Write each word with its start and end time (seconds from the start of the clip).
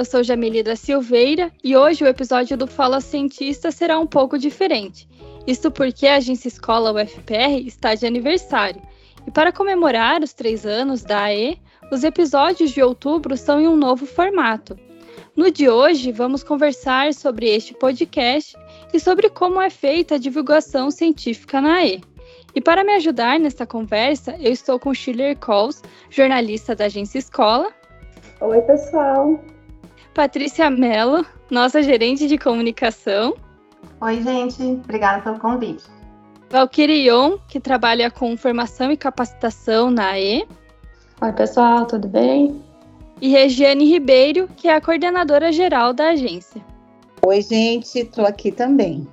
eu 0.00 0.04
sou 0.06 0.22
Jamilida 0.22 0.76
Silveira 0.76 1.52
e 1.62 1.76
hoje 1.76 2.02
o 2.02 2.06
episódio 2.06 2.56
do 2.56 2.66
Fala 2.66 3.02
Cientista 3.02 3.70
será 3.70 3.98
um 3.98 4.06
pouco 4.06 4.38
diferente. 4.38 5.06
Isso 5.46 5.70
porque 5.70 6.06
a 6.06 6.16
Agência 6.16 6.48
Escola 6.48 6.90
UFPR 6.90 7.66
está 7.66 7.94
de 7.94 8.06
aniversário. 8.06 8.80
E 9.26 9.30
para 9.30 9.52
comemorar 9.52 10.22
os 10.22 10.32
três 10.32 10.64
anos 10.64 11.02
da 11.02 11.24
AE, 11.24 11.60
os 11.92 12.02
episódios 12.02 12.70
de 12.70 12.82
outubro 12.82 13.36
são 13.36 13.60
em 13.60 13.68
um 13.68 13.76
novo 13.76 14.06
formato. 14.06 14.74
No 15.36 15.50
de 15.50 15.68
hoje, 15.68 16.12
vamos 16.12 16.42
conversar 16.42 17.12
sobre 17.12 17.50
este 17.50 17.74
podcast 17.74 18.56
e 18.94 18.98
sobre 18.98 19.28
como 19.28 19.60
é 19.60 19.68
feita 19.68 20.14
a 20.14 20.18
divulgação 20.18 20.90
científica 20.90 21.60
na 21.60 21.74
AE. 21.74 22.00
E 22.54 22.60
para 22.62 22.82
me 22.82 22.94
ajudar 22.94 23.38
nesta 23.38 23.66
conversa, 23.66 24.34
eu 24.40 24.50
estou 24.50 24.78
com 24.78 24.94
Schiller 24.94 25.36
Coles, 25.36 25.82
jornalista 26.08 26.74
da 26.74 26.86
Agência 26.86 27.18
Escola. 27.18 27.70
Oi, 28.40 28.62
pessoal. 28.62 29.38
Patrícia 30.20 30.68
Mello, 30.68 31.24
nossa 31.50 31.82
gerente 31.82 32.28
de 32.28 32.36
comunicação. 32.36 33.34
Oi, 34.02 34.22
gente. 34.22 34.62
Obrigada 34.62 35.22
pelo 35.22 35.38
convite. 35.38 35.84
Valkyrie 36.50 37.06
Ion, 37.06 37.38
que 37.48 37.58
trabalha 37.58 38.10
com 38.10 38.36
formação 38.36 38.92
e 38.92 38.98
capacitação 38.98 39.90
na 39.90 40.10
AE. 40.10 40.46
Oi, 41.22 41.32
pessoal, 41.32 41.86
tudo 41.86 42.06
bem? 42.06 42.62
E 43.18 43.30
Regiane 43.30 43.86
Ribeiro, 43.86 44.46
que 44.58 44.68
é 44.68 44.74
a 44.74 44.80
coordenadora 44.82 45.50
geral 45.50 45.94
da 45.94 46.10
agência. 46.10 46.60
Oi, 47.24 47.40
gente, 47.40 48.00
estou 48.00 48.26
aqui 48.26 48.52
também. 48.52 49.08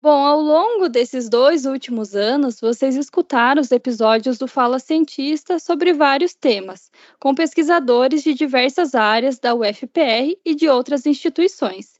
Bom, 0.00 0.24
ao 0.24 0.40
longo 0.40 0.88
desses 0.88 1.28
dois 1.28 1.66
últimos 1.66 2.14
anos, 2.14 2.60
vocês 2.60 2.94
escutaram 2.94 3.60
os 3.60 3.72
episódios 3.72 4.38
do 4.38 4.46
Fala 4.46 4.78
Cientista 4.78 5.58
sobre 5.58 5.92
vários 5.92 6.34
temas, 6.34 6.88
com 7.18 7.34
pesquisadores 7.34 8.22
de 8.22 8.32
diversas 8.32 8.94
áreas 8.94 9.40
da 9.40 9.56
UFPR 9.56 10.38
e 10.44 10.54
de 10.54 10.68
outras 10.68 11.04
instituições. 11.04 11.98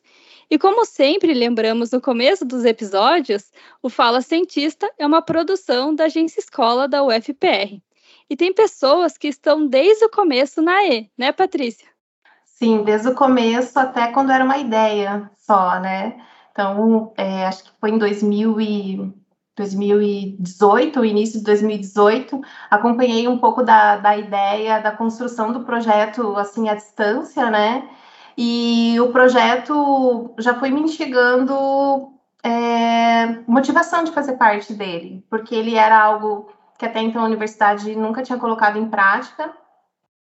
E 0.49 0.57
como 0.57 0.87
sempre 0.87 1.35
lembramos 1.35 1.91
no 1.91 2.01
começo 2.01 2.45
dos 2.45 2.65
episódios, 2.65 3.51
o 3.83 3.91
Fala 3.91 4.23
Cientista 4.23 4.89
é 4.97 5.05
uma 5.05 5.21
produção 5.21 5.93
da 5.93 6.05
Agência 6.05 6.39
Escola 6.39 6.87
da 6.87 7.03
UFPR. 7.03 7.83
E 8.31 8.37
tem 8.37 8.55
pessoas 8.55 9.19
que 9.19 9.27
estão 9.27 9.67
desde 9.67 10.05
o 10.05 10.11
começo 10.11 10.63
na 10.63 10.85
E, 10.85 11.11
né, 11.19 11.33
Patrícia? 11.33 11.89
Sim, 12.45 12.85
desde 12.85 13.09
o 13.09 13.15
começo 13.17 13.77
até 13.77 14.13
quando 14.13 14.31
era 14.31 14.45
uma 14.45 14.59
ideia 14.59 15.29
só, 15.37 15.81
né? 15.81 16.17
Então, 16.59 17.13
é, 17.17 17.47
acho 17.47 17.63
que 17.63 17.71
foi 17.81 17.91
em 17.91 17.99
2000 17.99 18.61
e 18.61 19.15
2018, 19.57 21.05
início 21.05 21.39
de 21.39 21.45
2018, 21.45 22.41
acompanhei 22.69 23.29
um 23.29 23.39
pouco 23.39 23.63
da, 23.63 23.97
da 23.97 24.17
ideia 24.17 24.81
da 24.81 24.91
construção 24.91 25.53
do 25.53 25.61
projeto 25.61 26.37
assim 26.37 26.69
à 26.69 26.75
distância, 26.75 27.49
né? 27.49 27.89
E 28.37 28.97
o 29.01 29.13
projeto 29.13 30.35
já 30.37 30.59
foi 30.59 30.71
me 30.71 30.81
instigando 30.81 32.13
é, 32.43 33.27
motivação 33.47 34.03
de 34.03 34.11
fazer 34.11 34.37
parte 34.37 34.75
dele, 34.75 35.25
porque 35.31 35.55
ele 35.55 35.77
era 35.77 35.97
algo 35.97 36.51
que 36.77 36.85
até 36.85 37.01
então 37.01 37.23
a 37.23 37.27
universidade 37.27 37.95
nunca 37.95 38.25
tinha 38.25 38.39
colocado 38.39 38.79
em 38.79 38.89
prática, 38.89 39.53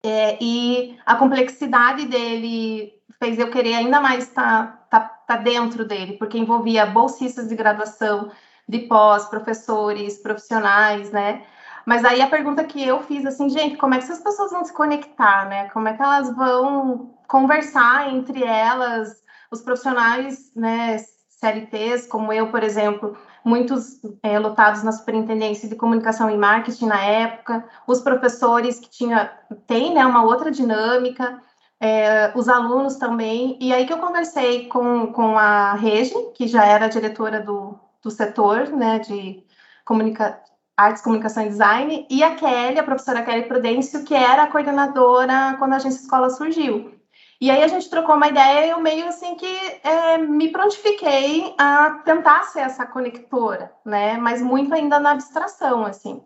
é, 0.03 0.37
e 0.41 0.97
a 1.05 1.15
complexidade 1.15 2.05
dele 2.07 2.91
fez 3.19 3.39
eu 3.39 3.49
querer 3.49 3.75
ainda 3.75 4.01
mais 4.01 4.25
estar 4.25 4.85
tá, 4.89 4.99
tá, 4.99 5.14
tá 5.27 5.37
dentro 5.37 5.85
dele, 5.85 6.13
porque 6.13 6.37
envolvia 6.37 6.85
bolsistas 6.85 7.47
de 7.47 7.55
graduação, 7.55 8.31
de 8.67 8.79
pós, 8.79 9.25
professores, 9.25 10.17
profissionais, 10.17 11.11
né? 11.11 11.45
Mas 11.85 12.03
aí 12.03 12.21
a 12.21 12.29
pergunta 12.29 12.63
que 12.63 12.83
eu 12.85 13.01
fiz 13.03 13.25
assim, 13.25 13.47
gente, 13.49 13.77
como 13.77 13.93
é 13.93 13.97
que 13.97 14.05
essas 14.05 14.21
pessoas 14.21 14.51
vão 14.51 14.65
se 14.65 14.73
conectar, 14.73 15.47
né? 15.47 15.69
Como 15.69 15.87
é 15.87 15.93
que 15.93 16.01
elas 16.01 16.35
vão 16.35 17.15
conversar 17.27 18.13
entre 18.13 18.43
elas, 18.43 19.23
os 19.51 19.61
profissionais, 19.61 20.51
né, 20.55 20.97
CLTs, 21.29 22.07
como 22.07 22.31
eu, 22.31 22.49
por 22.49 22.63
exemplo, 22.63 23.15
muitos 23.43 23.99
é, 24.23 24.39
lotados 24.39 24.83
na 24.83 24.91
Superintendência 24.91 25.69
de 25.69 25.75
Comunicação 25.75 26.29
e 26.29 26.37
Marketing 26.37 26.87
na 26.87 27.01
época, 27.03 27.63
os 27.85 28.01
professores 28.01 28.79
que 28.79 28.89
tinha, 28.89 29.31
tem, 29.67 29.93
né, 29.93 30.05
uma 30.05 30.23
outra 30.23 30.49
dinâmica, 30.49 31.41
é, 31.85 32.31
os 32.35 32.49
alunos 32.49 32.95
também. 32.95 33.57
E 33.61 33.71
aí 33.71 33.85
que 33.85 33.93
eu 33.93 33.99
conversei 33.99 34.67
com, 34.67 35.13
com 35.13 35.37
a 35.37 35.73
Regi, 35.73 36.15
que 36.33 36.47
já 36.47 36.65
era 36.65 36.87
diretora 36.87 37.39
do, 37.41 37.79
do 38.01 38.09
setor 38.09 38.69
né, 38.69 38.99
de 38.99 39.43
comunica 39.85 40.41
artes, 40.75 41.01
comunicação 41.01 41.45
e 41.45 41.49
design, 41.49 42.05
e 42.09 42.21
a 42.21 42.35
Kelly, 42.35 42.79
a 42.79 42.83
professora 42.83 43.23
Kelly 43.23 43.43
Prudêncio, 43.43 44.03
que 44.03 44.13
era 44.13 44.43
a 44.43 44.47
coordenadora 44.47 45.55
quando 45.57 45.73
a 45.73 45.75
agência 45.77 46.01
escola 46.01 46.29
surgiu. 46.29 46.93
E 47.39 47.49
aí 47.49 47.63
a 47.63 47.67
gente 47.67 47.89
trocou 47.89 48.15
uma 48.15 48.27
ideia 48.27 48.65
e 48.65 48.69
eu 48.71 48.81
meio 48.81 49.07
assim 49.07 49.35
que 49.35 49.57
é, 49.83 50.17
me 50.17 50.51
prontifiquei 50.51 51.53
a 51.57 52.01
tentar 52.03 52.43
ser 52.43 52.61
essa 52.61 52.85
conectora, 52.85 53.71
né? 53.85 54.17
Mas 54.17 54.41
muito 54.41 54.73
ainda 54.73 54.99
na 54.99 55.11
abstração, 55.11 55.85
assim. 55.85 56.21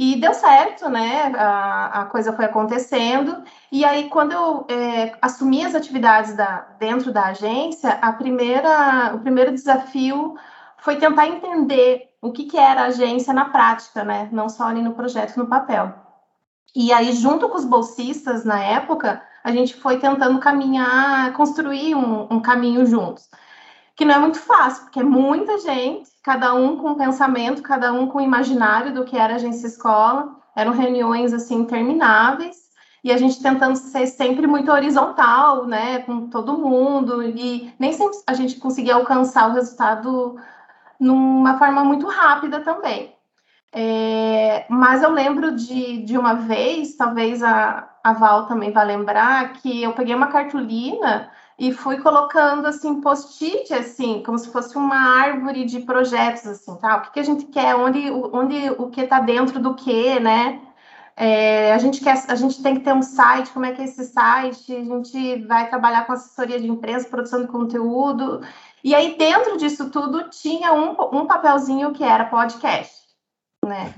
E 0.00 0.14
deu 0.14 0.32
certo, 0.32 0.88
né? 0.88 1.24
A, 1.36 2.02
a 2.02 2.04
coisa 2.04 2.32
foi 2.32 2.44
acontecendo. 2.44 3.42
E 3.72 3.84
aí, 3.84 4.08
quando 4.08 4.30
eu 4.30 4.64
é, 4.70 5.18
assumi 5.20 5.64
as 5.64 5.74
atividades 5.74 6.36
da, 6.36 6.68
dentro 6.78 7.12
da 7.12 7.24
agência, 7.26 7.90
a 8.00 8.12
primeira, 8.12 9.12
o 9.16 9.18
primeiro 9.18 9.50
desafio 9.50 10.36
foi 10.76 10.96
tentar 10.96 11.26
entender 11.26 12.10
o 12.22 12.30
que, 12.30 12.44
que 12.44 12.56
era 12.56 12.82
a 12.82 12.86
agência 12.86 13.34
na 13.34 13.46
prática, 13.46 14.04
né? 14.04 14.28
Não 14.30 14.48
só 14.48 14.68
ali 14.68 14.80
no 14.80 14.94
projeto, 14.94 15.36
no 15.36 15.48
papel. 15.48 15.92
E 16.76 16.92
aí, 16.92 17.12
junto 17.12 17.48
com 17.48 17.56
os 17.56 17.64
bolsistas 17.64 18.44
na 18.44 18.62
época, 18.62 19.20
a 19.42 19.50
gente 19.50 19.74
foi 19.74 19.98
tentando 19.98 20.38
caminhar, 20.38 21.32
construir 21.32 21.96
um, 21.96 22.28
um 22.30 22.40
caminho 22.40 22.86
juntos 22.86 23.28
que 23.98 24.04
não 24.04 24.14
é 24.14 24.18
muito 24.20 24.38
fácil, 24.38 24.84
porque 24.84 25.00
é 25.00 25.02
muita 25.02 25.58
gente, 25.58 26.08
cada 26.22 26.54
um 26.54 26.76
com 26.76 26.94
pensamento, 26.94 27.62
cada 27.62 27.92
um 27.92 28.06
com 28.06 28.20
imaginário 28.20 28.92
do 28.92 29.04
que 29.04 29.16
era 29.16 29.36
agência 29.36 29.66
escola. 29.66 30.36
Eram 30.56 30.72
reuniões 30.72 31.32
assim 31.32 31.56
intermináveis 31.56 32.68
e 33.02 33.12
a 33.12 33.16
gente 33.16 33.42
tentando 33.42 33.76
ser 33.76 34.06
sempre 34.06 34.46
muito 34.46 34.70
horizontal, 34.72 35.66
né, 35.66 36.00
com 36.00 36.28
todo 36.28 36.58
mundo 36.58 37.22
e 37.22 37.72
nem 37.78 37.92
sempre 37.92 38.18
a 38.26 38.34
gente 38.34 38.56
conseguia 38.56 38.94
alcançar 38.94 39.48
o 39.48 39.54
resultado 39.54 40.36
numa 40.98 41.58
forma 41.58 41.84
muito 41.84 42.06
rápida 42.08 42.60
também. 42.60 43.14
É, 43.72 44.66
mas 44.68 45.02
eu 45.02 45.10
lembro 45.10 45.54
de, 45.54 46.02
de 46.02 46.16
uma 46.18 46.34
vez, 46.34 46.96
talvez 46.96 47.42
a, 47.42 47.88
a 48.02 48.12
Val 48.12 48.46
também 48.46 48.72
vai 48.72 48.84
lembrar, 48.86 49.52
que 49.54 49.82
eu 49.82 49.92
peguei 49.92 50.14
uma 50.14 50.28
cartolina 50.28 51.30
e 51.58 51.72
fui 51.72 51.98
colocando 51.98 52.66
assim 52.66 53.00
post-it 53.00 53.72
assim 53.74 54.22
como 54.22 54.38
se 54.38 54.50
fosse 54.50 54.76
uma 54.78 54.96
árvore 54.96 55.64
de 55.64 55.80
projetos 55.80 56.46
assim 56.46 56.76
tá? 56.76 56.96
O 56.96 57.02
que, 57.02 57.12
que 57.14 57.20
a 57.20 57.24
gente 57.24 57.46
quer? 57.46 57.74
Onde 57.74 58.10
onde 58.10 58.70
o 58.78 58.88
que 58.90 59.00
está 59.00 59.18
dentro 59.20 59.58
do 59.58 59.74
que 59.74 60.20
né? 60.20 60.60
É, 61.16 61.72
a 61.74 61.78
gente 61.78 62.00
quer 62.00 62.24
a 62.28 62.34
gente 62.36 62.62
tem 62.62 62.76
que 62.76 62.82
ter 62.82 62.92
um 62.94 63.02
site 63.02 63.50
como 63.50 63.66
é 63.66 63.72
que 63.72 63.82
é 63.82 63.84
esse 63.86 64.04
site? 64.04 64.74
A 64.74 64.84
gente 64.84 65.42
vai 65.46 65.68
trabalhar 65.68 66.06
com 66.06 66.12
assessoria 66.12 66.60
de 66.60 66.68
imprensa 66.68 67.08
produção 67.08 67.42
de 67.42 67.48
conteúdo. 67.48 68.40
E 68.84 68.94
aí 68.94 69.16
dentro 69.18 69.56
disso 69.58 69.90
tudo 69.90 70.30
tinha 70.30 70.72
um, 70.72 70.90
um 71.12 71.26
papelzinho 71.26 71.92
que 71.92 72.04
era 72.04 72.24
podcast 72.26 72.94
né 73.64 73.92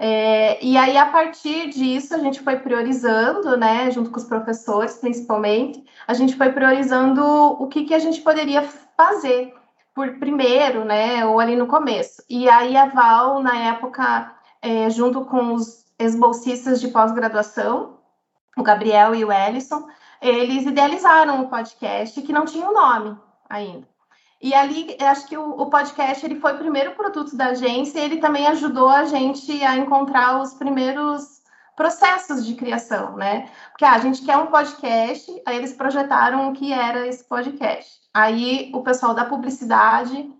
é, 0.00 0.64
e 0.64 0.76
aí, 0.76 0.96
a 0.96 1.06
partir 1.06 1.70
disso, 1.70 2.14
a 2.14 2.18
gente 2.18 2.40
foi 2.40 2.56
priorizando, 2.56 3.56
né, 3.56 3.90
junto 3.90 4.10
com 4.10 4.18
os 4.18 4.24
professores, 4.24 4.96
principalmente, 4.96 5.84
a 6.06 6.14
gente 6.14 6.36
foi 6.36 6.52
priorizando 6.52 7.24
o 7.24 7.66
que, 7.66 7.82
que 7.82 7.92
a 7.92 7.98
gente 7.98 8.20
poderia 8.20 8.62
fazer 8.96 9.52
por 9.92 10.16
primeiro, 10.20 10.84
né, 10.84 11.26
ou 11.26 11.40
ali 11.40 11.56
no 11.56 11.66
começo. 11.66 12.22
E 12.30 12.48
aí, 12.48 12.76
a 12.76 12.86
Val, 12.86 13.42
na 13.42 13.56
época, 13.56 14.32
é, 14.62 14.88
junto 14.88 15.24
com 15.24 15.54
os 15.54 15.84
ex-bolsistas 15.98 16.80
de 16.80 16.88
pós-graduação, 16.88 17.98
o 18.56 18.62
Gabriel 18.62 19.16
e 19.16 19.24
o 19.24 19.32
Ellison, 19.32 19.88
eles 20.22 20.64
idealizaram 20.64 21.42
o 21.42 21.48
podcast 21.48 22.22
que 22.22 22.32
não 22.32 22.44
tinha 22.44 22.66
o 22.66 22.70
um 22.70 22.74
nome 22.74 23.18
ainda. 23.48 23.86
E 24.40 24.54
ali, 24.54 24.96
acho 25.00 25.26
que 25.26 25.36
o, 25.36 25.50
o, 25.50 25.66
podcast 25.66 26.24
ele 26.24 26.38
foi 26.38 26.54
o 26.54 26.58
primeiro 26.58 26.92
produto 26.92 27.36
da 27.36 27.46
agência 27.46 27.98
e 27.98 28.04
ele 28.04 28.18
também 28.18 28.46
ajudou 28.46 28.88
a 28.88 29.04
gente 29.04 29.64
a 29.64 29.76
encontrar 29.76 30.40
os 30.40 30.54
primeiros 30.54 31.42
processos 31.74 32.46
de 32.46 32.54
criação, 32.54 33.16
né? 33.16 33.50
Porque 33.70 33.84
ah, 33.84 33.94
a 33.94 33.98
gente 33.98 34.24
quer 34.24 34.36
um 34.36 34.46
podcast, 34.46 35.42
aí 35.44 35.56
eles 35.56 35.72
projetaram 35.72 36.50
o 36.50 36.52
que 36.52 36.72
era 36.72 37.06
esse 37.06 37.24
podcast. 37.24 38.00
Aí 38.14 38.70
o 38.74 38.82
pessoal 38.82 39.12
da 39.14 39.24
publicidade 39.24 40.32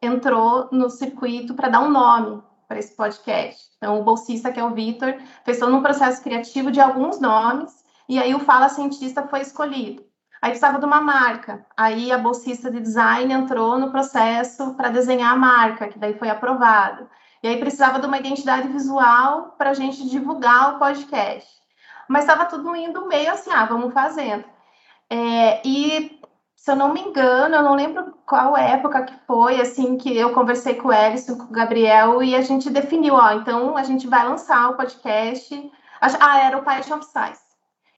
entrou 0.00 0.68
no 0.70 0.90
circuito 0.90 1.54
para 1.54 1.68
dar 1.68 1.80
um 1.80 1.90
nome 1.90 2.42
para 2.66 2.78
esse 2.78 2.94
podcast. 2.94 3.66
Então, 3.76 4.00
o 4.00 4.04
bolsista, 4.04 4.52
que 4.52 4.60
é 4.60 4.64
o 4.64 4.74
Vitor, 4.74 5.16
fez 5.44 5.58
todo 5.58 5.74
um 5.74 5.82
processo 5.82 6.22
criativo 6.22 6.70
de 6.70 6.80
alguns 6.80 7.18
nomes, 7.18 7.84
e 8.08 8.18
aí 8.18 8.34
o 8.34 8.40
Fala 8.40 8.68
Cientista 8.68 9.26
foi 9.26 9.40
escolhido. 9.40 10.07
Aí 10.40 10.50
precisava 10.50 10.78
de 10.78 10.84
uma 10.84 11.00
marca. 11.00 11.66
Aí 11.76 12.12
a 12.12 12.18
bolsista 12.18 12.70
de 12.70 12.80
design 12.80 13.32
entrou 13.32 13.78
no 13.78 13.90
processo 13.90 14.74
para 14.74 14.88
desenhar 14.88 15.32
a 15.32 15.36
marca, 15.36 15.88
que 15.88 15.98
daí 15.98 16.14
foi 16.14 16.28
aprovado. 16.30 17.08
E 17.42 17.48
aí 17.48 17.58
precisava 17.58 18.00
de 18.00 18.06
uma 18.06 18.18
identidade 18.18 18.68
visual 18.68 19.54
para 19.58 19.70
a 19.70 19.74
gente 19.74 20.08
divulgar 20.08 20.74
o 20.74 20.78
podcast. 20.78 21.48
mas 22.08 22.24
estava 22.24 22.46
tudo 22.46 22.74
indo 22.74 23.06
meio 23.06 23.30
assim, 23.32 23.50
ah, 23.52 23.66
vamos 23.66 23.92
fazendo. 23.92 24.44
É, 25.10 25.60
e 25.66 26.18
se 26.56 26.70
eu 26.70 26.76
não 26.76 26.92
me 26.92 27.00
engano, 27.00 27.54
eu 27.54 27.62
não 27.62 27.74
lembro 27.74 28.14
qual 28.26 28.56
época 28.56 29.04
que 29.04 29.14
foi, 29.26 29.60
assim, 29.60 29.96
que 29.96 30.16
eu 30.16 30.32
conversei 30.34 30.74
com 30.74 30.88
o 30.88 30.92
Ellison, 30.92 31.36
com 31.36 31.44
o 31.44 31.52
Gabriel, 31.52 32.22
e 32.22 32.34
a 32.34 32.40
gente 32.42 32.68
definiu, 32.70 33.14
ó, 33.14 33.32
então 33.32 33.76
a 33.76 33.82
gente 33.84 34.06
vai 34.06 34.26
lançar 34.26 34.70
o 34.70 34.76
podcast. 34.76 35.72
Ah, 36.00 36.40
era 36.40 36.58
o 36.58 36.64
Pint 36.64 36.90
of 36.90 37.04
Size. 37.04 37.47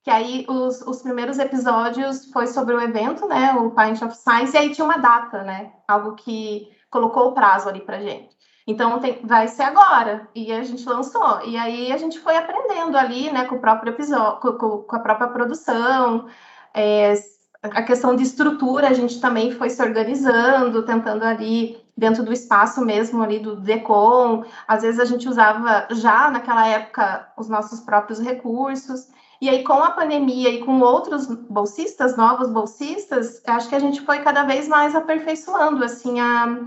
Que 0.03 0.11
aí 0.11 0.47
os, 0.49 0.81
os 0.83 1.03
primeiros 1.03 1.39
episódios 1.39 2.31
foi 2.33 2.47
sobre 2.47 2.75
o 2.75 2.81
evento, 2.81 3.27
né? 3.27 3.53
O 3.53 3.71
Pint 3.71 4.01
of 4.03 4.17
Science, 4.17 4.55
e 4.55 4.59
aí 4.59 4.71
tinha 4.71 4.85
uma 4.85 4.99
data, 4.99 5.43
né? 5.43 5.73
Algo 5.87 6.15
que 6.15 6.69
colocou 6.91 7.29
o 7.29 7.33
prazo 7.33 7.69
ali 7.69 7.81
pra 7.81 8.01
gente. 8.01 8.41
Então 8.67 8.99
tem, 9.01 9.21
vai 9.25 9.49
ser 9.49 9.65
agora. 9.65 10.29
E 10.35 10.53
a 10.53 10.63
gente 10.63 10.89
lançou. 10.89 11.43
E 11.45 11.57
aí 11.57 11.93
a 11.93 11.97
gente 11.97 12.19
foi 12.19 12.37
aprendendo 12.37 12.97
ali, 12.97 13.31
né, 13.31 13.45
com 13.45 13.57
o 13.57 13.61
próprio 13.61 13.93
episódio, 13.93 14.41
com, 14.41 14.83
com 14.83 14.97
a 14.97 15.01
própria 15.01 15.29
produção. 15.29 16.29
É, 16.75 17.15
a 17.63 17.83
questão 17.83 18.17
de 18.17 18.23
estrutura, 18.23 18.89
a 18.89 18.93
gente 18.93 19.21
também 19.21 19.53
foi 19.53 19.71
se 19.71 19.83
organizando, 19.83 20.85
tentando 20.85 21.25
ali 21.25 21.79
dentro 21.97 22.23
do 22.23 22.33
espaço 22.33 22.81
mesmo 22.85 23.23
ali 23.23 23.39
do 23.39 23.57
Decom. 23.57 24.45
Às 24.67 24.83
vezes 24.83 25.01
a 25.01 25.05
gente 25.05 25.29
usava 25.29 25.87
já 25.91 26.31
naquela 26.31 26.67
época 26.67 27.29
os 27.37 27.49
nossos 27.49 27.81
próprios 27.81 28.19
recursos. 28.19 29.09
E 29.41 29.49
aí, 29.49 29.65
com 29.65 29.83
a 29.83 29.91
pandemia 29.91 30.51
e 30.51 30.63
com 30.63 30.81
outros 30.81 31.27
bolsistas, 31.27 32.15
novos 32.15 32.51
bolsistas, 32.51 33.43
acho 33.47 33.71
que 33.71 33.75
a 33.75 33.79
gente 33.79 34.03
foi 34.03 34.19
cada 34.19 34.45
vez 34.45 34.69
mais 34.69 34.95
aperfeiçoando, 34.95 35.83
assim, 35.83 36.21
a, 36.21 36.59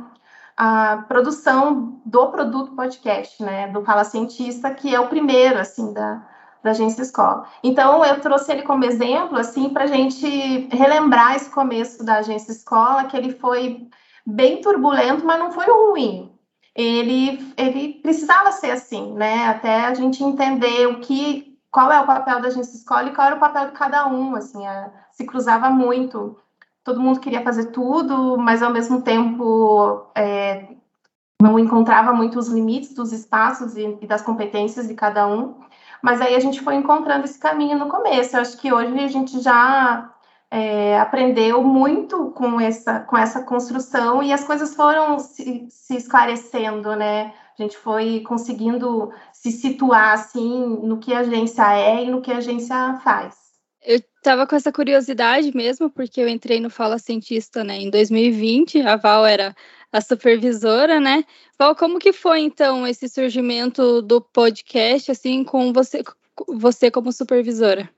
a 0.58 0.98
produção 1.08 2.02
do 2.04 2.31
produto 2.31 2.75
podcast, 2.75 3.44
né, 3.44 3.68
do 3.68 3.84
Fala 3.84 4.04
Cientista, 4.04 4.72
que 4.72 4.94
é 4.94 5.00
o 5.00 5.08
primeiro, 5.08 5.60
assim, 5.60 5.94
da, 5.94 6.28
da 6.64 6.72
agência 6.72 7.04
escola. 7.04 7.46
Então, 7.64 8.04
eu 8.04 8.20
trouxe 8.20 8.52
ele 8.52 8.64
como 8.64 8.86
exemplo, 8.86 9.38
assim, 9.38 9.69
para 9.69 9.84
a 9.84 9.88
gente 9.88 10.68
relembrar 10.72 11.36
esse 11.36 11.52
começo 11.52 12.04
da 12.04 12.18
agência 12.18 12.52
escola, 12.52 13.04
que 13.04 13.16
ele 13.16 13.34
foi 13.34 13.88
bem 14.26 14.62
turbulento, 14.62 15.24
mas 15.24 15.38
não 15.38 15.52
foi 15.52 15.68
ruim. 15.68 16.31
Ele, 16.76 17.54
ele 17.56 18.00
precisava 18.02 18.52
ser 18.52 18.72
assim, 18.72 19.14
né, 19.14 19.46
até 19.46 19.86
a 19.86 19.94
gente 19.94 20.24
entender 20.24 20.88
o 20.88 21.02
que 21.02 21.53
qual 21.74 21.92
é 21.92 22.00
o 22.00 22.06
papel 22.06 22.40
da 22.40 22.50
agência 22.50 22.78
escola 22.78 23.10
e 23.10 23.16
qual 23.16 23.25
era 23.25 23.36
o 23.36 23.40
papel 23.40 23.66
de 23.66 23.72
cada 23.72 24.08
um, 24.08 24.36
assim, 24.36 24.66
a, 24.66 24.92
se 25.12 25.25
cruzava 25.25 25.72
muito. 25.72 26.38
Todo 26.84 27.02
mundo 27.02 27.20
queria 27.20 27.42
fazer 27.42 27.72
tudo, 27.72 28.38
mas 28.38 28.62
ao 28.62 28.72
mesmo 28.72 29.02
tempo 29.02 30.06
é, 30.16 30.68
não 31.42 31.58
encontrava 31.58 32.14
muito 32.14 32.38
os 32.38 32.48
limites 32.48 32.94
dos 32.94 33.12
espaços 33.12 33.75
e, 33.75 33.98
e, 34.00 34.06
das 34.06 34.22
competências 34.22 34.88
de 34.88 34.94
cada 34.94 35.25
um. 35.25 35.56
Mas 36.00 36.22
aí 36.22 36.36
a 36.36 36.40
gente 36.40 36.62
foi 36.62 36.75
encontrando 36.75 37.25
esse 37.25 37.40
caminho 37.40 37.80
no 37.80 37.90
começo. 37.90 38.36
Eu 38.36 38.42
acho 38.42 38.56
que 38.58 38.72
hoje 38.72 39.00
a 39.00 39.08
gente 39.08 39.40
já 39.40 40.14
é, 40.52 41.00
aprendeu 41.00 41.64
muito 41.64 42.30
com 42.31 42.62
essa, 42.62 43.00
com 43.00 43.18
essa 43.18 43.42
construção 43.42 44.22
e 44.22 44.31
as 44.31 44.44
coisas 44.44 44.76
foram 44.76 45.18
se, 45.18 45.66
se 45.72 45.96
esclarecendo, 45.96 46.96
né? 46.96 47.34
A 47.58 47.62
gente 47.62 47.78
foi 47.78 48.19
conseguindo 48.22 49.12
se 49.44 49.51
situar 49.51 50.13
assim 50.13 50.80
no 50.84 51.00
que 51.00 51.13
a 51.13 51.19
agência 51.19 51.78
é 51.78 52.06
e 52.06 52.10
no 52.10 52.22
que 52.22 52.31
a 52.31 52.38
agência 52.38 52.98
faz. 53.04 53.36
Eu 53.86 53.98
estava 53.98 54.48
com 54.48 54.56
essa 54.56 54.72
curiosidade 54.72 55.54
mesmo, 55.54 55.90
porque 55.90 56.22
eu 56.22 56.30
entrei 56.30 56.62
no 56.62 56.69
Fala 56.69 56.98
Cientista 56.98 57.62
né, 57.62 57.75
em 57.75 57.90
2020, 57.90 58.80
a 58.84 58.95
Val 58.95 59.25
era 59.25 59.54
a 59.92 60.00
supervisora, 60.00 60.98
né? 60.98 61.25
Val, 61.60 61.75
como 61.75 62.00
que 62.00 62.13
foi 62.13 62.40
então 62.40 62.88
esse 62.88 63.10
surgimento 63.10 64.01
do 64.01 64.22
podcast, 64.22 65.12
assim, 65.12 65.44
com 65.44 65.74
você, 65.74 66.01
você 66.48 66.90
como 66.90 67.12
supervisora? 67.12 67.90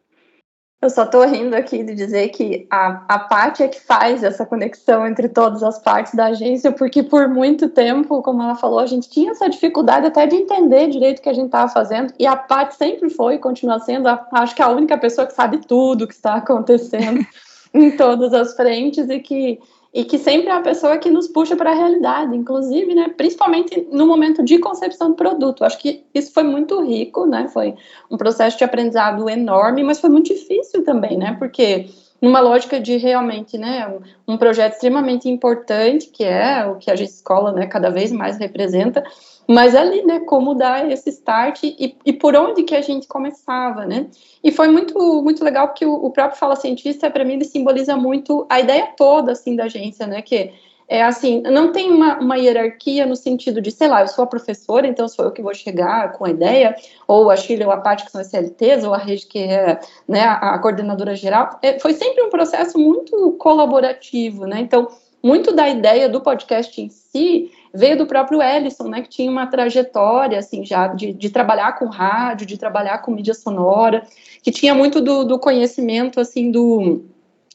Eu 0.85 0.89
só 0.91 1.01
estou 1.01 1.25
rindo 1.25 1.55
aqui 1.55 1.83
de 1.83 1.95
dizer 1.95 2.29
que 2.29 2.67
a, 2.69 3.03
a 3.07 3.17
parte 3.17 3.63
é 3.63 3.67
que 3.67 3.81
faz 3.81 4.23
essa 4.23 4.45
conexão 4.45 5.07
entre 5.07 5.27
todas 5.27 5.63
as 5.63 5.79
partes 5.79 6.13
da 6.13 6.25
agência, 6.25 6.71
porque 6.71 7.01
por 7.01 7.27
muito 7.27 7.69
tempo, 7.69 8.21
como 8.21 8.43
ela 8.43 8.53
falou, 8.53 8.77
a 8.77 8.85
gente 8.85 9.09
tinha 9.09 9.31
essa 9.31 9.49
dificuldade 9.49 10.05
até 10.05 10.27
de 10.27 10.35
entender 10.35 10.87
direito 10.89 11.17
o 11.17 11.21
que 11.23 11.29
a 11.29 11.33
gente 11.33 11.47
estava 11.47 11.71
fazendo, 11.71 12.13
e 12.19 12.27
a 12.27 12.35
parte 12.35 12.75
sempre 12.75 13.09
foi 13.09 13.33
e 13.33 13.39
continua 13.39 13.79
sendo, 13.79 14.07
a, 14.07 14.27
acho 14.33 14.55
que 14.55 14.61
a 14.61 14.69
única 14.69 14.95
pessoa 14.95 15.25
que 15.25 15.33
sabe 15.33 15.57
tudo 15.57 16.03
o 16.03 16.07
que 16.07 16.13
está 16.13 16.35
acontecendo 16.37 17.25
em 17.73 17.97
todas 17.97 18.31
as 18.31 18.55
frentes 18.55 19.09
e 19.09 19.17
que 19.17 19.59
e 19.95 20.03
que 20.03 20.18
sempre 20.18 20.50
é 20.50 20.51
a 20.51 20.59
pessoa 20.59 20.97
que 20.97 21.09
nos 21.09 21.25
puxa 21.25 21.56
para 21.56 21.71
a 21.71 21.74
realidade, 21.74 22.36
inclusive, 22.36 22.94
né, 22.94 23.13
principalmente 23.15 23.88
no 23.89 24.06
momento 24.06 24.44
de 24.44 24.59
concepção 24.59 25.12
do 25.12 25.15
produto. 25.15 25.63
Acho 25.63 25.77
que 25.77 26.03
isso 26.13 26.33
foi 26.33 26.44
muito 26.44 26.83
rico, 26.83 27.25
né, 27.25 27.47
foi 27.47 27.75
um 28.12 28.18
processo 28.18 28.57
de 28.57 28.65
aprendizado 28.65 29.30
enorme, 29.30 29.83
mas 29.83 30.01
foi 30.01 30.09
muito 30.09 30.33
difícil 30.33 30.83
também, 30.83 31.18
né, 31.18 31.38
porque 31.39 31.88
numa 32.21 32.42
lógica 32.42 32.77
de 32.77 32.97
realmente, 32.97 33.57
né, 33.57 33.89
um 34.27 34.36
projeto 34.36 34.74
extremamente 34.74 35.30
importante, 35.30 36.07
que 36.07 36.25
é 36.25 36.65
o 36.65 36.75
que 36.75 36.92
a 36.92 36.94
escola, 36.95 37.53
né, 37.53 37.65
cada 37.65 37.89
vez 37.89 38.12
mais 38.12 38.38
representa, 38.38 39.01
mas 39.47 39.75
ali, 39.75 40.03
né, 40.03 40.21
como 40.21 40.56
dar 40.56 40.89
esse 40.92 41.09
start 41.09 41.63
e, 41.63 41.95
e 42.06 42.13
por 42.13 42.36
onde 42.36 42.63
que 42.63 42.75
a 42.75 42.81
gente 42.81 43.07
começava, 43.07 43.86
né? 43.86 44.07
E 44.44 44.51
foi 44.51 44.68
muito, 44.69 44.97
muito 45.21 45.44
legal 45.44 45.68
porque 45.68 45.86
o, 45.86 45.94
o 45.94 46.12
próprio 46.12 46.39
Fala 46.39 46.56
Cientista, 46.56 47.12
para 47.12 47.24
mim, 47.24 47.33
ele 47.33 47.45
simboliza 47.45 47.95
muito 47.95 48.45
a 48.50 48.59
ideia 48.59 48.89
toda, 48.97 49.33
assim, 49.33 49.56
da 49.56 49.65
agência, 49.65 50.07
né? 50.07 50.21
Que 50.21 50.51
é 50.88 51.01
assim, 51.01 51.42
não 51.42 51.71
tem 51.71 51.92
uma, 51.92 52.19
uma 52.19 52.38
hierarquia 52.38 53.06
no 53.06 53.15
sentido 53.15 53.59
de, 53.59 53.71
sei 53.71 53.88
lá, 53.88 54.01
eu 54.01 54.07
sou 54.07 54.24
a 54.24 54.27
professora, 54.27 54.86
então 54.86 55.07
sou 55.07 55.25
eu 55.25 55.31
que 55.31 55.42
vou 55.42 55.53
chegar 55.53 56.12
com 56.13 56.25
a 56.25 56.30
ideia, 56.30 56.75
ou 57.07 57.31
a 57.31 57.36
Chile 57.36 57.65
ou 57.65 57.71
a 57.71 57.77
Paty, 57.77 58.06
que 58.06 58.12
são 58.12 58.21
as 58.21 58.27
CLTs, 58.27 58.83
ou 58.83 58.94
a 58.94 58.97
Rede, 58.97 59.25
que 59.25 59.39
é 59.39 59.80
né, 60.07 60.21
a, 60.21 60.53
a 60.53 60.59
coordenadora 60.59 61.15
geral. 61.15 61.57
É, 61.62 61.80
foi 61.80 61.94
sempre 61.94 62.21
um 62.21 62.30
processo 62.30 62.77
muito 62.77 63.31
colaborativo, 63.33 64.45
né? 64.45 64.59
Então, 64.59 64.88
muito 65.24 65.51
da 65.51 65.68
ideia 65.68 66.07
do 66.07 66.21
podcast 66.21 66.80
em 66.80 66.89
si 66.89 67.51
veio 67.75 67.98
do 67.98 68.06
próprio 68.06 68.42
Ellison, 68.42 68.88
né, 68.88 69.01
que 69.01 69.10
tinha 69.10 69.30
uma 69.30 69.48
trajetória, 69.48 70.39
assim, 70.39 70.66
já 70.66 70.88
de, 70.88 71.13
de 71.13 71.30
trabalhar 71.30 71.77
com 71.77 71.86
rádio, 71.86 72.48
de 72.48 72.57
trabalhar 72.57 73.00
com 73.00 73.12
mídia 73.12 73.33
sonora, 73.33 74.06
que 74.42 74.51
tinha 74.51 74.74
muito 74.74 75.01
do, 75.01 75.24
do 75.24 75.38
conhecimento, 75.38 76.19
assim, 76.19 76.51
do, 76.51 77.04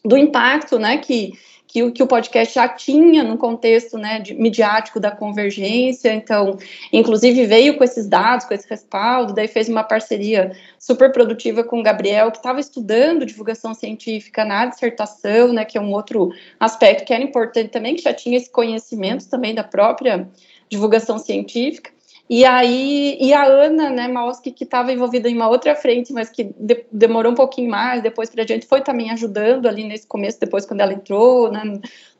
do 0.05 0.17
impacto, 0.17 0.79
né, 0.79 0.99
que, 0.99 1.33
que, 1.71 1.85
o, 1.85 1.93
que 1.93 2.03
o 2.03 2.07
podcast 2.07 2.53
já 2.53 2.69
tinha 2.69 3.23
no 3.23 3.39
contexto 3.39 3.97
né, 3.97 4.19
de, 4.19 4.35
midiático 4.35 4.99
da 4.99 5.11
convergência, 5.13 6.13
então, 6.13 6.59
inclusive 6.93 7.47
veio 7.47 7.79
com 7.79 7.85
esses 7.85 8.09
dados, 8.09 8.45
com 8.45 8.53
esse 8.53 8.69
respaldo, 8.69 9.33
daí 9.33 9.47
fez 9.47 9.69
uma 9.69 9.85
parceria 9.85 10.51
super 10.81 11.13
produtiva 11.13 11.63
com 11.63 11.79
o 11.79 11.83
Gabriel, 11.83 12.33
que 12.33 12.39
estava 12.39 12.59
estudando 12.59 13.25
divulgação 13.25 13.73
científica 13.73 14.45
na 14.45 14.67
dissertação, 14.67 15.53
né, 15.53 15.65
que 15.65 15.79
é 15.79 15.81
um 15.81 15.93
outro 15.93 16.33
aspecto 16.59 17.05
que 17.05 17.15
era 17.15 17.23
importante 17.23 17.69
também, 17.69 17.95
que 17.95 18.03
já 18.03 18.13
tinha 18.13 18.37
esse 18.37 18.51
conhecimento 18.51 19.29
também 19.29 19.55
da 19.55 19.63
própria 19.63 20.29
divulgação 20.69 21.19
científica. 21.19 21.93
E 22.33 22.45
aí, 22.45 23.19
e 23.21 23.35
a 23.35 23.45
Ana, 23.45 23.91
né, 23.91 24.07
Malski, 24.07 24.53
que 24.53 24.63
estava 24.63 24.93
envolvida 24.93 25.29
em 25.29 25.35
uma 25.35 25.49
outra 25.49 25.75
frente, 25.75 26.13
mas 26.13 26.31
que 26.31 26.45
de, 26.57 26.85
demorou 26.93 27.33
um 27.33 27.35
pouquinho 27.35 27.69
mais, 27.69 28.05
depois 28.05 28.31
para 28.31 28.45
a 28.45 28.47
gente 28.47 28.69
foi 28.69 28.83
também 28.83 29.11
ajudando 29.11 29.67
ali 29.67 29.83
nesse 29.83 30.07
começo, 30.07 30.39
depois 30.39 30.65
quando 30.65 30.81
ela 30.81 30.93
entrou, 30.93 31.51
né, 31.51 31.65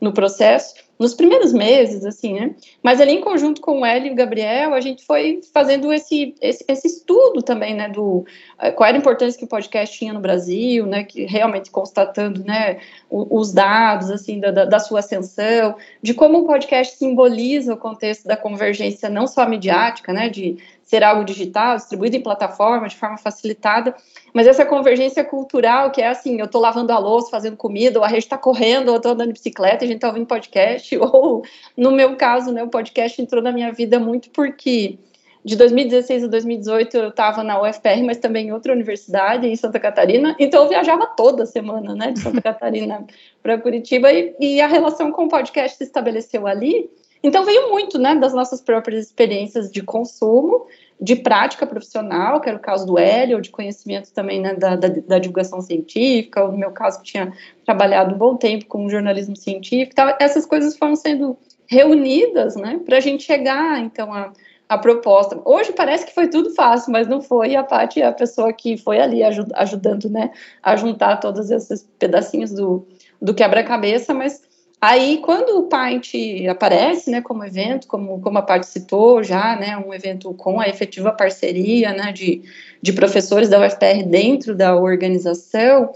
no 0.01 0.13
processo 0.13 0.75
nos 1.01 1.15
primeiros 1.15 1.55
meses, 1.55 2.05
assim, 2.05 2.35
né? 2.35 2.55
Mas 2.83 3.01
ali 3.01 3.13
em 3.13 3.23
conjunto 3.23 3.63
com 3.63 3.81
o 3.81 3.87
Hélio 3.87 4.09
e 4.09 4.13
o 4.13 4.15
Gabriel, 4.15 4.75
a 4.75 4.81
gente 4.83 5.03
foi 5.03 5.41
fazendo 5.51 5.91
esse, 5.91 6.35
esse, 6.43 6.63
esse, 6.69 6.87
estudo 6.87 7.41
também, 7.41 7.75
né, 7.75 7.89
do 7.89 8.27
eh, 8.59 8.71
qual 8.71 8.87
era 8.87 8.99
a 8.99 9.01
importância 9.01 9.39
que 9.39 9.47
o 9.47 9.49
podcast 9.49 9.99
tinha 9.99 10.13
no 10.13 10.21
Brasil, 10.21 10.85
né, 10.85 11.03
que 11.05 11.25
realmente 11.25 11.71
constatando, 11.71 12.45
né, 12.45 12.81
os 13.09 13.51
dados, 13.51 14.11
assim, 14.11 14.39
da, 14.41 14.67
da 14.67 14.79
sua 14.79 14.99
ascensão, 14.99 15.75
de 16.03 16.13
como 16.13 16.41
o 16.41 16.47
podcast 16.47 16.95
simboliza 16.99 17.73
o 17.73 17.79
contexto 17.79 18.29
da 18.29 18.37
convergência 18.37 19.09
não 19.09 19.27
só 19.27 19.49
midiática, 19.49 20.13
né, 20.13 20.29
de 20.29 20.59
ser 20.91 21.05
algo 21.05 21.25
digital, 21.25 21.77
distribuído 21.77 22.17
em 22.17 22.21
plataforma, 22.21 22.89
de 22.89 22.97
forma 22.97 23.17
facilitada, 23.17 23.95
mas 24.35 24.49
essa 24.49 24.67
convergência 24.67 25.23
cultural, 25.23 25.93
que 25.93 26.03
é 26.03 26.09
assim, 26.09 26.41
eu 26.41 26.47
estou 26.47 26.61
lavando 26.61 26.93
a 26.93 26.99
louça, 26.99 27.31
fazendo 27.31 27.57
comida, 27.57 28.01
ou 28.01 28.05
a 28.05 28.09
gente 28.09 28.25
está 28.25 28.37
correndo, 28.37 28.89
ou 28.89 28.95
eu 28.95 28.97
estou 28.97 29.13
andando 29.13 29.29
de 29.29 29.35
bicicleta, 29.35 29.85
a 29.85 29.87
gente 29.87 29.99
está 29.99 30.09
ouvindo 30.09 30.27
podcast, 30.27 30.99
ou 30.99 31.45
no 31.77 31.93
meu 31.93 32.17
caso, 32.17 32.51
né, 32.51 32.65
o 32.65 32.69
podcast 32.69 33.23
entrou 33.23 33.41
na 33.41 33.53
minha 33.53 33.71
vida 33.73 34.01
muito 34.01 34.31
porque 34.31 34.99
de 35.45 35.55
2016 35.55 36.25
a 36.25 36.27
2018 36.27 36.97
eu 36.97 37.09
estava 37.11 37.45
na 37.45 37.63
UFPR, 37.63 38.03
mas 38.05 38.19
também 38.19 38.49
em 38.49 38.53
outra 38.53 38.73
universidade, 38.73 39.47
em 39.47 39.55
Santa 39.55 39.79
Catarina, 39.79 40.35
então 40.41 40.65
eu 40.65 40.69
viajava 40.69 41.07
toda 41.07 41.47
semana, 41.47 41.95
né, 41.95 42.11
de 42.11 42.19
Santa 42.19 42.43
Catarina 42.43 43.07
para 43.41 43.57
Curitiba, 43.59 44.13
e, 44.13 44.35
e, 44.41 44.61
a 44.61 44.67
relação 44.67 45.13
com 45.13 45.27
o 45.27 45.29
podcast 45.29 45.79
se 45.79 45.85
estabeleceu 45.85 46.49
ali, 46.49 46.91
então 47.23 47.45
veio 47.45 47.71
muito, 47.71 47.99
né, 47.99 48.15
das 48.15 48.33
nossas 48.33 48.61
próprias 48.61 49.07
experiências 49.07 49.71
de 49.71 49.83
consumo, 49.83 50.67
de 51.01 51.17
prática 51.17 51.67
profissional, 51.67 52.41
que 52.41 52.49
era 52.49 52.59
o 52.59 52.61
caso 52.61 52.87
do 52.87 52.99
Hélio, 52.99 53.41
de 53.41 53.51
conhecimento 53.51 54.13
também 54.13 54.41
né, 54.41 54.55
da, 54.55 54.77
da, 54.77 54.89
da, 54.89 55.19
divulgação 55.19 55.61
científica, 55.61 56.47
no 56.47 56.59
meu 56.59 56.71
caso, 56.71 56.99
que 56.99 57.13
tinha 57.13 57.33
trabalhado 57.65 58.15
um 58.15 58.19
bom 58.19 58.37
tempo 58.37 58.67
com 58.67 58.89
jornalismo 58.89 59.37
científico, 59.37 59.93
então, 59.93 60.15
essas 60.19 60.45
coisas 60.45 60.77
foram 60.77 60.97
sendo 60.97 61.37
reunidas, 61.67 62.57
né, 62.57 62.81
para 62.85 62.97
a 62.97 63.01
gente 63.01 63.23
chegar, 63.23 63.81
então, 63.81 64.13
a, 64.13 64.33
a 64.69 64.79
proposta. 64.79 65.41
Hoje 65.45 65.73
parece 65.73 66.07
que 66.07 66.15
foi 66.15 66.29
tudo 66.29 66.55
fácil, 66.55 66.93
mas 66.93 67.09
não 67.09 67.21
foi. 67.21 67.51
E 67.51 67.57
a 67.57 67.65
Paty 67.65 68.03
é 68.03 68.07
a 68.07 68.13
pessoa 68.13 68.53
que 68.53 68.77
foi 68.77 69.01
ali 69.01 69.23
ajud 69.23 69.51
ajudando, 69.55 70.09
né, 70.09 70.31
a 70.63 70.77
juntar 70.77 71.17
todos 71.17 71.51
esses 71.51 71.89
pedacinhos 71.99 72.53
do, 72.53 72.87
do 73.21 73.35
quebra-cabeça, 73.35 74.15
mas 74.15 74.43
Aí, 74.81 75.19
quando 75.19 75.59
o 75.59 75.65
Paint 75.65 76.15
aparece, 76.49 77.11
né, 77.11 77.21
como 77.21 77.45
evento, 77.45 77.87
como, 77.87 78.19
como 78.21 78.39
a 78.39 78.43
parte 78.43 78.67
citou 78.67 79.23
já, 79.23 79.55
né, 79.55 79.77
um 79.77 79.93
evento 79.93 80.33
com 80.33 80.59
a 80.59 80.69
efetiva 80.69 81.13
parceria, 81.13 81.93
né, 81.93 82.13
de, 82.13 82.43
de 82.81 82.93
professores 82.93 83.51
da 83.51 83.61
UFPR 83.61 84.03
dentro 84.07 84.55
da 84.55 84.75
organização, 84.75 85.93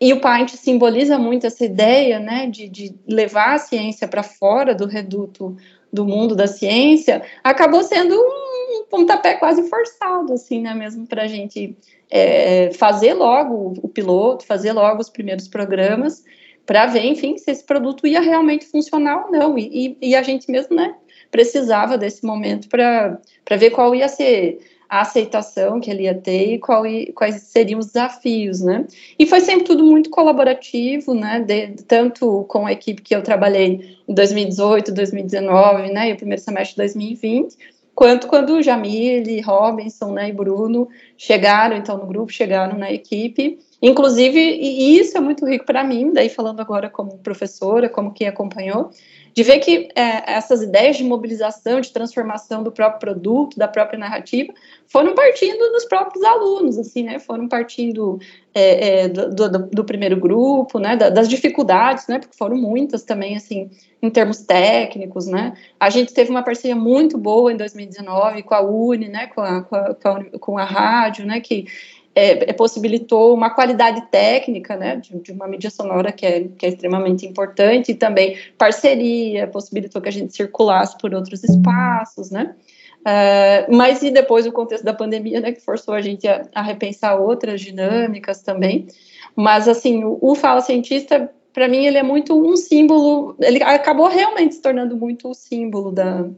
e 0.00 0.12
o 0.12 0.20
Paint 0.20 0.50
simboliza 0.50 1.18
muito 1.18 1.46
essa 1.46 1.64
ideia, 1.64 2.20
né, 2.20 2.46
de, 2.46 2.68
de 2.68 2.94
levar 3.06 3.54
a 3.54 3.58
ciência 3.58 4.06
para 4.06 4.22
fora 4.22 4.76
do 4.76 4.86
reduto 4.86 5.56
do 5.92 6.06
mundo 6.06 6.36
da 6.36 6.46
ciência, 6.46 7.22
acabou 7.42 7.82
sendo 7.82 8.14
um 8.14 8.84
pontapé 8.88 9.34
quase 9.34 9.68
forçado, 9.68 10.32
assim, 10.32 10.62
né, 10.62 10.72
mesmo 10.72 11.04
para 11.04 11.24
a 11.24 11.26
gente 11.26 11.76
é, 12.08 12.70
fazer 12.74 13.12
logo 13.12 13.74
o 13.82 13.88
piloto, 13.88 14.46
fazer 14.46 14.72
logo 14.72 15.00
os 15.00 15.10
primeiros 15.10 15.48
programas, 15.48 16.22
para 16.70 16.86
ver, 16.86 17.04
enfim, 17.04 17.36
se 17.36 17.50
esse 17.50 17.64
produto 17.64 18.06
ia 18.06 18.20
realmente 18.20 18.64
funcionar 18.64 19.24
ou 19.24 19.32
não. 19.32 19.58
E, 19.58 19.96
e, 20.00 20.10
e 20.10 20.14
a 20.14 20.22
gente 20.22 20.48
mesmo, 20.48 20.76
né, 20.76 20.94
precisava 21.28 21.98
desse 21.98 22.24
momento 22.24 22.68
para 22.68 23.18
ver 23.58 23.70
qual 23.70 23.92
ia 23.92 24.06
ser 24.06 24.60
a 24.88 25.00
aceitação 25.00 25.80
que 25.80 25.90
ele 25.90 26.04
ia 26.04 26.14
ter 26.14 26.54
e 26.54 26.58
qual, 26.60 26.84
quais 27.12 27.42
seriam 27.42 27.80
os 27.80 27.86
desafios, 27.86 28.60
né? 28.60 28.86
E 29.18 29.26
foi 29.26 29.40
sempre 29.40 29.64
tudo 29.64 29.82
muito 29.82 30.10
colaborativo, 30.10 31.12
né? 31.12 31.40
De, 31.40 31.82
tanto 31.88 32.44
com 32.44 32.64
a 32.64 32.72
equipe 32.72 33.02
que 33.02 33.16
eu 33.16 33.22
trabalhei 33.24 33.98
em 34.06 34.14
2018, 34.14 34.94
2019, 34.94 35.90
né? 35.90 36.10
E 36.10 36.12
o 36.12 36.16
primeiro 36.16 36.40
semestre 36.40 36.74
de 36.74 36.82
2020, 36.82 37.56
quanto 37.96 38.28
quando 38.28 38.62
Jamile, 38.62 39.40
Robinson, 39.40 40.12
né? 40.12 40.28
E 40.28 40.32
Bruno 40.32 40.88
chegaram, 41.16 41.76
então, 41.76 41.98
no 41.98 42.06
grupo, 42.06 42.30
chegaram 42.30 42.78
na 42.78 42.92
equipe 42.92 43.58
Inclusive, 43.82 44.38
e 44.38 44.98
isso 44.98 45.16
é 45.16 45.20
muito 45.20 45.46
rico 45.46 45.64
para 45.64 45.82
mim, 45.82 46.12
daí 46.12 46.28
falando 46.28 46.60
agora 46.60 46.90
como 46.90 47.16
professora, 47.18 47.88
como 47.88 48.12
quem 48.12 48.28
acompanhou, 48.28 48.90
de 49.32 49.42
ver 49.42 49.58
que 49.60 49.88
é, 49.94 50.32
essas 50.34 50.60
ideias 50.60 50.96
de 50.96 51.04
mobilização, 51.04 51.80
de 51.80 51.92
transformação 51.92 52.62
do 52.62 52.72
próprio 52.72 53.00
produto, 53.00 53.56
da 53.58 53.68
própria 53.68 53.98
narrativa, 53.98 54.52
foram 54.86 55.14
partindo 55.14 55.70
dos 55.72 55.84
próprios 55.84 56.22
alunos, 56.24 56.78
assim, 56.78 57.04
né? 57.04 57.18
Foram 57.18 57.48
partindo 57.48 58.18
é, 58.52 59.04
é, 59.04 59.08
do, 59.08 59.30
do, 59.30 59.58
do, 59.68 59.84
primeiro 59.84 60.18
grupo, 60.18 60.78
né? 60.78 60.96
das 60.96 61.28
dificuldades, 61.28 62.06
né? 62.08 62.18
Porque 62.18 62.36
foram 62.36 62.56
muitas 62.56 63.04
também, 63.04 63.36
assim, 63.36 63.70
em 64.02 64.10
termos 64.10 64.42
técnicos, 64.42 65.26
né? 65.26 65.54
A 65.78 65.88
gente 65.90 66.12
teve 66.12 66.30
uma 66.30 66.42
parceria 66.42 66.76
muito 66.76 67.16
boa 67.16 67.52
em 67.52 67.56
2019 67.56 68.42
com 68.42 68.54
a 68.54 68.60
Uni, 68.60 69.08
né? 69.08 69.28
Com 69.28 69.40
a, 69.40 69.62
com 69.62 69.76
a, 69.76 70.24
com 70.38 70.58
a 70.58 70.64
rádio, 70.64 71.24
né? 71.24 71.40
Que 71.40 71.66
é, 72.14 72.50
é, 72.50 72.52
possibilitou 72.52 73.34
uma 73.34 73.50
qualidade 73.50 74.02
técnica, 74.10 74.76
né, 74.76 74.96
de, 74.96 75.18
de, 75.18 75.32
uma 75.32 75.46
mídia 75.46 75.70
sonora 75.70 76.10
que 76.10 76.26
é, 76.26 76.48
que 76.58 76.66
é 76.66 76.68
extremamente 76.68 77.24
importante, 77.26 77.92
e 77.92 77.94
também 77.94 78.36
parceria, 78.58 79.46
possibilitou 79.46 80.02
que 80.02 80.08
a 80.08 80.12
gente 80.12 80.34
circulasse 80.34 80.98
por 80.98 81.14
outros 81.14 81.44
espaços, 81.44 82.30
né, 82.30 82.54
uh, 83.00 83.74
mas 83.74 84.02
e 84.02 84.10
depois 84.10 84.46
o 84.46 84.52
contexto 84.52 84.84
da 84.84 84.92
pandemia, 84.92 85.40
né, 85.40 85.52
que 85.52 85.60
forçou 85.60 85.94
a 85.94 86.00
gente 86.00 86.26
a, 86.26 86.42
a 86.54 86.62
repensar 86.62 87.20
outras 87.20 87.60
dinâmicas 87.60 88.42
também, 88.42 88.88
mas 89.36 89.68
assim, 89.68 90.02
o, 90.02 90.18
o 90.20 90.34
Fala 90.34 90.60
Cientista, 90.60 91.30
para 91.52 91.68
mim, 91.68 91.84
ele 91.84 91.98
é 91.98 92.02
muito 92.02 92.40
um 92.40 92.56
símbolo, 92.56 93.36
ele 93.40 93.62
acabou 93.62 94.08
realmente 94.08 94.56
se 94.56 94.62
tornando 94.62 94.96
muito 94.96 95.28
o 95.28 95.34
símbolo 95.34 95.90
da, 95.92 96.28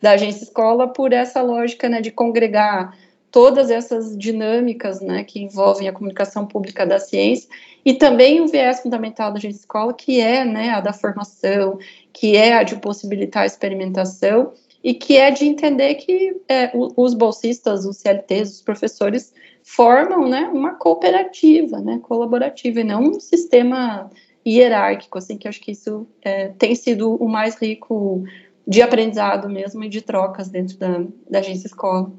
da 0.00 0.12
agência 0.12 0.44
escola 0.44 0.88
por 0.88 1.12
essa 1.12 1.42
lógica, 1.42 1.88
né, 1.88 2.00
de 2.00 2.10
congregar 2.10 2.96
todas 3.30 3.70
essas 3.70 4.16
dinâmicas 4.16 5.00
né, 5.00 5.24
que 5.24 5.40
envolvem 5.40 5.88
a 5.88 5.92
comunicação 5.92 6.46
pública 6.46 6.86
da 6.86 6.98
ciência 6.98 7.48
e 7.84 7.94
também 7.94 8.40
o 8.40 8.48
viés 8.48 8.80
fundamental 8.80 9.32
da 9.32 9.38
gente 9.38 9.56
escola, 9.56 9.92
que 9.92 10.20
é 10.20 10.44
né, 10.44 10.70
a 10.70 10.80
da 10.80 10.92
formação, 10.92 11.78
que 12.12 12.36
é 12.36 12.54
a 12.54 12.62
de 12.62 12.76
possibilitar 12.76 13.42
a 13.42 13.46
experimentação 13.46 14.52
e 14.82 14.94
que 14.94 15.16
é 15.16 15.30
de 15.30 15.44
entender 15.44 15.96
que 15.96 16.40
é, 16.48 16.70
os 16.74 17.14
bolsistas, 17.14 17.84
os 17.84 17.98
CLTs, 17.98 18.56
os 18.56 18.62
professores 18.62 19.34
formam 19.62 20.28
né, 20.28 20.48
uma 20.52 20.74
cooperativa, 20.74 21.80
né, 21.80 21.98
colaborativa, 22.02 22.80
e 22.80 22.84
não 22.84 23.02
um 23.02 23.20
sistema 23.20 24.08
hierárquico, 24.46 25.18
assim, 25.18 25.36
que 25.36 25.48
acho 25.48 25.60
que 25.60 25.72
isso 25.72 26.06
é, 26.22 26.48
tem 26.50 26.74
sido 26.76 27.16
o 27.16 27.28
mais 27.28 27.56
rico 27.60 28.22
de 28.66 28.80
aprendizado 28.80 29.48
mesmo 29.48 29.82
e 29.82 29.88
de 29.88 30.00
trocas 30.00 30.48
dentro 30.48 30.78
da, 30.78 31.04
da 31.28 31.40
agência 31.40 31.66
escola. 31.66 32.12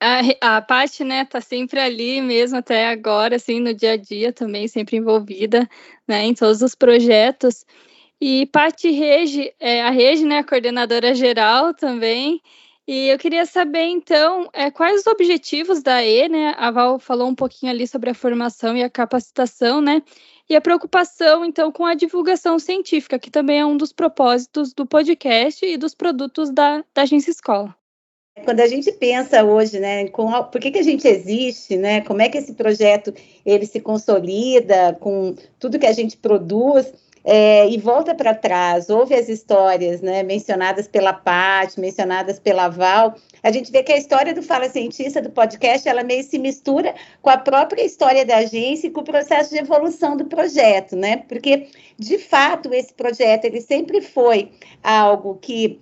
A, 0.00 0.56
a 0.56 0.62
Paty, 0.62 1.04
né, 1.04 1.24
tá 1.26 1.40
sempre 1.40 1.78
ali 1.78 2.22
mesmo 2.22 2.58
até 2.58 2.88
agora, 2.88 3.36
assim, 3.36 3.60
no 3.60 3.74
dia 3.74 3.92
a 3.92 3.96
dia 3.96 4.32
também, 4.32 4.66
sempre 4.66 4.96
envolvida, 4.96 5.68
né, 6.08 6.24
em 6.24 6.34
todos 6.34 6.62
os 6.62 6.74
projetos. 6.74 7.66
E 8.20 8.46
Paty 8.46 8.90
Rege, 8.90 9.54
é, 9.60 9.82
a 9.82 9.90
Rege, 9.90 10.24
né, 10.24 10.38
a 10.38 10.44
coordenadora 10.44 11.14
geral 11.14 11.74
também. 11.74 12.40
E 12.88 13.08
eu 13.08 13.18
queria 13.18 13.46
saber, 13.46 13.84
então, 13.84 14.48
é, 14.52 14.70
quais 14.70 15.00
os 15.00 15.06
objetivos 15.06 15.82
da 15.82 16.04
E, 16.04 16.28
né? 16.28 16.54
A 16.58 16.70
Val 16.70 16.98
falou 16.98 17.28
um 17.28 17.34
pouquinho 17.34 17.70
ali 17.70 17.86
sobre 17.86 18.10
a 18.10 18.14
formação 18.14 18.76
e 18.76 18.82
a 18.82 18.90
capacitação, 18.90 19.80
né? 19.80 20.02
E 20.48 20.56
a 20.56 20.60
preocupação, 20.60 21.44
então, 21.44 21.70
com 21.70 21.86
a 21.86 21.94
divulgação 21.94 22.58
científica, 22.58 23.18
que 23.18 23.30
também 23.30 23.60
é 23.60 23.66
um 23.66 23.76
dos 23.76 23.92
propósitos 23.92 24.74
do 24.74 24.84
podcast 24.84 25.64
e 25.64 25.76
dos 25.76 25.94
produtos 25.94 26.50
da, 26.50 26.84
da 26.92 27.02
Agência 27.02 27.30
Escola. 27.30 27.79
Quando 28.44 28.60
a 28.60 28.66
gente 28.66 28.90
pensa 28.92 29.44
hoje, 29.44 29.78
né, 29.78 30.08
com 30.08 30.34
a, 30.34 30.42
por 30.42 30.60
que, 30.60 30.70
que 30.70 30.78
a 30.78 30.82
gente 30.82 31.06
existe, 31.06 31.76
né, 31.76 32.00
como 32.00 32.22
é 32.22 32.28
que 32.28 32.38
esse 32.38 32.54
projeto 32.54 33.12
ele 33.44 33.66
se 33.66 33.80
consolida 33.80 34.96
com 35.00 35.34
tudo 35.58 35.78
que 35.78 35.86
a 35.86 35.92
gente 35.92 36.16
produz, 36.16 36.92
é, 37.24 37.68
e 37.68 37.76
volta 37.78 38.14
para 38.14 38.34
trás, 38.34 38.88
ouve 38.88 39.14
as 39.14 39.28
histórias 39.28 40.00
né, 40.00 40.22
mencionadas 40.22 40.88
pela 40.88 41.12
Paty, 41.12 41.78
mencionadas 41.78 42.38
pela 42.38 42.68
Val, 42.68 43.14
a 43.42 43.50
gente 43.50 43.70
vê 43.70 43.82
que 43.82 43.92
a 43.92 43.96
história 43.96 44.34
do 44.34 44.42
Fala 44.42 44.68
Cientista, 44.68 45.20
do 45.20 45.30
podcast, 45.30 45.88
ela 45.88 46.02
meio 46.02 46.22
se 46.22 46.38
mistura 46.38 46.94
com 47.22 47.30
a 47.30 47.36
própria 47.36 47.82
história 47.84 48.24
da 48.24 48.38
agência 48.38 48.86
e 48.86 48.90
com 48.90 49.00
o 49.00 49.04
processo 49.04 49.50
de 49.50 49.58
evolução 49.58 50.16
do 50.16 50.26
projeto, 50.26 50.96
né? 50.96 51.18
Porque, 51.28 51.68
de 51.98 52.18
fato, 52.18 52.72
esse 52.72 52.92
projeto, 52.92 53.44
ele 53.44 53.60
sempre 53.60 54.00
foi 54.00 54.50
algo 54.82 55.38
que 55.40 55.80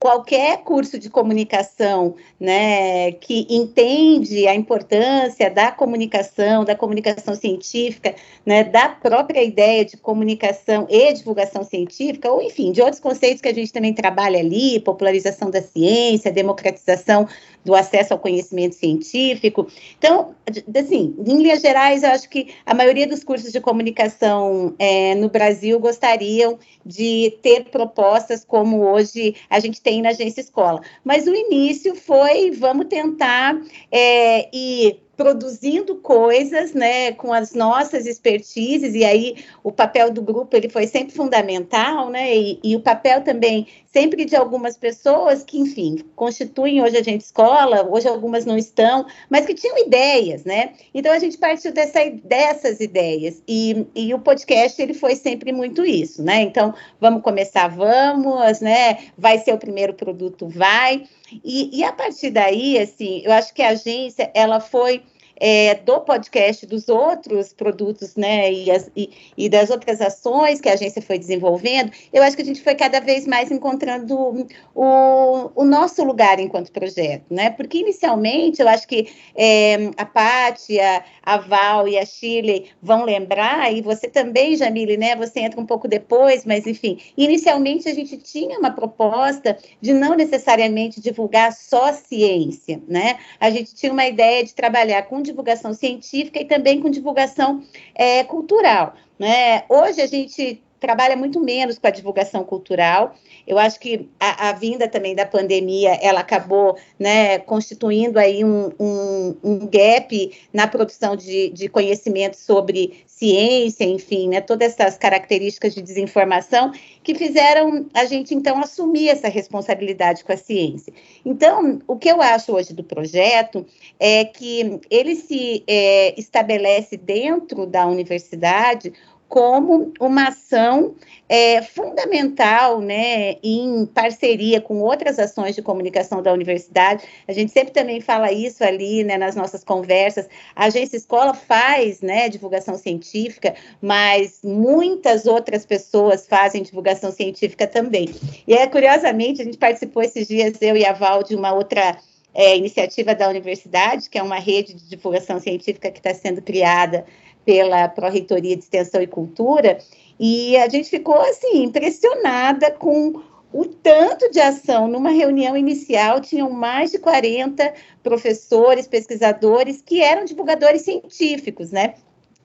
qualquer 0.00 0.64
curso 0.64 0.98
de 0.98 1.10
comunicação, 1.10 2.14
né, 2.40 3.12
que 3.12 3.46
entende 3.50 4.48
a 4.48 4.54
importância 4.54 5.50
da 5.50 5.70
comunicação, 5.70 6.64
da 6.64 6.74
comunicação 6.74 7.34
científica, 7.34 8.14
né, 8.44 8.64
da 8.64 8.88
própria 8.88 9.44
ideia 9.44 9.84
de 9.84 9.98
comunicação 9.98 10.86
e 10.88 11.12
divulgação 11.12 11.62
científica, 11.62 12.32
ou 12.32 12.40
enfim, 12.40 12.72
de 12.72 12.80
outros 12.80 12.98
conceitos 12.98 13.42
que 13.42 13.48
a 13.48 13.54
gente 13.54 13.74
também 13.74 13.92
trabalha 13.92 14.38
ali, 14.40 14.80
popularização 14.80 15.50
da 15.50 15.60
ciência, 15.60 16.32
democratização 16.32 17.28
do 17.64 17.74
acesso 17.74 18.12
ao 18.12 18.18
conhecimento 18.18 18.74
científico. 18.74 19.66
Então, 19.98 20.34
assim, 20.76 21.14
em 21.18 21.42
linhas 21.42 21.60
gerais, 21.60 22.02
eu 22.02 22.10
acho 22.10 22.28
que 22.28 22.54
a 22.64 22.74
maioria 22.74 23.06
dos 23.06 23.22
cursos 23.22 23.52
de 23.52 23.60
comunicação 23.60 24.74
é, 24.78 25.14
no 25.14 25.28
Brasil 25.28 25.78
gostariam 25.78 26.58
de 26.84 27.36
ter 27.42 27.64
propostas 27.64 28.44
como 28.44 28.82
hoje 28.82 29.34
a 29.48 29.60
gente 29.60 29.80
tem 29.80 30.00
na 30.02 30.10
agência 30.10 30.40
escola. 30.40 30.80
Mas 31.04 31.26
o 31.26 31.34
início 31.34 31.94
foi, 31.94 32.50
vamos 32.50 32.86
tentar 32.86 33.60
é, 33.90 34.48
ir 34.54 35.00
produzindo 35.20 35.96
coisas, 35.96 36.72
né, 36.72 37.12
com 37.12 37.30
as 37.30 37.52
nossas 37.52 38.06
expertises, 38.06 38.94
e 38.94 39.04
aí 39.04 39.36
o 39.62 39.70
papel 39.70 40.10
do 40.10 40.22
grupo 40.22 40.56
ele 40.56 40.70
foi 40.70 40.86
sempre 40.86 41.14
fundamental, 41.14 42.08
né, 42.08 42.34
e, 42.34 42.58
e, 42.64 42.74
o 42.74 42.80
papel 42.80 43.20
também 43.20 43.66
sempre 43.92 44.24
de 44.24 44.34
algumas 44.34 44.78
pessoas 44.78 45.42
que, 45.42 45.58
enfim, 45.58 46.02
constituem 46.16 46.80
hoje 46.80 46.96
a 46.96 47.02
gente 47.02 47.20
escola, 47.20 47.86
hoje 47.86 48.08
algumas 48.08 48.46
não 48.46 48.56
estão, 48.56 49.04
mas 49.28 49.44
que 49.44 49.52
tinham 49.52 49.76
ideias, 49.76 50.44
né, 50.44 50.72
então 50.94 51.12
a 51.12 51.18
gente 51.18 51.36
partiu 51.36 51.70
dessa, 51.70 52.00
dessas 52.24 52.80
ideias, 52.80 53.42
e, 53.46 53.86
e 53.94 54.14
o 54.14 54.18
podcast 54.18 54.80
ele 54.80 54.94
foi 54.94 55.16
sempre 55.16 55.52
muito 55.52 55.84
isso, 55.84 56.22
né, 56.22 56.40
então 56.40 56.72
vamos 56.98 57.22
começar, 57.22 57.68
vamos, 57.68 58.60
né, 58.60 59.00
vai 59.18 59.36
ser 59.36 59.52
o 59.52 59.58
primeiro 59.58 59.92
produto, 59.92 60.48
vai, 60.48 61.04
e, 61.44 61.78
e 61.78 61.84
a 61.84 61.92
partir 61.92 62.30
daí, 62.30 62.78
assim, 62.78 63.22
eu 63.24 63.32
acho 63.32 63.52
que 63.54 63.62
a 63.62 63.70
agência, 63.70 64.30
ela 64.34 64.60
foi 64.60 65.02
é, 65.40 65.74
do 65.74 66.00
podcast, 66.00 66.66
dos 66.66 66.88
outros 66.88 67.54
produtos, 67.54 68.14
né, 68.14 68.52
e, 68.52 68.70
as, 68.70 68.90
e, 68.94 69.10
e, 69.36 69.48
das 69.48 69.70
outras 69.70 70.00
ações 70.02 70.60
que 70.60 70.68
a 70.68 70.74
agência 70.74 71.00
foi 71.00 71.18
desenvolvendo, 71.18 71.90
eu 72.12 72.22
acho 72.22 72.36
que 72.36 72.42
a 72.42 72.44
gente 72.44 72.62
foi 72.62 72.74
cada 72.74 73.00
vez 73.00 73.26
mais 73.26 73.50
encontrando 73.50 74.46
o, 74.74 75.50
o 75.54 75.64
nosso 75.64 76.04
lugar 76.04 76.38
enquanto 76.38 76.70
projeto, 76.70 77.24
né, 77.30 77.48
porque 77.50 77.78
inicialmente 77.78 78.60
eu 78.60 78.68
acho 78.68 78.86
que 78.86 79.08
é, 79.34 79.90
a 79.96 80.04
Paty, 80.04 80.78
a, 80.78 81.04
a 81.22 81.38
Val 81.38 81.88
e 81.88 81.98
a 81.98 82.04
Chile 82.04 82.66
vão 82.82 83.04
lembrar, 83.04 83.72
e 83.72 83.80
você 83.80 84.08
também, 84.08 84.56
Jamile, 84.56 84.98
né, 84.98 85.16
você 85.16 85.40
entra 85.40 85.58
um 85.58 85.66
pouco 85.66 85.88
depois, 85.88 86.44
mas 86.44 86.66
enfim, 86.66 86.98
inicialmente 87.16 87.88
a 87.88 87.94
gente 87.94 88.18
tinha 88.18 88.58
uma 88.58 88.70
proposta 88.70 89.56
de 89.80 89.94
não 89.94 90.14
necessariamente 90.14 91.00
divulgar 91.00 91.52
só 91.54 91.94
ciência, 91.94 92.82
né, 92.86 93.18
a 93.38 93.48
gente 93.50 93.74
tinha 93.74 93.90
uma 93.90 94.06
ideia 94.06 94.44
de 94.44 94.54
trabalhar 94.54 95.02
com 95.04 95.22
divulgação 95.30 95.72
científica 95.72 96.40
e 96.40 96.44
também 96.44 96.80
com 96.80 96.90
divulgação 96.90 97.62
é, 97.94 98.22
cultural. 98.24 98.94
Né? 99.18 99.64
Hoje 99.68 100.00
a 100.00 100.06
gente 100.06 100.62
trabalha 100.80 101.14
muito 101.14 101.38
menos 101.38 101.78
com 101.78 101.86
a 101.86 101.90
divulgação 101.90 102.42
cultural. 102.42 103.14
Eu 103.46 103.58
acho 103.58 103.78
que 103.78 104.08
a, 104.18 104.48
a 104.48 104.52
vinda 104.52 104.88
também 104.88 105.14
da 105.14 105.26
pandemia, 105.26 105.94
ela 106.00 106.20
acabou 106.20 106.76
né, 106.98 107.38
constituindo 107.40 108.18
aí 108.18 108.42
um, 108.42 108.72
um, 108.80 109.36
um 109.44 109.58
gap 109.66 110.32
na 110.52 110.66
produção 110.66 111.14
de, 111.14 111.50
de 111.50 111.68
conhecimento 111.68 112.36
sobre 112.36 113.04
ciência, 113.06 113.84
enfim, 113.84 114.30
né, 114.30 114.40
todas 114.40 114.72
essas 114.72 114.96
características 114.96 115.74
de 115.74 115.82
desinformação 115.82 116.72
que 117.02 117.14
fizeram 117.14 117.86
a 117.92 118.06
gente, 118.06 118.34
então, 118.34 118.58
assumir 118.58 119.10
essa 119.10 119.28
responsabilidade 119.28 120.24
com 120.24 120.32
a 120.32 120.36
ciência. 120.36 120.92
Então, 121.24 121.80
o 121.86 121.96
que 121.96 122.08
eu 122.08 122.22
acho 122.22 122.52
hoje 122.52 122.72
do 122.72 122.82
projeto 122.82 123.66
é 123.98 124.24
que 124.24 124.80
ele 124.90 125.14
se 125.16 125.62
é, 125.66 126.18
estabelece 126.18 126.96
dentro 126.96 127.66
da 127.66 127.86
universidade 127.86 128.92
como 129.30 129.92
uma 130.00 130.26
ação 130.26 130.96
é, 131.28 131.62
fundamental, 131.62 132.80
né, 132.80 133.36
em 133.44 133.86
parceria 133.86 134.60
com 134.60 134.80
outras 134.80 135.20
ações 135.20 135.54
de 135.54 135.62
comunicação 135.62 136.20
da 136.20 136.32
universidade. 136.32 137.04
A 137.28 137.32
gente 137.32 137.52
sempre 137.52 137.72
também 137.72 138.00
fala 138.00 138.32
isso 138.32 138.64
ali, 138.64 139.04
né, 139.04 139.16
nas 139.16 139.36
nossas 139.36 139.62
conversas. 139.62 140.28
A 140.56 140.64
agência 140.64 140.96
escola 140.96 141.32
faz, 141.32 142.00
né, 142.00 142.28
divulgação 142.28 142.76
científica, 142.76 143.54
mas 143.80 144.40
muitas 144.42 145.26
outras 145.26 145.64
pessoas 145.64 146.26
fazem 146.26 146.64
divulgação 146.64 147.12
científica 147.12 147.68
também. 147.68 148.12
E 148.48 148.52
é 148.52 148.66
curiosamente 148.66 149.40
a 149.40 149.44
gente 149.44 149.58
participou 149.58 150.02
esses 150.02 150.26
dias 150.26 150.60
eu 150.60 150.76
e 150.76 150.84
a 150.84 150.92
Val 150.92 151.22
de 151.22 151.36
uma 151.36 151.52
outra 151.52 151.96
é, 152.34 152.56
iniciativa 152.56 153.14
da 153.14 153.28
universidade, 153.28 154.10
que 154.10 154.18
é 154.18 154.22
uma 154.22 154.40
rede 154.40 154.74
de 154.74 154.88
divulgação 154.88 155.38
científica 155.38 155.92
que 155.92 156.00
está 156.00 156.12
sendo 156.12 156.42
criada 156.42 157.04
pela 157.44 157.88
Pró-Reitoria 157.88 158.56
de 158.56 158.62
Extensão 158.62 159.00
e 159.00 159.06
Cultura, 159.06 159.78
e 160.18 160.56
a 160.56 160.68
gente 160.68 160.90
ficou, 160.90 161.20
assim, 161.20 161.64
impressionada 161.64 162.70
com 162.70 163.22
o 163.52 163.64
tanto 163.64 164.30
de 164.30 164.38
ação. 164.38 164.86
Numa 164.86 165.10
reunião 165.10 165.56
inicial, 165.56 166.20
tinham 166.20 166.50
mais 166.50 166.90
de 166.90 166.98
40 166.98 167.72
professores, 168.02 168.86
pesquisadores, 168.86 169.82
que 169.82 170.02
eram 170.02 170.24
divulgadores 170.24 170.82
científicos, 170.82 171.70
né? 171.70 171.94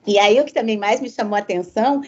E 0.06 0.18
aí, 0.18 0.40
o 0.40 0.44
que 0.44 0.54
também 0.54 0.76
mais 0.76 1.00
me 1.00 1.10
chamou 1.10 1.36
a 1.36 1.40
atenção 1.40 2.00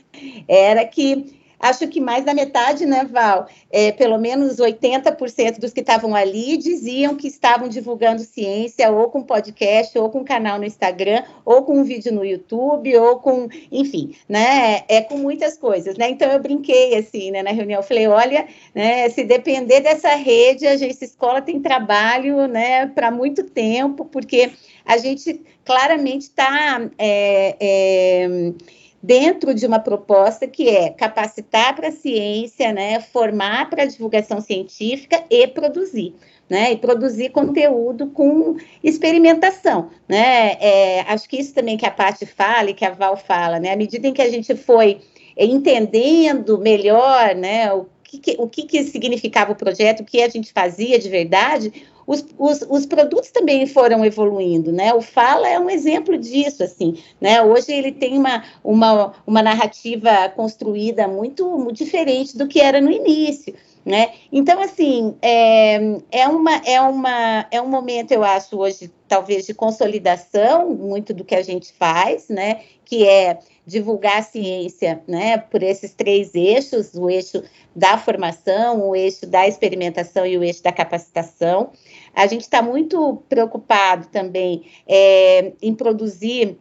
era 0.47 0.85
que 0.87 1.39
acho 1.59 1.89
que 1.89 2.01
mais 2.01 2.25
da 2.25 2.35
metade, 2.35 2.87
né, 2.87 3.05
Val? 3.05 3.49
É, 3.71 3.93
pelo 3.93 4.19
menos 4.19 4.57
80% 4.57 5.59
dos 5.59 5.73
que 5.73 5.81
estavam 5.81 6.15
ali 6.15 6.57
diziam 6.57 7.17
que 7.17 7.29
estavam 7.29 7.69
divulgando 7.69 8.23
ciência, 8.23 8.91
ou 8.91 9.11
com 9.11 9.23
podcast, 9.23 9.99
ou 9.99 10.09
com 10.11 10.25
canal 10.25 10.59
no 10.59 10.65
Instagram, 10.65 11.23
ou 11.45 11.63
com 11.63 11.79
um 11.79 11.85
vídeo 11.85 12.13
no 12.13 12.25
YouTube, 12.25 12.97
ou 12.97 13.17
com, 13.19 13.49
enfim, 13.71 14.15
né? 14.29 14.83
É 14.89 15.01
com 15.01 15.19
muitas 15.19 15.57
coisas, 15.57 15.97
né? 15.97 16.11
Então 16.11 16.31
eu 16.31 16.41
brinquei 16.41 16.97
assim, 16.97 17.31
né, 17.31 17.43
na 17.43 17.51
reunião, 17.51 17.83
falei, 17.83 18.07
olha, 18.07 18.47
né, 18.75 19.09
se 19.11 19.25
depender 19.25 19.81
dessa 19.81 20.15
rede, 20.15 20.67
a 20.67 20.73
agência 20.73 21.05
escola 21.05 21.41
tem 21.43 21.61
trabalho, 21.61 22.47
né, 22.47 22.87
para 22.87 23.11
muito 23.11 23.45
tempo, 23.45 24.05
porque 24.05 24.51
a 24.85 24.97
gente 24.97 25.43
claramente 25.65 26.23
está 26.23 26.81
é, 26.99 27.57
é, 27.61 28.53
dentro 29.03 29.55
de 29.55 29.67
uma 29.67 29.79
proposta 29.79 30.47
que 30.47 30.69
é 30.69 30.91
capacitar 30.91 31.75
para 31.75 31.89
a 31.89 31.93
ciência, 31.93 32.73
né, 32.73 33.01
formar 33.01 33.71
para 33.71 33.85
a 33.85 33.87
divulgação 33.87 34.41
científica 34.41 35.23
e 35.31 35.47
produzir. 35.47 36.15
Né, 36.51 36.73
e 36.73 36.77
produzir 36.79 37.29
conteúdo 37.29 38.07
com 38.07 38.57
experimentação, 38.83 39.91
né? 40.09 40.57
É, 40.59 41.01
acho 41.03 41.29
que 41.29 41.37
isso 41.37 41.53
também 41.53 41.77
que 41.77 41.85
a 41.85 41.91
Paty 41.91 42.25
fala 42.25 42.71
e 42.71 42.75
que 42.75 42.87
a 42.87 42.91
Val 42.91 43.19
fala, 43.19 43.61
né? 43.61 43.73
À 43.73 43.77
medida 43.77 44.09
em 44.09 44.15
que 44.15 44.23
a 44.23 44.31
gente 44.31 44.57
foi 44.57 44.99
entendendo 45.37 46.57
melhor, 46.57 47.35
né, 47.35 47.71
o 47.75 47.87
que, 48.03 48.35
o 48.39 48.49
que, 48.49 48.63
que 48.63 48.83
significava 48.85 49.53
o 49.53 49.57
projeto, 49.57 50.01
o 50.01 50.05
que 50.05 50.23
a 50.23 50.29
gente 50.29 50.51
fazia 50.51 50.99
de 50.99 51.11
verdade, 51.11 51.71
os, 52.09 52.25
os, 52.39 52.65
os, 52.71 52.87
produtos 52.87 53.31
também 53.31 53.67
foram 53.67 54.03
evoluindo, 54.03 54.73
né? 54.73 54.95
O 54.95 55.03
Fala 55.03 55.47
é 55.47 55.61
um 55.61 55.69
exemplo 55.69 56.17
disso, 56.17 56.63
assim, 56.63 56.97
né? 57.21 57.43
Hoje 57.43 57.71
ele 57.71 57.93
tem 57.93 58.17
uma, 58.17 58.43
uma, 58.65 59.13
uma 59.27 59.43
narrativa 59.43 60.31
construída 60.35 61.07
muito, 61.07 61.47
muito 61.59 61.77
diferente 61.77 62.35
do 62.35 62.49
que 62.49 62.61
era 62.61 62.81
no 62.81 62.91
início. 62.91 63.55
Né? 63.89 64.13
Então, 64.31 64.61
assim, 64.61 65.17
é, 65.23 65.77
é, 66.13 66.29
uma, 66.29 66.57
é, 66.57 66.79
uma, 66.79 67.47
é 67.51 67.59
um 67.59 67.69
momento, 67.69 68.13
eu 68.13 68.23
acho, 68.23 68.59
hoje, 68.59 68.93
talvez, 69.09 69.47
de 69.47 69.55
consolidação, 69.55 70.69
muito 70.69 71.15
do 71.15 71.25
que 71.25 71.35
a 71.35 71.41
gente 71.41 71.73
faz, 71.73 72.29
né? 72.29 72.61
Que 72.85 73.09
é 73.09 73.39
divulgar 73.67 74.19
a 74.19 74.23
ciência, 74.23 75.03
né? 75.09 75.39
Por 75.39 75.63
esses 75.63 75.95
três 75.95 76.35
eixos, 76.35 76.93
o 76.93 77.09
eixo 77.09 77.43
da 77.75 77.97
formação, 77.97 78.91
o 78.91 78.95
eixo 78.95 79.25
da 79.25 79.49
experimentação 79.49 80.27
e 80.27 80.37
o 80.37 80.45
eixo 80.45 80.63
da 80.63 80.71
capacitação. 80.71 81.71
A 82.15 82.27
gente 82.27 82.43
está 82.43 82.61
muito 82.61 83.23
preocupado 83.27 84.09
também 84.09 84.67
é, 84.87 85.53
em 85.63 85.75
produzir 85.75 86.59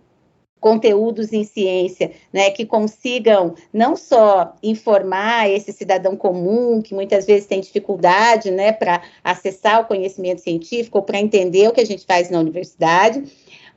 conteúdos 0.59 1.31
em 1.31 1.43
ciência, 1.43 2.11
né, 2.33 2.49
que 2.49 2.65
consigam 2.65 3.53
não 3.71 3.95
só 3.95 4.55
informar 4.61 5.49
esse 5.49 5.71
cidadão 5.71 6.15
comum 6.15 6.81
que 6.81 6.93
muitas 6.93 7.25
vezes 7.25 7.47
tem 7.47 7.61
dificuldade, 7.61 8.51
né, 8.51 8.71
para 8.71 9.01
acessar 9.23 9.81
o 9.81 9.85
conhecimento 9.85 10.41
científico 10.41 10.97
ou 10.97 11.03
para 11.03 11.19
entender 11.19 11.67
o 11.67 11.71
que 11.71 11.81
a 11.81 11.85
gente 11.85 12.05
faz 12.05 12.29
na 12.29 12.39
universidade, 12.39 13.23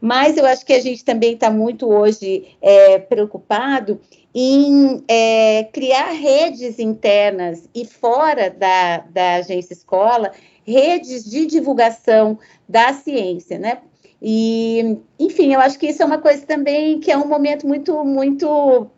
mas 0.01 0.37
eu 0.39 0.47
acho 0.47 0.65
que 0.65 0.73
a 0.73 0.81
gente 0.81 1.05
também 1.05 1.35
está 1.35 1.51
muito 1.51 1.87
hoje 1.87 2.57
é, 2.63 2.99
preocupado 2.99 4.01
em 4.35 5.03
é, 5.07 5.65
criar 5.65 6.13
redes 6.13 6.79
internas 6.79 7.69
e 7.75 7.85
fora 7.85 8.49
da, 8.49 8.99
da 8.99 9.35
agência 9.35 9.75
escola, 9.75 10.33
redes 10.65 11.25
de 11.29 11.45
divulgação 11.47 12.39
da 12.67 12.93
ciência, 12.95 13.59
né? 13.59 13.79
E, 14.23 14.99
enfim, 15.19 15.55
eu 15.55 15.61
acho 15.61 15.79
que 15.79 15.87
isso 15.87 16.03
é 16.03 16.07
uma 16.07 16.19
coisa 16.19 16.45
também 16.47 17.01
que 17.01 17.11
é 17.11 17.17
um 17.17 17.27
momento 17.27 17.67
muito, 17.67 18.05
muito 18.05 18.91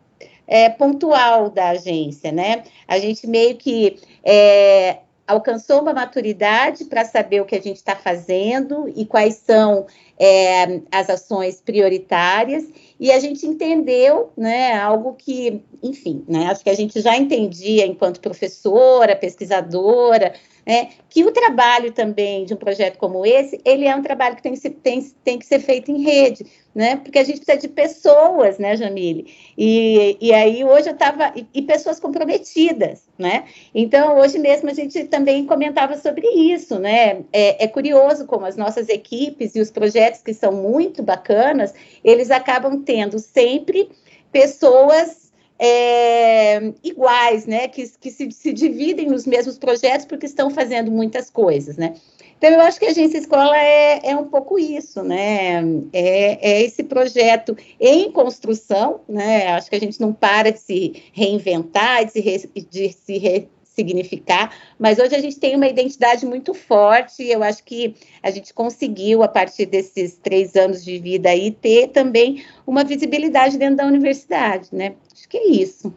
é, 0.47 0.69
pontual 0.69 1.49
da 1.49 1.69
agência, 1.69 2.31
né? 2.31 2.63
A 2.87 2.99
gente 2.99 3.25
meio 3.25 3.55
que 3.55 3.99
é, 4.23 4.97
alcançou 5.25 5.81
uma 5.81 5.93
maturidade 5.93 6.85
para 6.85 7.05
saber 7.05 7.41
o 7.41 7.45
que 7.45 7.55
a 7.55 7.61
gente 7.61 7.77
está 7.77 7.95
fazendo 7.95 8.91
e 8.95 9.05
quais 9.05 9.35
são 9.35 9.85
é, 10.19 10.81
as 10.91 11.09
ações 11.09 11.61
prioritárias, 11.61 12.65
e 12.99 13.11
a 13.11 13.19
gente 13.19 13.45
entendeu, 13.45 14.31
né, 14.37 14.73
algo 14.75 15.13
que, 15.13 15.61
enfim, 15.81 16.23
né, 16.27 16.47
acho 16.47 16.63
que 16.63 16.69
a 16.69 16.75
gente 16.75 17.01
já 17.01 17.17
entendia 17.17 17.85
enquanto 17.85 18.21
professora, 18.21 19.15
pesquisadora, 19.15 20.33
né, 20.65 20.89
que 21.09 21.23
o 21.23 21.31
trabalho 21.31 21.91
também 21.91 22.45
de 22.45 22.53
um 22.53 22.57
projeto 22.57 22.97
como 22.97 23.25
esse, 23.25 23.59
ele 23.65 23.85
é 23.85 23.95
um 23.95 24.01
trabalho 24.01 24.35
que 24.35 24.41
tem, 24.41 24.55
tem, 24.55 25.01
tem 25.23 25.39
que 25.39 25.45
ser 25.45 25.59
feito 25.59 25.91
em 25.91 26.01
rede, 26.01 26.45
né, 26.73 26.95
porque 26.95 27.19
a 27.19 27.23
gente 27.23 27.39
precisa 27.39 27.57
de 27.59 27.67
pessoas, 27.67 28.57
né, 28.57 28.75
Jamile, 28.75 29.27
e, 29.57 30.17
e 30.19 30.33
aí 30.33 30.63
hoje 30.63 30.89
eu 30.89 30.93
estava, 30.93 31.33
e, 31.35 31.45
e, 31.53 31.61
pessoas 31.61 31.99
comprometidas, 31.99 33.03
né, 33.17 33.45
então 33.75 34.17
hoje 34.17 34.39
mesmo 34.39 34.69
a 34.69 34.73
gente 34.73 35.03
também 35.05 35.45
comentava 35.45 35.97
sobre 35.97 36.27
isso, 36.27 36.79
né, 36.79 37.23
é, 37.31 37.63
é 37.63 37.67
curioso 37.67 38.25
como 38.25 38.45
as 38.45 38.55
nossas 38.55 38.89
equipes 38.89 39.55
e 39.55 39.59
os 39.59 39.69
projetos 39.69 40.21
que 40.21 40.33
são 40.33 40.51
muito 40.51 41.03
bacanas, 41.03 41.73
eles 42.03 42.31
acabam 42.31 42.81
tendo 42.81 43.19
sempre 43.19 43.89
pessoas 44.31 45.22
é, 45.59 46.73
iguais, 46.83 47.45
né, 47.45 47.67
que, 47.67 47.87
que 47.99 48.11
se, 48.11 48.29
se, 48.31 48.53
dividem 48.53 49.07
nos 49.07 49.25
mesmos 49.25 49.57
projetos 49.57 50.05
porque 50.05 50.25
estão 50.25 50.49
fazendo 50.49 50.91
muitas 50.91 51.29
coisas, 51.29 51.77
né. 51.77 51.95
Então, 52.37 52.49
eu 52.51 52.59
acho 52.61 52.77
que 52.77 52.85
a 52.85 52.89
agência 52.89 53.19
escola 53.19 53.57
é, 53.57 54.01
é 54.03 54.17
um 54.17 54.25
pouco 54.25 54.59
isso, 54.59 55.01
né, 55.03 55.61
é, 55.93 56.51
é, 56.51 56.61
esse 56.63 56.83
projeto 56.83 57.55
em 57.79 58.11
construção, 58.11 59.01
né, 59.07 59.47
acho 59.49 59.69
que 59.69 59.75
a 59.75 59.79
gente 59.79 60.01
não 60.01 60.11
para 60.11 60.51
de 60.51 60.59
se 60.59 61.03
reinventar, 61.13 62.05
de 62.05 62.11
se, 62.11 62.19
re, 62.19 62.49
de 62.69 62.91
se 62.91 63.17
re, 63.17 63.47
significar, 63.73 64.53
mas 64.77 64.99
hoje 64.99 65.15
a 65.15 65.19
gente 65.19 65.39
tem 65.39 65.55
uma 65.55 65.67
identidade 65.67 66.25
muito 66.25 66.53
forte, 66.53 67.23
eu 67.23 67.43
acho 67.43 67.63
que 67.63 67.95
a 68.21 68.29
gente 68.29 68.53
conseguiu, 68.53 69.23
a 69.23 69.27
partir 69.27 69.65
desses 69.65 70.15
três 70.17 70.55
anos 70.55 70.83
de 70.83 70.99
vida 70.99 71.29
aí, 71.29 71.51
ter 71.51 71.87
também 71.87 72.45
uma 72.65 72.83
visibilidade 72.83 73.57
dentro 73.57 73.77
da 73.77 73.85
universidade, 73.85 74.69
né? 74.71 74.95
Acho 75.11 75.27
que 75.27 75.37
é 75.37 75.47
isso. 75.47 75.93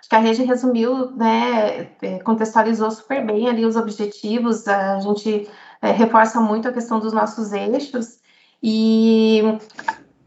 Acho 0.00 0.08
que 0.08 0.16
a 0.16 0.18
rede 0.18 0.42
resumiu, 0.42 1.10
né, 1.12 1.88
é, 2.02 2.18
contextualizou 2.20 2.90
super 2.90 3.24
bem 3.24 3.48
ali 3.48 3.64
os 3.66 3.76
objetivos, 3.76 4.66
a 4.66 4.98
gente 5.00 5.48
é, 5.82 5.90
reforça 5.92 6.40
muito 6.40 6.66
a 6.66 6.72
questão 6.72 6.98
dos 6.98 7.12
nossos 7.12 7.52
eixos, 7.52 8.18
e 8.62 9.42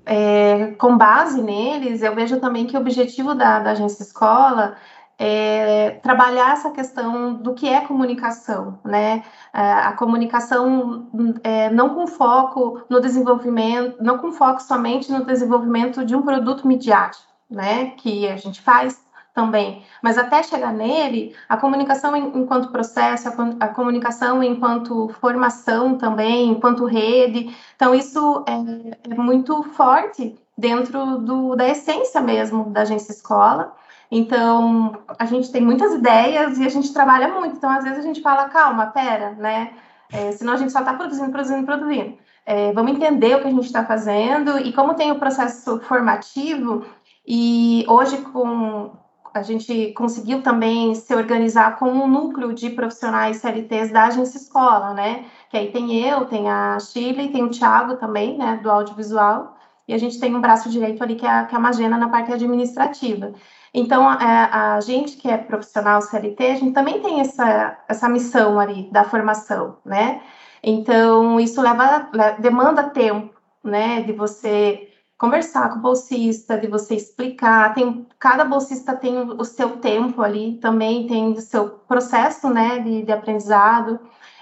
é, 0.06 0.68
com 0.78 0.98
base 0.98 1.42
neles, 1.42 2.02
eu 2.02 2.14
vejo 2.14 2.40
também 2.40 2.66
que 2.66 2.78
o 2.78 2.80
objetivo 2.80 3.34
da, 3.34 3.60
da 3.60 3.72
agência 3.72 4.04
escola 4.04 4.76
é, 5.18 5.92
trabalhar 6.02 6.54
essa 6.54 6.72
questão 6.72 7.34
do 7.34 7.54
que 7.54 7.68
é 7.68 7.82
comunicação, 7.82 8.80
né? 8.84 9.24
É, 9.54 9.60
a 9.62 9.94
comunicação 9.94 11.08
é, 11.44 11.70
não 11.70 11.96
com 11.96 12.08
foco 12.08 12.82
no 12.90 13.00
desenvolvimento, 13.00 14.02
não 14.02 14.18
com 14.18 14.32
foco 14.32 14.62
somente 14.62 15.12
no 15.12 15.26
desenvolvimento 15.26 16.04
de 16.04 16.16
um 16.16 16.22
produto 16.22 16.68
midiático, 16.68 17.32
né? 17.50 17.92
Que 17.98 18.28
a 18.28 18.38
gente 18.38 18.62
faz 18.62 19.02
também, 19.34 19.84
mas 20.02 20.18
até 20.18 20.44
chegar 20.44 20.72
nele, 20.72 21.36
a 21.50 21.58
comunicação 21.58 22.16
enquanto 22.16 22.72
processo, 22.72 23.30
a, 23.60 23.68
comunicação 23.68 24.44
enquanto 24.44 25.10
formação 25.20 25.98
também, 25.98 26.50
enquanto 26.50 26.86
rede, 26.86 27.56
então 27.76 27.96
isso 27.96 28.46
é, 28.48 29.12
é 29.12 29.16
muito 29.16 29.64
forte 29.64 30.36
dentro 30.56 31.18
do, 31.18 31.56
da 31.56 31.68
essência 31.68 32.22
mesmo 32.22 32.70
da 32.70 32.82
agência 32.82 33.12
escola. 33.12 33.74
Então, 34.16 35.00
a 35.18 35.26
gente 35.26 35.52
tem 35.52 35.60
muitas 35.60 35.92
ideias 35.92 36.60
e 36.60 36.66
a 36.66 36.70
gente 36.70 36.94
trabalha 36.94 37.30
muito. 37.30 37.56
Então, 37.56 37.68
às 37.68 37.84
vezes 37.84 37.98
a 37.98 38.04
gente 38.04 38.22
fala, 38.22 38.48
calma, 38.48 38.86
pera, 38.86 39.32
né? 39.32 39.72
É, 40.12 40.32
senão 40.34 40.54
a 40.54 40.56
gente 40.56 40.72
só 40.72 40.80
está 40.82 40.94
produzindo, 40.94 41.32
produzindo, 41.32 41.66
produzindo. 41.66 42.18
É, 42.46 42.72
vamos 42.74 42.92
entender 42.92 43.36
o 43.36 43.42
que 43.42 43.48
a 43.48 43.52
gente 43.52 43.66
está 43.66 43.84
fazendo 43.84 44.60
e 44.60 44.72
como 44.72 44.94
tem 44.94 45.12
o 45.12 45.18
processo 45.18 45.80
formativo. 45.80 46.86
E 47.26 47.84
hoje, 47.88 48.18
com 48.18 48.92
a 49.34 49.42
gente 49.42 49.94
conseguiu 49.94 50.44
também 50.44 50.94
se 50.94 51.16
organizar 51.16 51.80
com 51.80 51.90
um 51.90 52.08
núcleo 52.08 52.54
de 52.54 52.70
profissionais 52.70 53.38
CLTs 53.38 53.92
da 53.92 54.06
agência 54.06 54.38
escola, 54.38 54.94
né? 54.94 55.26
Que 55.50 55.58
aí 55.58 55.72
tem 55.72 56.08
eu, 56.08 56.26
tem 56.26 56.48
a 56.48 56.78
Chile, 56.80 57.30
tem 57.30 57.44
o 57.44 57.50
Thiago 57.50 57.96
também, 57.96 58.38
né, 58.38 58.60
do 58.62 58.70
audiovisual, 58.70 59.58
e 59.88 59.94
a 59.94 59.98
gente 59.98 60.20
tem 60.20 60.36
um 60.36 60.42
braço 60.42 60.70
direito 60.70 61.02
ali 61.04 61.16
que 61.16 61.26
é 61.26 61.46
que 61.46 61.56
é 61.56 61.58
a 61.58 61.62
Magena 61.62 61.98
na 61.98 62.10
parte 62.10 62.32
administrativa. 62.32 63.34
Então, 63.74 64.08
a, 64.08 64.76
a, 64.76 64.82
gente 64.82 65.18
que 65.18 65.30
é 65.30 65.38
profissional 65.38 66.02
CLT, 66.02 66.46
a 66.46 66.56
gente 66.56 66.74
também 66.74 67.02
tem 67.02 67.22
essa, 67.22 67.80
essa 67.88 68.08
missão 68.08 68.60
ali 68.60 68.90
da 68.92 69.04
formação, 69.04 69.78
né? 69.84 70.22
Então, 70.62 71.40
isso 71.40 71.62
leva, 71.62 72.10
demanda 72.40 72.90
tempo, 72.90 73.34
né, 73.64 74.02
de 74.02 74.14
você 74.14 74.90
conversar 75.18 75.70
com 75.70 75.80
o 75.80 75.82
bolsista, 75.82 76.58
de 76.58 76.68
você 76.68 76.96
explicar. 76.96 77.74
Tem, 77.74 78.06
cada 78.20 78.46
bolsista 78.46 78.96
tem 78.96 79.18
o 79.18 79.44
seu 79.44 79.78
tempo 79.78 80.22
ali, 80.22 80.58
também 80.60 81.08
tem 81.08 81.32
o 81.32 81.42
seu 81.42 81.70
processo, 81.70 82.50
né, 82.50 82.80
de, 82.80 83.04
de 83.04 83.12
aprendizado, 83.12 84.00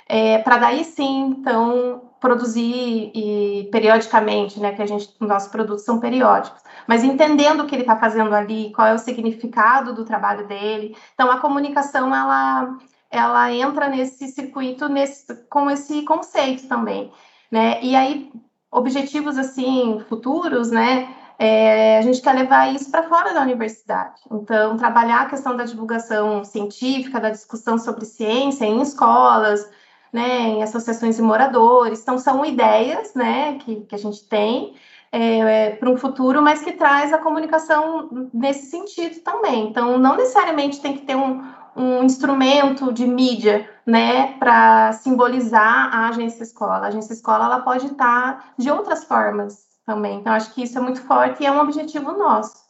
é, 0.08 0.40
para 0.40 0.58
daí 0.58 0.84
sim, 0.84 1.28
então, 1.28 2.11
produzir 2.22 3.12
e 3.16 3.68
periodicamente, 3.72 4.60
né, 4.60 4.74
que 4.74 4.82
a 4.82 4.86
gente, 4.86 5.12
nossos 5.20 5.50
produtos 5.50 5.84
são 5.84 6.00
periódicos, 6.00 6.62
mas 6.88 7.04
entendendo 7.04 7.62
o 7.62 7.66
que 7.66 7.74
ele 7.74 7.82
está 7.82 7.98
fazendo 7.98 8.34
ali, 8.36 8.72
qual 8.76 8.88
é 8.88 8.94
o 8.94 9.00
significado 9.00 9.94
do 9.94 10.06
trabalho 10.06 10.48
dele. 10.48 10.96
Então, 11.16 11.32
a 11.32 11.40
comunicação, 11.40 12.16
ela, 12.16 12.78
ela 13.10 13.52
entra 13.52 13.90
nesse 13.90 14.28
circuito 14.28 14.88
nesse, 14.88 15.34
com 15.50 15.70
esse 15.70 16.04
conceito 16.04 16.68
também, 16.68 17.12
né, 17.52 17.80
e 17.82 17.96
aí, 17.96 18.32
objetivos, 18.72 19.38
assim, 19.40 20.00
futuros, 20.08 20.70
né, 20.70 21.10
é, 21.40 21.98
a 21.98 22.02
gente 22.04 22.22
quer 22.22 22.36
levar 22.36 22.72
isso 22.72 22.92
para 22.92 23.10
fora 23.10 23.34
da 23.34 23.42
universidade. 23.42 24.22
Então, 24.32 24.78
trabalhar 24.78 25.22
a 25.22 25.26
questão 25.26 25.58
da 25.58 25.64
divulgação 25.64 26.44
científica, 26.44 27.20
da 27.20 27.32
discussão 27.32 27.80
sobre 27.80 28.06
ciência 28.06 28.64
em 28.64 28.80
escolas, 28.80 29.68
né, 30.12 30.42
em 30.50 30.64
associações 30.64 31.16
de 31.16 31.22
moradores. 31.22 32.02
Então, 32.02 32.18
são 32.18 32.46
ideias 32.46 33.14
né, 33.14 33.58
que, 33.60 33.82
que 33.82 33.96
a 33.96 33.98
gente 33.98 34.28
tem 34.28 34.76
é, 35.12 35.40
é, 35.40 35.70
para 35.72 35.90
um 35.90 35.98
futuro, 35.98 36.42
mas 36.42 36.62
que 36.62 36.74
traz 36.74 37.12
a 37.14 37.18
comunicação 37.18 38.30
nesse 38.34 38.68
sentido 38.68 39.20
também. 39.22 39.68
Então, 39.70 39.98
não 39.98 40.16
necessariamente 40.16 40.82
tem 40.82 40.94
que 40.94 41.06
ter 41.06 41.16
um, 41.16 41.44
um 41.76 42.04
instrumento 42.04 42.92
de 42.92 43.06
mídia 43.06 43.70
né, 43.86 44.38
para 44.38 44.94
simbolizar 44.94 45.94
a 45.94 46.10
agência 46.10 46.44
escola. 46.44 46.86
A 46.86 46.88
agência 46.88 47.14
escola 47.14 47.46
ela 47.46 47.60
pode 47.60 47.88
estar 47.88 48.54
de 48.58 48.70
outras 48.70 49.04
formas 49.04 49.66
também. 49.86 50.20
Então, 50.20 50.34
acho 50.34 50.54
que 50.54 50.64
isso 50.64 50.78
é 50.78 50.82
muito 50.82 51.02
forte 51.02 51.44
e 51.44 51.46
é 51.46 51.52
um 51.52 51.60
objetivo 51.60 52.12
nosso. 52.14 52.61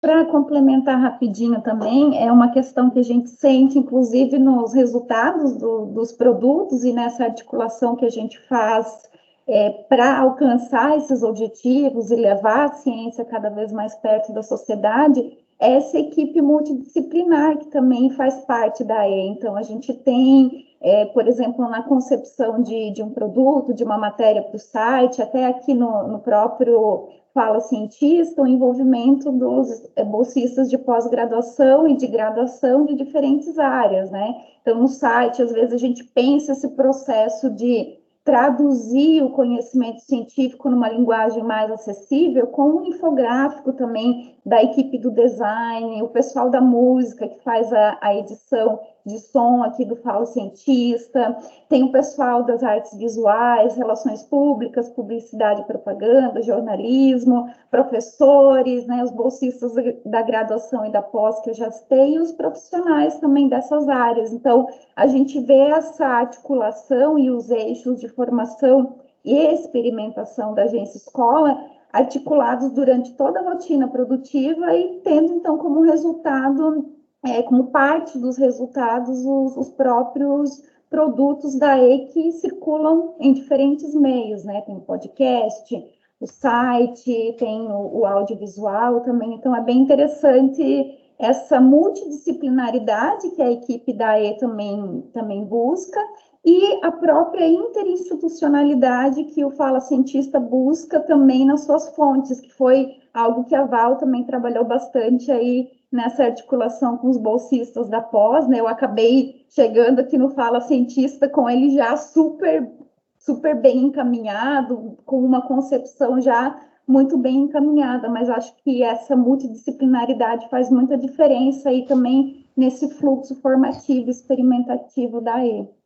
Para 0.00 0.24
complementar 0.24 0.98
rapidinho 0.98 1.60
também, 1.60 2.22
é 2.22 2.32
uma 2.32 2.52
questão 2.52 2.88
que 2.88 2.98
a 2.98 3.04
gente 3.04 3.28
sente, 3.28 3.78
inclusive, 3.78 4.38
nos 4.38 4.72
resultados 4.72 5.56
do, 5.56 5.86
dos 5.86 6.10
produtos 6.10 6.84
e 6.84 6.92
nessa 6.92 7.24
articulação 7.24 7.94
que 7.94 8.06
a 8.06 8.10
gente 8.10 8.40
faz 8.48 9.10
é, 9.46 9.70
para 9.88 10.18
alcançar 10.18 10.96
esses 10.96 11.22
objetivos 11.22 12.10
e 12.10 12.16
levar 12.16 12.66
a 12.66 12.72
ciência 12.72 13.26
cada 13.26 13.50
vez 13.50 13.72
mais 13.72 13.94
perto 13.96 14.32
da 14.32 14.42
sociedade, 14.42 15.36
essa 15.58 15.98
equipe 15.98 16.40
multidisciplinar 16.40 17.58
que 17.58 17.66
também 17.66 18.08
faz 18.10 18.36
parte 18.46 18.82
da 18.82 19.06
E. 19.06 19.28
Então, 19.28 19.54
a 19.54 19.62
gente 19.62 19.92
tem, 19.92 20.66
é, 20.82 21.04
por 21.06 21.28
exemplo, 21.28 21.68
na 21.68 21.82
concepção 21.82 22.62
de, 22.62 22.90
de 22.92 23.02
um 23.02 23.10
produto, 23.10 23.74
de 23.74 23.84
uma 23.84 23.98
matéria 23.98 24.42
para 24.42 24.56
o 24.56 24.58
site, 24.58 25.20
até 25.20 25.46
aqui 25.46 25.74
no, 25.74 26.08
no 26.08 26.20
próprio 26.20 27.08
fala 27.34 27.60
cientista, 27.60 28.42
o 28.42 28.46
envolvimento 28.46 29.30
dos 29.30 29.68
bolsistas 30.06 30.68
de 30.68 30.76
pós-graduação 30.76 31.86
e 31.86 31.96
de 31.96 32.06
graduação 32.06 32.84
de 32.84 32.94
diferentes 32.96 33.58
áreas, 33.58 34.10
né? 34.10 34.34
Então, 34.62 34.80
no 34.80 34.88
site, 34.88 35.40
às 35.40 35.52
vezes 35.52 35.72
a 35.72 35.78
gente 35.78 36.02
pensa 36.02 36.52
esse 36.52 36.68
processo 36.70 37.48
de 37.50 38.00
traduzir 38.24 39.22
o 39.22 39.30
conhecimento 39.30 40.00
científico 40.00 40.68
numa 40.68 40.88
linguagem 40.88 41.42
mais 41.42 41.70
acessível 41.70 42.46
com 42.48 42.64
um 42.64 42.84
infográfico 42.84 43.72
também 43.72 44.34
da 44.44 44.62
equipe 44.62 44.98
do 44.98 45.10
design, 45.10 46.02
o 46.02 46.08
pessoal 46.08 46.48
da 46.48 46.60
música 46.60 47.28
que 47.28 47.42
faz 47.42 47.72
a, 47.72 47.98
a 48.00 48.14
edição 48.14 48.80
de 49.04 49.18
som 49.18 49.62
aqui 49.62 49.84
do 49.84 49.96
Fala 49.96 50.26
Cientista, 50.26 51.36
tem 51.68 51.82
o 51.82 51.92
pessoal 51.92 52.42
das 52.42 52.62
artes 52.62 52.96
visuais, 52.96 53.76
relações 53.76 54.22
públicas, 54.22 54.90
publicidade 54.90 55.62
e 55.62 55.64
propaganda, 55.64 56.42
jornalismo, 56.42 57.50
professores, 57.70 58.86
né, 58.86 59.02
os 59.02 59.10
bolsistas 59.10 59.72
da 60.04 60.22
graduação 60.22 60.86
e 60.86 60.90
da 60.90 61.02
pós 61.02 61.40
que 61.40 61.50
eu 61.50 61.54
já 61.54 61.70
citei, 61.70 62.14
e 62.14 62.18
os 62.18 62.32
profissionais 62.32 63.18
também 63.18 63.48
dessas 63.48 63.88
áreas. 63.88 64.32
Então, 64.32 64.68
a 64.94 65.06
gente 65.06 65.40
vê 65.40 65.70
essa 65.70 66.06
articulação 66.06 67.18
e 67.18 67.30
os 67.30 67.50
eixos 67.50 68.00
de 68.00 68.08
formação 68.08 68.94
e 69.24 69.36
experimentação 69.36 70.54
da 70.54 70.62
agência 70.62 70.96
escola 70.96 71.58
articulados 71.92 72.70
durante 72.72 73.12
toda 73.14 73.40
a 73.40 73.50
rotina 73.50 73.88
produtiva 73.88 74.74
e 74.74 75.00
tendo, 75.00 75.34
então, 75.34 75.58
como 75.58 75.82
resultado 75.82 76.90
é, 77.24 77.42
como 77.42 77.66
parte 77.66 78.18
dos 78.18 78.36
resultados, 78.38 79.24
os, 79.24 79.56
os, 79.56 79.70
próprios 79.70 80.62
produtos 80.88 81.58
da 81.58 81.78
E 81.78 82.06
que 82.06 82.32
circulam 82.32 83.14
em 83.20 83.32
diferentes 83.32 83.94
meios, 83.94 84.44
né? 84.44 84.62
Tem 84.62 84.80
podcast, 84.80 85.84
o 86.18 86.26
site, 86.26 87.36
tem 87.38 87.70
o, 87.70 87.98
o 87.98 88.06
audiovisual 88.06 89.00
também. 89.00 89.34
Então, 89.34 89.54
é 89.54 89.62
bem 89.62 89.80
interessante 89.80 90.98
essa 91.18 91.60
multidisciplinaridade 91.60 93.30
que 93.30 93.42
a 93.42 93.50
equipe 93.50 93.92
da 93.92 94.18
E 94.18 94.38
também, 94.38 95.02
também 95.12 95.44
busca 95.44 96.00
e 96.44 96.80
a 96.82 96.90
própria 96.90 97.46
interinstitucionalidade 97.46 99.24
que 99.24 99.44
o 99.44 99.50
Fala 99.50 99.80
Cientista 99.80 100.40
busca 100.40 101.00
também 101.00 101.44
nas 101.44 101.64
suas 101.64 101.94
fontes, 101.94 102.40
que 102.40 102.52
foi 102.52 102.96
algo 103.12 103.44
que 103.44 103.54
a 103.54 103.66
Val 103.66 103.96
também 103.96 104.24
trabalhou 104.24 104.64
bastante 104.64 105.30
aí 105.30 105.68
nessa 105.92 106.24
articulação 106.24 106.96
com 106.96 107.08
os 107.08 107.18
bolsistas 107.18 107.88
da 107.88 108.00
pós, 108.00 108.48
né? 108.48 108.60
Eu 108.60 108.68
acabei 108.68 109.44
chegando 109.50 109.98
aqui 110.00 110.16
no 110.16 110.30
Fala 110.30 110.60
Cientista 110.60 111.28
com 111.28 111.50
ele 111.50 111.70
já 111.70 111.96
super, 111.96 112.72
super 113.18 113.60
bem 113.60 113.84
encaminhado, 113.84 114.96
com 115.04 115.22
uma 115.22 115.42
concepção 115.42 116.20
já 116.20 116.58
muito 116.86 117.18
bem 117.18 117.42
encaminhada, 117.42 118.08
mas 118.08 118.30
acho 118.30 118.54
que 118.64 118.82
essa 118.82 119.14
multidisciplinaridade 119.14 120.48
faz 120.48 120.70
muita 120.70 120.96
diferença 120.96 121.68
aí 121.68 121.84
também 121.86 122.46
nesse 122.56 122.88
fluxo 122.94 123.34
formativo 123.40 124.10
experimentativo 124.10 125.20
da 125.20 125.44
E. 125.44 125.79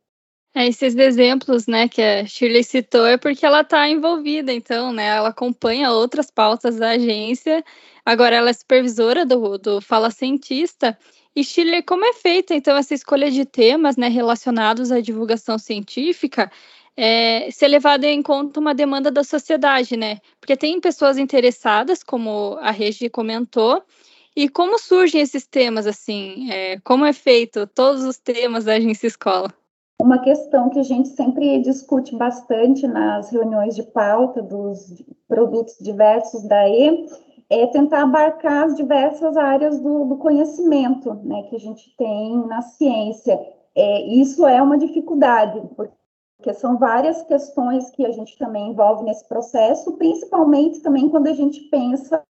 É, 0.57 0.67
esses 0.67 0.95
exemplos, 0.95 1.67
né, 1.67 1.89
que 1.89 2.01
a 2.01 2.25
Shirley 2.25 2.63
citou 2.63 3.05
é 3.05 3.17
porque 3.17 3.45
ela 3.45 3.59
está 3.59 3.89
envolvida, 3.89 4.53
então, 4.53 4.93
né, 4.93 5.07
ela 5.07 5.27
acompanha 5.27 5.91
outras 5.91 6.31
pautas 6.31 6.77
da 6.77 6.91
agência, 6.91 7.61
agora 8.05 8.37
ela 8.37 8.49
é 8.49 8.53
supervisora 8.53 9.25
do, 9.25 9.57
do 9.57 9.81
Fala 9.81 10.09
Cientista, 10.09 10.97
e 11.35 11.43
Shirley, 11.43 11.83
como 11.83 12.05
é 12.05 12.13
feita, 12.13 12.55
então, 12.55 12.77
essa 12.77 12.93
escolha 12.93 13.29
de 13.29 13.43
temas, 13.43 13.97
né, 13.97 14.07
relacionados 14.07 14.93
à 14.93 15.01
divulgação 15.01 15.57
científica, 15.57 16.49
é, 16.95 17.51
ser 17.51 17.67
levada 17.67 18.07
em 18.07 18.21
conta 18.21 18.57
uma 18.57 18.73
demanda 18.73 19.11
da 19.11 19.25
sociedade, 19.25 19.97
né, 19.97 20.21
porque 20.39 20.55
tem 20.55 20.79
pessoas 20.79 21.17
interessadas, 21.17 22.01
como 22.01 22.57
a 22.61 22.71
Regi 22.71 23.09
comentou, 23.09 23.83
e 24.33 24.47
como 24.47 24.79
surgem 24.79 25.19
esses 25.19 25.45
temas, 25.45 25.85
assim, 25.85 26.49
é, 26.49 26.79
como 26.79 27.03
é 27.03 27.11
feito 27.11 27.67
todos 27.67 28.05
os 28.05 28.17
temas 28.17 28.63
da 28.63 28.75
agência 28.75 29.07
escola? 29.07 29.53
Uma 30.05 30.19
questão 30.19 30.69
que 30.69 30.77
a 30.77 30.83
gente 30.83 31.09
sempre 31.09 31.59
discute 31.61 32.15
bastante 32.15 32.85
nas 32.85 33.31
reuniões 33.31 33.75
de 33.75 33.81
pauta 33.81 34.39
dos 34.39 35.03
produtos 35.27 35.77
diversos 35.81 36.43
da 36.43 36.69
E 36.69 37.07
é 37.49 37.65
tentar 37.65 38.03
abarcar 38.03 38.65
as 38.65 38.75
diversas 38.75 39.35
áreas 39.35 39.79
do, 39.79 40.05
do 40.05 40.17
conhecimento 40.17 41.11
né, 41.23 41.41
que 41.49 41.55
a 41.55 41.59
gente 41.59 41.89
tem 41.97 42.37
na 42.45 42.61
ciência. 42.61 43.35
É, 43.73 44.01
isso 44.03 44.45
é 44.45 44.61
uma 44.61 44.77
dificuldade, 44.77 45.59
porque 45.75 46.53
são 46.53 46.77
várias 46.77 47.23
questões 47.23 47.89
que 47.89 48.05
a 48.05 48.11
gente 48.11 48.37
também 48.37 48.69
envolve 48.69 49.03
nesse 49.05 49.27
processo, 49.27 49.93
principalmente 49.93 50.81
também 50.81 51.09
quando 51.09 51.25
a 51.25 51.33
gente 51.33 51.61
pensa 51.61 52.21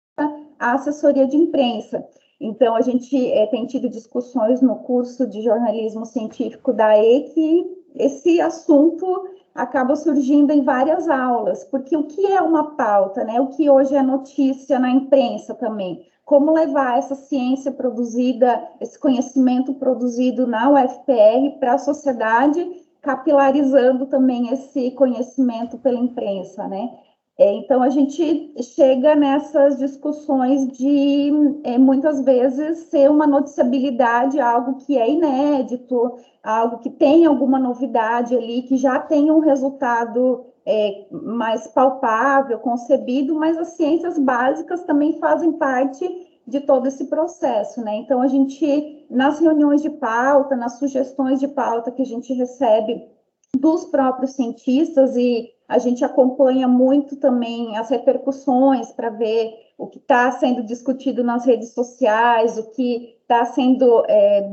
a 0.61 0.75
assessoria 0.75 1.27
de 1.27 1.37
imprensa. 1.37 2.07
Então, 2.41 2.75
a 2.75 2.81
gente 2.81 3.31
é, 3.33 3.47
tem 3.47 3.67
tido 3.67 3.89
discussões 3.89 4.61
no 4.61 4.77
curso 4.77 5.27
de 5.27 5.43
jornalismo 5.43 6.05
científico 6.05 6.73
da 6.73 6.99
E 6.99 7.31
que 7.31 7.85
esse 7.95 8.41
assunto 8.41 9.29
acaba 9.55 9.95
surgindo 9.95 10.53
em 10.53 10.65
várias 10.65 11.09
aulas, 11.09 11.65
porque 11.65 11.97
o 11.97 12.05
que 12.05 12.27
é 12.27 12.43
uma 12.43 12.75
pauta, 12.77 13.23
né? 13.23 13.41
O 13.41 13.49
que 13.49 13.71
hoje 13.71 13.95
é 13.95 14.03
notícia 14.03 14.79
na 14.79 14.91
imprensa 14.91 15.55
também. 15.55 16.05
Como 16.25 16.53
levar 16.53 16.99
essa 16.99 17.15
ciência 17.15 17.71
produzida, 17.71 18.69
esse 18.81 18.99
conhecimento 18.99 19.75
produzido 19.75 20.47
na 20.47 20.71
UFPR 20.71 21.59
para 21.61 21.75
a 21.75 21.79
sociedade, 21.79 22.67
capilarizando 23.01 24.07
também 24.07 24.49
esse 24.49 24.91
conhecimento 24.93 25.79
pela 25.79 26.01
imprensa, 26.01 26.67
né? 26.67 26.91
É, 27.37 27.53
então, 27.53 27.83
a 27.83 27.89
gente 27.89 28.55
chega 28.63 29.17
nessas 29.17 29.77
discussões 29.77 30.69
de, 30.69 31.33
é, 31.65 31.77
muitas 31.77 32.25
vezes, 32.25 32.79
ser 32.91 33.11
uma 33.11 33.27
noticiabilidade, 33.27 34.39
algo 34.39 34.77
que 34.77 34.97
é 34.97 35.11
inédito, 35.11 36.17
algo 36.43 36.79
que 36.79 36.91
tem 36.91 37.27
alguma 37.27 37.59
novidade 37.59 38.37
ali, 38.37 38.63
que 38.63 38.77
já 38.77 39.01
tem 39.01 39.33
um 39.33 39.41
resultado 39.41 40.47
é, 40.65 41.07
mais 41.11 41.67
palpável, 41.67 42.59
concebido, 42.61 43.35
mas 43.35 43.59
as 43.59 43.69
ciências 43.71 44.17
básicas 44.17 44.85
também 44.85 45.19
fazem 45.19 45.53
parte 45.53 46.09
de 46.47 46.61
todo 46.61 46.87
esse 46.87 47.07
processo, 47.07 47.83
né? 47.83 47.97
Então, 47.97 48.21
a 48.21 48.29
gente, 48.29 49.07
nas 49.11 49.41
reuniões 49.41 49.83
de 49.83 49.91
pauta, 49.91 50.55
nas 50.55 50.79
sugestões 50.79 51.41
de 51.41 51.49
pauta 51.49 51.91
que 51.91 52.03
a 52.03 52.07
gente 52.07 52.33
recebe 52.33 53.09
dos 53.57 53.85
próprios 53.87 54.33
cientistas 54.33 55.17
e 55.17 55.51
a 55.69 55.79
gente 55.79 56.05
acompanha 56.05 56.69
muito 56.69 57.17
também 57.17 57.77
as 57.77 57.89
repercussões 57.89 58.91
para 58.93 59.11
ver 59.11 59.53
o 59.79 59.87
que 59.87 59.99
está 59.99 60.31
sendo 60.33 60.63
discutido 60.63 61.25
nas 61.25 61.47
redes 61.47 61.73
sociais, 61.73 62.59
o 62.59 62.71
que 62.71 63.17
está 63.23 63.45
sendo 63.47 64.05
é, 64.09 64.51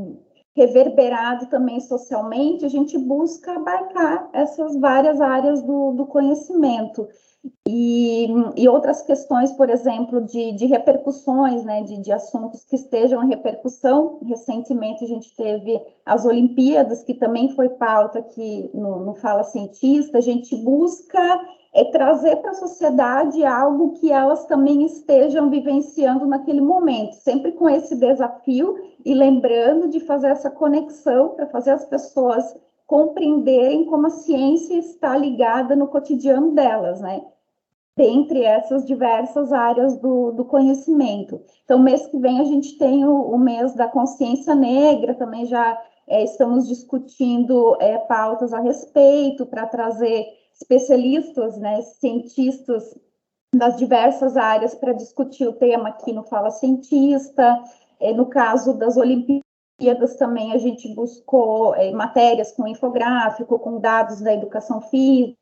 reverberado 0.55 1.47
também 1.47 1.79
socialmente, 1.79 2.65
a 2.65 2.69
gente 2.69 2.97
busca 2.97 3.53
abarcar 3.53 4.29
essas 4.33 4.75
várias 4.77 5.21
áreas 5.21 5.61
do, 5.61 5.93
do 5.93 6.05
conhecimento. 6.05 7.07
E, 7.67 8.27
e, 8.55 8.69
outras 8.69 9.01
questões, 9.01 9.51
por 9.53 9.69
exemplo, 9.69 10.21
de, 10.21 10.51
de 10.51 10.67
repercussões, 10.67 11.63
né, 11.63 11.81
de, 11.81 11.99
de, 11.99 12.11
assuntos 12.11 12.63
que 12.65 12.75
estejam 12.75 13.23
em 13.23 13.29
repercussão. 13.29 14.19
Recentemente 14.23 15.03
a 15.03 15.07
gente 15.07 15.35
teve 15.35 15.81
as 16.05 16.23
Olimpíadas, 16.23 17.01
que 17.01 17.15
também 17.15 17.55
foi 17.55 17.69
pauta 17.69 18.19
aqui 18.19 18.69
no, 18.73 19.05
no 19.05 19.15
Fala 19.15 19.43
Cientista. 19.43 20.19
A 20.19 20.21
gente 20.21 20.55
busca 20.55 21.41
é, 21.73 21.85
trazer 21.85 22.37
para 22.37 22.51
a 22.51 22.55
sociedade 22.55 23.45
algo 23.45 23.93
que 23.93 24.11
elas 24.11 24.45
também 24.45 24.83
estejam 24.83 25.49
vivenciando 25.49 26.25
naquele 26.25 26.61
momento, 26.61 27.13
sempre 27.13 27.53
com 27.53 27.69
esse 27.69 27.95
desafio 27.95 28.77
e 29.05 29.13
lembrando 29.13 29.87
de 29.87 29.99
fazer 30.01 30.27
essa 30.27 30.49
conexão 30.49 31.29
para 31.29 31.47
fazer 31.47 31.71
as 31.71 31.85
pessoas 31.85 32.55
compreenderem 32.85 33.85
como 33.85 34.07
a 34.07 34.09
ciência 34.09 34.75
está 34.75 35.15
ligada 35.15 35.75
no 35.75 35.87
cotidiano 35.87 36.51
delas, 36.51 36.99
né? 36.99 37.21
Dentre 37.95 38.43
essas 38.43 38.85
diversas 38.85 39.53
áreas 39.53 39.97
do, 39.97 40.31
do 40.31 40.43
conhecimento. 40.43 41.41
Então, 41.63 41.79
mês 41.79 42.05
que 42.07 42.17
vem 42.17 42.41
a 42.41 42.43
gente 42.43 42.77
tem 42.77 43.05
o, 43.05 43.13
o 43.13 43.37
mês 43.37 43.73
da 43.75 43.87
consciência 43.87 44.53
negra, 44.53 45.13
também 45.13 45.45
já 45.45 45.81
é, 46.05 46.23
estamos 46.23 46.67
discutindo 46.67 47.77
é, 47.79 47.97
pautas 47.97 48.51
a 48.51 48.59
respeito 48.59 49.45
para 49.45 49.65
trazer 49.65 50.25
especialistas, 50.61 51.57
né, 51.57 51.81
cientistas 51.81 52.95
das 53.53 53.77
diversas 53.77 54.37
áreas 54.37 54.75
para 54.75 54.93
discutir 54.93 55.47
o 55.47 55.53
tema 55.53 55.89
aqui 55.89 56.13
no 56.13 56.23
Fala 56.23 56.51
Cientista. 56.51 57.61
É, 57.99 58.13
no 58.13 58.27
caso 58.27 58.73
das 58.73 58.95
Olimpíadas, 58.95 60.15
também 60.17 60.53
a 60.53 60.57
gente 60.57 60.93
buscou 60.93 61.75
é, 61.75 61.91
matérias 61.91 62.51
com 62.51 62.67
infográfico, 62.67 63.59
com 63.59 63.79
dados 63.79 64.21
da 64.21 64.33
educação 64.33 64.79
física, 64.81 65.35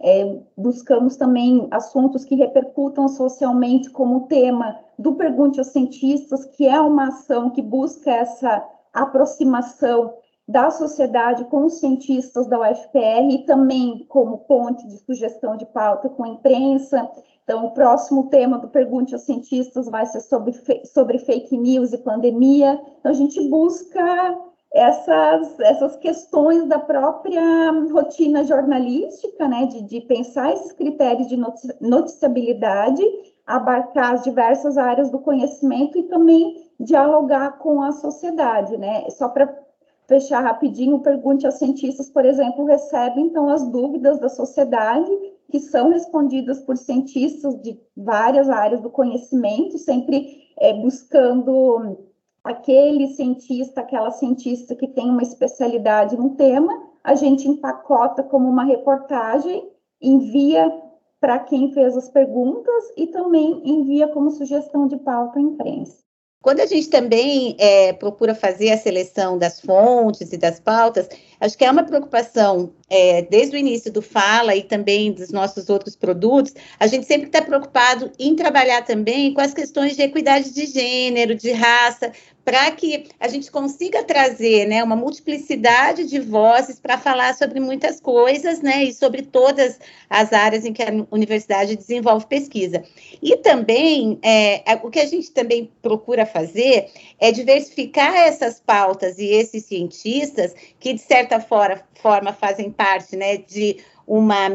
é, 0.00 0.38
buscamos 0.56 1.16
também 1.16 1.68
assuntos 1.70 2.24
que 2.24 2.34
repercutam 2.34 3.08
socialmente 3.08 3.90
como 3.90 4.26
tema 4.26 4.78
do 4.98 5.14
Pergunte 5.14 5.58
aos 5.58 5.68
Cientistas, 5.68 6.44
que 6.44 6.66
é 6.66 6.80
uma 6.80 7.08
ação 7.08 7.50
que 7.50 7.62
busca 7.62 8.10
essa 8.10 8.64
aproximação 8.92 10.14
da 10.46 10.70
sociedade 10.70 11.44
com 11.44 11.64
os 11.64 11.74
cientistas 11.74 12.46
da 12.46 12.60
UFPR 12.60 13.30
e 13.30 13.44
também 13.46 14.04
como 14.08 14.38
ponte 14.38 14.86
de 14.86 14.98
sugestão 14.98 15.56
de 15.56 15.66
pauta 15.66 16.08
com 16.08 16.24
a 16.24 16.28
imprensa. 16.28 17.08
Então, 17.44 17.66
o 17.66 17.70
próximo 17.72 18.28
tema 18.28 18.58
do 18.58 18.68
Pergunte 18.68 19.14
aos 19.14 19.24
Cientistas 19.24 19.88
vai 19.88 20.06
ser 20.06 20.20
sobre, 20.20 20.54
sobre 20.84 21.18
fake 21.18 21.56
news 21.56 21.92
e 21.92 21.98
pandemia. 21.98 22.80
Então, 22.98 23.10
a 23.10 23.14
gente 23.14 23.40
busca 23.48 24.38
essas, 24.72 25.60
essas 25.60 25.96
questões 25.96 26.66
da 26.66 26.78
própria 26.78 27.70
rotina 27.92 28.42
jornalística, 28.44 29.46
né, 29.46 29.66
de, 29.66 29.82
de 29.82 30.00
pensar 30.02 30.52
esses 30.52 30.72
critérios 30.72 31.28
de 31.28 31.36
noticiabilidade, 31.80 33.02
abarcar 33.46 34.14
as 34.14 34.22
diversas 34.22 34.78
áreas 34.78 35.10
do 35.10 35.18
conhecimento 35.18 35.98
e 35.98 36.04
também 36.04 36.70
dialogar 36.80 37.58
com 37.58 37.82
a 37.82 37.92
sociedade, 37.92 38.76
né? 38.78 39.08
Só 39.10 39.28
para 39.28 39.62
fechar 40.06 40.42
rapidinho, 40.42 41.00
pergunte 41.00 41.46
aos 41.46 41.56
cientistas, 41.56 42.10
por 42.10 42.24
exemplo, 42.24 42.64
recebem 42.64 43.26
então 43.26 43.48
as 43.48 43.66
dúvidas 43.68 44.18
da 44.18 44.28
sociedade 44.28 45.10
que 45.50 45.60
são 45.60 45.90
respondidas 45.90 46.60
por 46.60 46.76
cientistas 46.76 47.60
de 47.60 47.78
várias 47.96 48.48
áreas 48.48 48.80
do 48.80 48.88
conhecimento, 48.88 49.78
sempre 49.78 50.48
é, 50.58 50.72
buscando 50.72 51.98
aquele 52.42 53.08
cientista, 53.08 53.82
aquela 53.82 54.10
cientista 54.10 54.74
que 54.74 54.88
tem 54.88 55.10
uma 55.10 55.22
especialidade 55.22 56.16
no 56.16 56.30
tema, 56.30 56.72
a 57.04 57.14
gente 57.14 57.46
empacota 57.46 58.22
como 58.22 58.48
uma 58.48 58.64
reportagem, 58.64 59.70
envia 60.00 60.72
para 61.20 61.38
quem 61.38 61.72
fez 61.72 61.96
as 61.96 62.08
perguntas 62.08 62.84
e 62.96 63.06
também 63.06 63.62
envia 63.64 64.08
como 64.08 64.30
sugestão 64.30 64.88
de 64.88 64.96
pauta 64.96 65.38
à 65.38 65.42
imprensa. 65.42 66.02
Quando 66.42 66.58
a 66.58 66.66
gente 66.66 66.88
também 66.88 67.56
é, 67.56 67.92
procura 67.92 68.34
fazer 68.34 68.70
a 68.72 68.76
seleção 68.76 69.38
das 69.38 69.60
fontes 69.60 70.32
e 70.32 70.36
das 70.36 70.58
pautas, 70.58 71.08
acho 71.40 71.56
que 71.56 71.64
é 71.64 71.70
uma 71.70 71.84
preocupação 71.84 72.72
é, 72.90 73.22
desde 73.22 73.54
o 73.54 73.58
início 73.58 73.92
do 73.92 74.02
Fala 74.02 74.56
e 74.56 74.64
também 74.64 75.12
dos 75.12 75.30
nossos 75.30 75.70
outros 75.70 75.94
produtos, 75.94 76.52
a 76.80 76.88
gente 76.88 77.06
sempre 77.06 77.28
está 77.28 77.40
preocupado 77.40 78.10
em 78.18 78.34
trabalhar 78.34 78.82
também 78.82 79.32
com 79.32 79.40
as 79.40 79.54
questões 79.54 79.94
de 79.94 80.02
equidade 80.02 80.52
de 80.52 80.66
gênero, 80.66 81.36
de 81.36 81.52
raça, 81.52 82.10
para 82.44 82.70
que 82.72 83.08
a 83.20 83.28
gente 83.28 83.50
consiga 83.50 84.02
trazer 84.02 84.66
né, 84.66 84.82
uma 84.82 84.96
multiplicidade 84.96 86.04
de 86.04 86.18
vozes 86.18 86.80
para 86.80 86.98
falar 86.98 87.34
sobre 87.34 87.60
muitas 87.60 88.00
coisas, 88.00 88.60
né, 88.60 88.84
e 88.84 88.92
sobre 88.92 89.22
todas 89.22 89.78
as 90.10 90.32
áreas 90.32 90.64
em 90.64 90.72
que 90.72 90.82
a 90.82 90.90
universidade 91.10 91.76
desenvolve 91.76 92.26
pesquisa. 92.26 92.82
E 93.22 93.36
também, 93.36 94.18
é, 94.22 94.62
o 94.82 94.90
que 94.90 94.98
a 94.98 95.06
gente 95.06 95.30
também 95.30 95.70
procura 95.80 96.26
fazer 96.26 96.90
é 97.20 97.30
diversificar 97.30 98.14
essas 98.14 98.60
pautas 98.60 99.18
e 99.18 99.26
esses 99.26 99.64
cientistas 99.64 100.52
que, 100.80 100.92
de 100.92 101.00
certa 101.00 101.38
forma, 101.40 101.80
forma 102.02 102.32
fazem 102.32 102.70
parte 102.70 103.16
né, 103.16 103.36
de 103.36 103.78
uma 104.06 104.48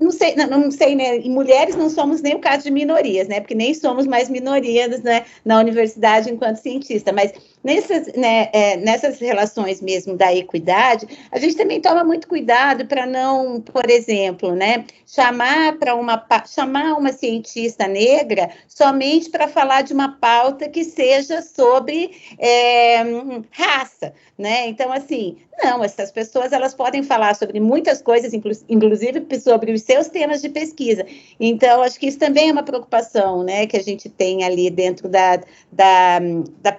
não 0.00 0.10
sei, 0.10 0.34
não, 0.34 0.70
sei, 0.70 0.94
né? 0.94 1.18
Em 1.18 1.30
mulheres 1.30 1.76
não 1.76 1.90
somos 1.90 2.22
nem 2.22 2.34
o 2.34 2.38
caso 2.38 2.64
de 2.64 2.70
minorias, 2.70 3.28
né? 3.28 3.40
Porque 3.40 3.54
nem 3.54 3.74
somos 3.74 4.06
mais 4.06 4.28
minorias 4.28 5.02
né, 5.02 5.24
na 5.44 5.58
universidade 5.58 6.30
enquanto 6.30 6.56
cientista, 6.56 7.12
mas 7.12 7.32
nessas, 7.62 8.12
né, 8.14 8.48
é, 8.52 8.76
nessas 8.76 9.18
relações 9.18 9.80
mesmo 9.80 10.16
da 10.16 10.34
equidade, 10.34 11.06
a 11.30 11.38
gente 11.38 11.56
também 11.56 11.80
toma 11.80 12.04
muito 12.04 12.28
cuidado 12.28 12.86
para 12.86 13.06
não, 13.06 13.60
por 13.60 13.88
exemplo, 13.90 14.54
né, 14.54 14.84
chamar 15.06 15.78
para 15.78 15.94
uma 15.94 16.24
chamar 16.46 16.94
uma 16.94 17.12
cientista 17.12 17.86
negra 17.86 18.50
somente 18.68 19.30
para 19.30 19.48
falar 19.48 19.82
de 19.82 19.92
uma 19.92 20.16
pauta 20.18 20.68
que 20.68 20.84
seja 20.84 21.42
sobre 21.42 22.10
é, 22.38 23.02
raça, 23.50 24.12
né? 24.36 24.68
Então, 24.68 24.92
assim, 24.92 25.36
não, 25.62 25.82
essas 25.82 26.12
pessoas 26.12 26.52
elas 26.52 26.74
podem 26.74 27.02
falar 27.02 27.34
sobre 27.34 27.58
muitas 27.58 28.00
coisas, 28.00 28.32
inclusive 28.68 29.26
sobre 29.40 29.72
os 29.72 29.82
seus 29.82 30.08
temas 30.08 30.40
de 30.40 30.48
pesquisa. 30.48 31.04
Então, 31.40 31.82
acho 31.82 31.98
que 31.98 32.06
isso 32.06 32.18
também 32.18 32.48
é 32.48 32.52
uma 32.52 32.62
preocupação, 32.62 33.42
né, 33.42 33.66
que 33.66 33.76
a 33.76 33.82
gente 33.82 34.08
tem 34.08 34.44
ali 34.44 34.70
dentro 34.70 35.08
da, 35.08 35.40
da, 35.72 36.20
da 36.62 36.72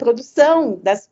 das 0.77 1.09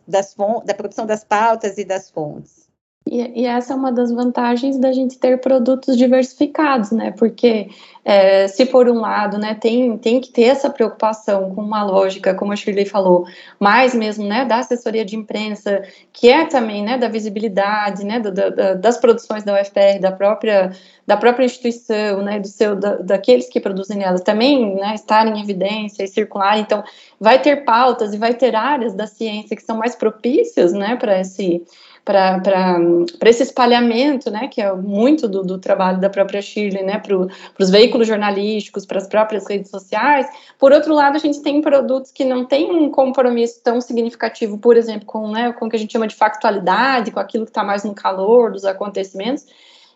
da 0.65 0.73
produção 0.73 1.05
das 1.05 1.23
pautas 1.23 1.77
e 1.77 1.85
das 1.85 2.09
fontes. 2.09 2.66
E, 3.09 3.41
e, 3.41 3.45
essa 3.45 3.73
é 3.73 3.75
uma 3.75 3.91
das 3.91 4.11
vantagens 4.11 4.77
da 4.77 4.91
gente 4.91 5.17
ter 5.17 5.39
produtos 5.39 5.97
diversificados, 5.97 6.91
né? 6.91 7.11
Porque 7.11 7.69
é, 8.09 8.47
se 8.47 8.65
por 8.65 8.89
um 8.89 9.01
lado, 9.01 9.37
né, 9.37 9.53
tem, 9.53 9.97
tem 9.97 10.21
que 10.21 10.31
ter 10.31 10.43
essa 10.43 10.69
preocupação 10.69 11.53
com 11.53 11.61
uma 11.61 11.83
lógica, 11.83 12.33
como 12.33 12.53
a 12.53 12.55
Shirley 12.55 12.85
falou, 12.85 13.25
mais 13.59 13.93
mesmo, 13.93 14.25
né, 14.25 14.45
da 14.45 14.59
assessoria 14.59 15.03
de 15.03 15.17
imprensa, 15.17 15.83
que 16.13 16.29
é 16.29 16.45
também, 16.45 16.85
né, 16.85 16.97
da 16.97 17.09
visibilidade, 17.09 18.05
né, 18.05 18.17
do, 18.21 18.31
da, 18.31 18.75
das 18.75 18.97
produções 18.97 19.43
da 19.43 19.59
UFR, 19.59 19.99
da 19.99 20.09
própria, 20.09 20.71
da 21.05 21.17
própria 21.17 21.43
instituição, 21.45 22.21
né, 22.21 22.39
do 22.39 22.47
seu, 22.47 22.77
da, 22.77 22.95
daqueles 22.95 23.49
que 23.49 23.59
produzem 23.59 24.01
elas, 24.01 24.21
também, 24.21 24.75
né, 24.75 24.95
estar 24.95 25.27
em 25.27 25.41
evidência 25.41 26.03
e 26.03 26.07
circular, 26.07 26.57
então, 26.57 26.81
vai 27.19 27.41
ter 27.41 27.65
pautas 27.65 28.13
e 28.13 28.17
vai 28.17 28.33
ter 28.33 28.55
áreas 28.55 28.93
da 28.93 29.05
ciência 29.05 29.53
que 29.53 29.63
são 29.63 29.77
mais 29.77 29.97
propícias, 29.97 30.71
né, 30.71 30.95
para 30.95 31.19
esse 31.19 31.61
para 32.07 32.79
esse 33.25 33.43
espalhamento, 33.43 34.31
né, 34.31 34.47
que 34.47 34.61
é 34.61 34.71
muito 34.73 35.27
do, 35.27 35.43
do 35.43 35.57
trabalho 35.57 35.99
da 35.99 36.09
própria 36.09 36.41
Shirley, 36.41 36.81
né, 36.81 36.99
para 36.99 37.17
os 37.59 37.69
veículos 37.69 38.07
jornalísticos, 38.07 38.85
para 38.85 38.97
as 38.97 39.07
próprias 39.07 39.45
redes 39.45 39.69
sociais. 39.69 40.25
Por 40.57 40.71
outro 40.71 40.93
lado, 40.93 41.17
a 41.17 41.19
gente 41.19 41.41
tem 41.41 41.61
produtos 41.61 42.09
que 42.11 42.23
não 42.23 42.45
têm 42.45 42.71
um 42.71 42.89
compromisso 42.89 43.59
tão 43.61 43.81
significativo, 43.81 44.57
por 44.57 44.77
exemplo, 44.77 45.05
com, 45.05 45.29
né, 45.29 45.51
com 45.51 45.65
o 45.65 45.69
que 45.69 45.75
a 45.75 45.79
gente 45.79 45.91
chama 45.91 46.07
de 46.07 46.15
factualidade, 46.15 47.11
com 47.11 47.19
aquilo 47.19 47.43
que 47.43 47.51
está 47.51 47.63
mais 47.63 47.83
no 47.83 47.93
calor 47.93 48.53
dos 48.53 48.63
acontecimentos, 48.63 49.45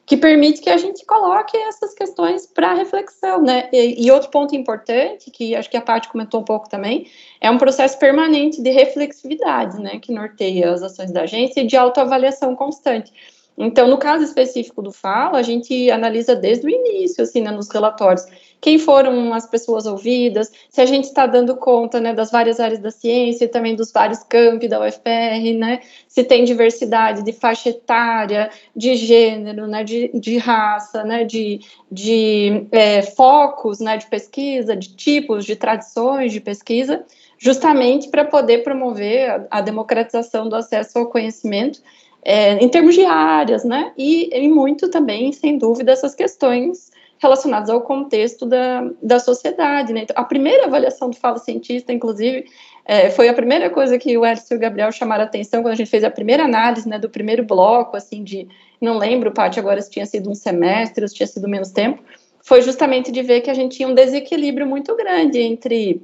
que 0.05 0.17
permite 0.17 0.61
que 0.61 0.69
a 0.69 0.77
gente 0.77 1.05
coloque 1.05 1.55
essas 1.55 1.93
questões 1.93 2.45
para 2.45 2.73
reflexão, 2.73 3.41
né? 3.41 3.69
E, 3.71 4.05
e, 4.05 4.11
outro 4.11 4.29
ponto 4.29 4.55
importante, 4.55 5.31
que 5.31 5.55
acho 5.55 5.69
que 5.69 5.77
a 5.77 5.81
Paty 5.81 6.09
comentou 6.09 6.41
um 6.41 6.43
pouco 6.43 6.67
também, 6.67 7.07
é 7.39 7.49
um 7.49 7.57
processo 7.57 7.97
permanente 7.97 8.61
de 8.61 8.69
reflexividade, 8.71 9.79
né, 9.79 9.99
que 9.99 10.11
norteia 10.11 10.71
as 10.71 10.81
ações 10.81 11.11
da 11.11 11.21
agência 11.21 11.61
e 11.61 11.67
de 11.67 11.77
autoavaliação 11.77 12.55
constante. 12.55 13.11
Então, 13.57 13.87
no 13.87 13.97
caso 13.97 14.23
específico 14.23 14.81
do 14.81 14.91
Fala, 14.91 15.37
a 15.37 15.43
gente 15.43 15.91
analisa 15.91 16.35
desde 16.35 16.65
o 16.65 16.69
início, 16.69 17.23
assim, 17.23 17.41
né, 17.41 17.51
nos 17.51 17.69
relatórios, 17.69 18.25
quem 18.61 18.77
foram 18.77 19.33
as 19.33 19.45
pessoas 19.45 19.85
ouvidas, 19.85 20.51
se 20.69 20.79
a 20.79 20.85
gente 20.85 21.05
está 21.05 21.25
dando 21.25 21.55
conta, 21.55 21.99
né, 21.99 22.13
das 22.13 22.31
várias 22.31 22.59
áreas 22.59 22.79
da 22.79 22.91
ciência 22.91 23.45
e 23.45 23.47
também 23.47 23.75
dos 23.75 23.91
vários 23.91 24.23
campi 24.23 24.67
da 24.67 24.79
UFR, 24.79 25.53
né, 25.57 25.81
se 26.07 26.23
tem 26.23 26.43
diversidade 26.43 27.23
de 27.23 27.33
faixa 27.33 27.69
etária, 27.69 28.49
de 28.75 28.95
gênero, 28.95 29.67
né, 29.67 29.83
de, 29.83 30.11
de 30.13 30.37
raça, 30.37 31.03
né, 31.03 31.23
de, 31.23 31.59
de 31.91 32.67
é, 32.71 33.01
focos, 33.01 33.79
né, 33.79 33.97
de 33.97 34.07
pesquisa, 34.07 34.75
de 34.75 34.95
tipos, 34.95 35.43
de 35.43 35.55
tradições 35.55 36.31
de 36.31 36.39
pesquisa, 36.39 37.03
justamente 37.37 38.09
para 38.09 38.23
poder 38.23 38.59
promover 38.63 39.29
a, 39.29 39.47
a 39.51 39.61
democratização 39.61 40.47
do 40.47 40.55
acesso 40.55 40.99
ao 40.99 41.07
conhecimento 41.07 41.81
é, 42.23 42.53
em 42.63 42.69
termos 42.69 42.95
de 42.95 43.03
áreas, 43.05 43.63
né? 43.63 43.91
E, 43.97 44.29
e 44.33 44.47
muito 44.47 44.89
também, 44.89 45.31
sem 45.31 45.57
dúvida, 45.57 45.91
essas 45.91 46.13
questões 46.13 46.91
relacionadas 47.17 47.69
ao 47.69 47.81
contexto 47.81 48.45
da, 48.45 48.89
da 49.01 49.19
sociedade, 49.19 49.93
né? 49.93 50.01
Então, 50.03 50.15
a 50.17 50.23
primeira 50.23 50.65
avaliação 50.65 51.09
do 51.09 51.15
Fala 51.15 51.37
Cientista, 51.37 51.93
inclusive, 51.93 52.45
é, 52.83 53.11
foi 53.11 53.29
a 53.29 53.33
primeira 53.33 53.69
coisa 53.69 53.97
que 53.99 54.17
o 54.17 54.25
Edson 54.25 54.55
e 54.55 54.57
o 54.57 54.59
Gabriel 54.59 54.91
chamaram 54.91 55.23
a 55.23 55.27
atenção 55.27 55.61
quando 55.61 55.73
a 55.73 55.77
gente 55.77 55.89
fez 55.89 56.03
a 56.03 56.09
primeira 56.09 56.43
análise, 56.43 56.89
né, 56.89 56.97
do 56.97 57.09
primeiro 57.09 57.43
bloco, 57.43 57.95
assim, 57.95 58.23
de, 58.23 58.47
não 58.79 58.97
lembro, 58.97 59.31
Paty, 59.31 59.59
agora 59.59 59.81
se 59.81 59.91
tinha 59.91 60.05
sido 60.05 60.31
um 60.31 60.35
semestre, 60.35 61.07
se 61.07 61.13
tinha 61.13 61.27
sido 61.27 61.47
menos 61.47 61.69
tempo, 61.69 62.01
foi 62.43 62.61
justamente 62.63 63.11
de 63.11 63.21
ver 63.21 63.41
que 63.41 63.51
a 63.51 63.53
gente 63.53 63.77
tinha 63.77 63.87
um 63.87 63.93
desequilíbrio 63.93 64.65
muito 64.65 64.95
grande 64.95 65.39
entre 65.39 66.01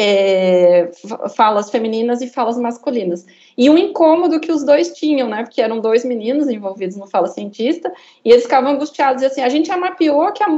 é, 0.00 0.90
falas 1.34 1.70
femininas 1.70 2.22
e 2.22 2.28
falas 2.28 2.56
masculinas. 2.56 3.26
E 3.56 3.68
um 3.68 3.76
incômodo 3.76 4.38
que 4.38 4.52
os 4.52 4.62
dois 4.62 4.92
tinham, 4.92 5.28
né? 5.28 5.42
Porque 5.42 5.60
eram 5.60 5.80
dois 5.80 6.04
meninos 6.04 6.48
envolvidos 6.48 6.96
no 6.96 7.08
Fala 7.08 7.26
Cientista, 7.26 7.92
e 8.24 8.30
eles 8.30 8.44
ficavam 8.44 8.70
angustiados. 8.70 9.22
E 9.22 9.26
assim, 9.26 9.40
a 9.40 9.48
gente 9.48 9.66
já 9.66 9.76
mapeou 9.76 10.30
que 10.32 10.44
a, 10.44 10.48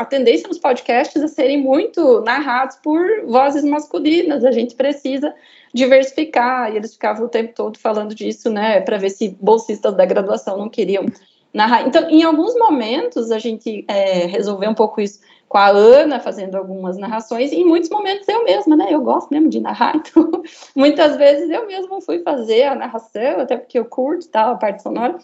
a 0.00 0.04
tendência 0.06 0.48
nos 0.48 0.58
podcasts 0.58 1.22
é 1.22 1.28
serem 1.28 1.60
muito 1.60 2.22
narrados 2.22 2.76
por 2.82 3.26
vozes 3.26 3.62
masculinas, 3.62 4.42
a 4.42 4.50
gente 4.50 4.74
precisa 4.74 5.34
diversificar. 5.74 6.72
E 6.72 6.76
eles 6.76 6.94
ficavam 6.94 7.26
o 7.26 7.28
tempo 7.28 7.52
todo 7.54 7.78
falando 7.78 8.14
disso, 8.14 8.48
né? 8.48 8.80
Para 8.80 8.96
ver 8.96 9.10
se 9.10 9.36
bolsistas 9.40 9.94
da 9.94 10.06
graduação 10.06 10.56
não 10.56 10.70
queriam 10.70 11.04
narrar. 11.54 11.86
Então, 11.86 12.10
em 12.10 12.24
alguns 12.24 12.54
momentos, 12.56 13.30
a 13.30 13.38
gente 13.38 13.84
é, 13.86 14.26
resolveu 14.26 14.68
um 14.68 14.74
pouco 14.74 15.00
isso 15.00 15.20
com 15.48 15.56
a 15.56 15.68
Ana 15.68 16.18
fazendo 16.18 16.56
algumas 16.56 16.98
narrações, 16.98 17.52
e 17.52 17.60
em 17.60 17.64
muitos 17.64 17.88
momentos 17.88 18.28
eu 18.28 18.42
mesma, 18.42 18.74
né? 18.76 18.88
Eu 18.90 19.00
gosto 19.02 19.30
mesmo 19.30 19.48
de 19.48 19.60
narrar, 19.60 19.94
então 19.96 20.42
muitas 20.74 21.16
vezes 21.16 21.48
eu 21.48 21.64
mesma 21.64 22.00
fui 22.00 22.18
fazer 22.18 22.64
a 22.64 22.74
narração, 22.74 23.38
até 23.40 23.56
porque 23.56 23.78
eu 23.78 23.84
curto 23.84 24.28
tal, 24.28 24.54
a 24.54 24.56
parte 24.56 24.82
sonora. 24.82 25.16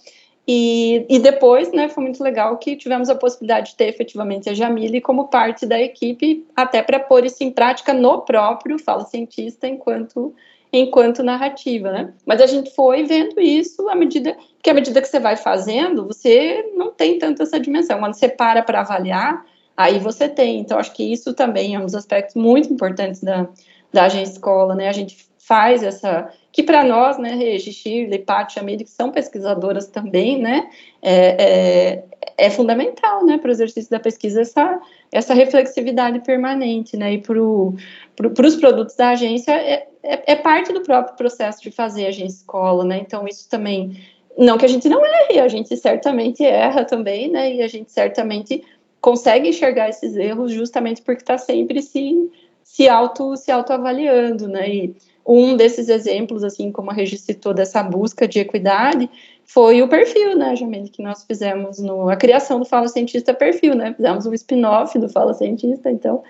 E, 0.47 1.07
e 1.09 1.19
depois, 1.19 1.71
né, 1.73 1.89
foi 1.89 2.03
muito 2.03 2.23
legal 2.23 2.57
que 2.59 2.75
tivemos 2.75 3.09
a 3.09 3.15
possibilidade 3.15 3.71
de 3.71 3.77
ter 3.77 3.89
efetivamente 3.89 4.49
a 4.49 4.55
Jamile 4.55 5.01
como 5.01 5.29
parte 5.29 5.67
da 5.67 5.81
equipe, 5.81 6.45
até 6.57 6.83
para 6.83 6.99
pôr 6.99 7.25
isso 7.25 7.45
em 7.45 7.51
prática 7.51 7.93
no 7.93 8.23
próprio 8.23 8.79
Fala 8.79 9.05
Cientista 9.05 9.69
enquanto 9.69 10.35
enquanto 10.73 11.23
narrativa, 11.23 11.91
né? 11.91 12.13
Mas 12.25 12.41
a 12.41 12.47
gente 12.47 12.75
foi 12.75 13.05
vendo 13.05 13.41
isso 13.41 13.89
à 13.89 13.95
medida 13.95 14.37
que 14.63 14.71
à 14.71 14.75
medida 14.75 15.01
que 15.01 15.09
você 15.09 15.19
vai 15.19 15.37
fazendo, 15.37 16.07
você 16.07 16.71
não 16.75 16.93
tem 16.93 17.19
tanto 17.19 17.43
essa 17.43 17.59
dimensão. 17.59 17.99
Quando 17.99 18.15
você 18.15 18.29
para 18.29 18.63
para 18.63 18.81
avaliar, 18.81 19.45
aí 19.77 19.99
você 19.99 20.29
tem. 20.29 20.61
Então, 20.61 20.79
acho 20.79 20.93
que 20.93 21.03
isso 21.03 21.33
também 21.35 21.75
é 21.75 21.79
um 21.79 21.87
dos 21.87 21.95
aspectos 21.95 22.35
muito 22.35 22.73
importantes 22.73 23.23
da, 23.23 23.49
da 23.93 24.05
agência 24.05 24.33
escola, 24.33 24.75
né? 24.75 24.89
A 24.89 24.93
gente 24.93 25.30
faz 25.51 25.83
essa. 25.83 26.33
Que 26.53 26.63
para 26.63 26.85
nós, 26.85 27.19
né, 27.19 27.35
Regi, 27.35 27.73
Shirley, 27.73 28.21
Paty, 28.21 28.61
Amília, 28.61 28.85
que 28.85 28.91
são 28.91 29.11
pesquisadoras 29.11 29.89
também, 29.89 30.41
né, 30.41 30.69
é, 31.03 32.05
é, 32.39 32.47
é 32.47 32.51
fundamental, 32.51 33.25
né, 33.27 33.37
para 33.37 33.49
o 33.49 33.51
exercício 33.51 33.91
da 33.91 33.99
pesquisa 33.99 34.43
essa, 34.43 34.81
essa 35.13 35.35
reflexividade 35.35 36.21
permanente, 36.21 36.97
né, 36.97 37.15
e 37.15 37.19
para 37.19 37.35
pro, 37.35 38.47
os 38.47 38.57
produtos 38.57 38.95
da 38.95 39.11
agência 39.11 39.53
é, 39.53 39.89
é, 40.03 40.33
é, 40.33 40.37
parte 40.37 40.73
do 40.73 40.83
próprio 40.83 41.17
processo 41.17 41.63
de 41.63 41.71
fazer 41.71 42.07
a 42.07 42.09
agência 42.09 42.39
escola, 42.39 42.85
né, 42.85 42.99
então 42.99 43.27
isso 43.27 43.49
também, 43.49 43.97
não 44.37 44.59
que 44.59 44.65
a 44.65 44.69
gente 44.69 44.89
não 44.89 45.05
erre, 45.05 45.41
a 45.41 45.49
gente 45.49 45.77
certamente 45.77 46.45
erra 46.45 46.85
também, 46.85 47.29
né, 47.29 47.55
e 47.55 47.63
a 47.63 47.69
gente 47.69 47.93
certamente 47.93 48.65
consegue 49.01 49.49
enxergar 49.49 49.89
esses 49.89 50.17
erros 50.17 50.53
justamente 50.53 51.01
porque 51.01 51.23
está 51.23 51.39
sempre 51.39 51.81
se, 51.81 52.31
se 52.65 52.89
auto 52.89 53.37
se 53.37 53.51
autoavaliando, 53.51 54.47
né? 54.47 54.69
E 54.69 54.97
um 55.31 55.57
desses 55.57 55.89
exemplos, 55.89 56.43
assim 56.43 56.73
como 56.73 56.91
a 56.91 56.95
Regi 56.95 57.17
citou, 57.17 57.55
dessa 57.55 57.83
busca 57.83 58.27
de 58.27 58.41
equidade, 58.41 59.09
foi 59.45 59.81
o 59.81 59.89
perfil, 59.89 60.37
né, 60.37 60.57
Jamile, 60.57 60.89
que 60.89 61.03
nós 61.03 61.25
fizemos 61.25 61.79
no 61.79 62.09
a 62.09 62.17
criação 62.17 62.59
do 62.59 62.65
Fala 62.65 62.89
Cientista 62.89 63.33
Perfil, 63.33 63.75
né? 63.75 63.95
Fizemos 63.95 64.27
um 64.27 64.35
spin-off 64.35 64.99
do 64.99 65.09
Fala 65.09 65.33
Cientista, 65.33 65.91
então 65.91 66.23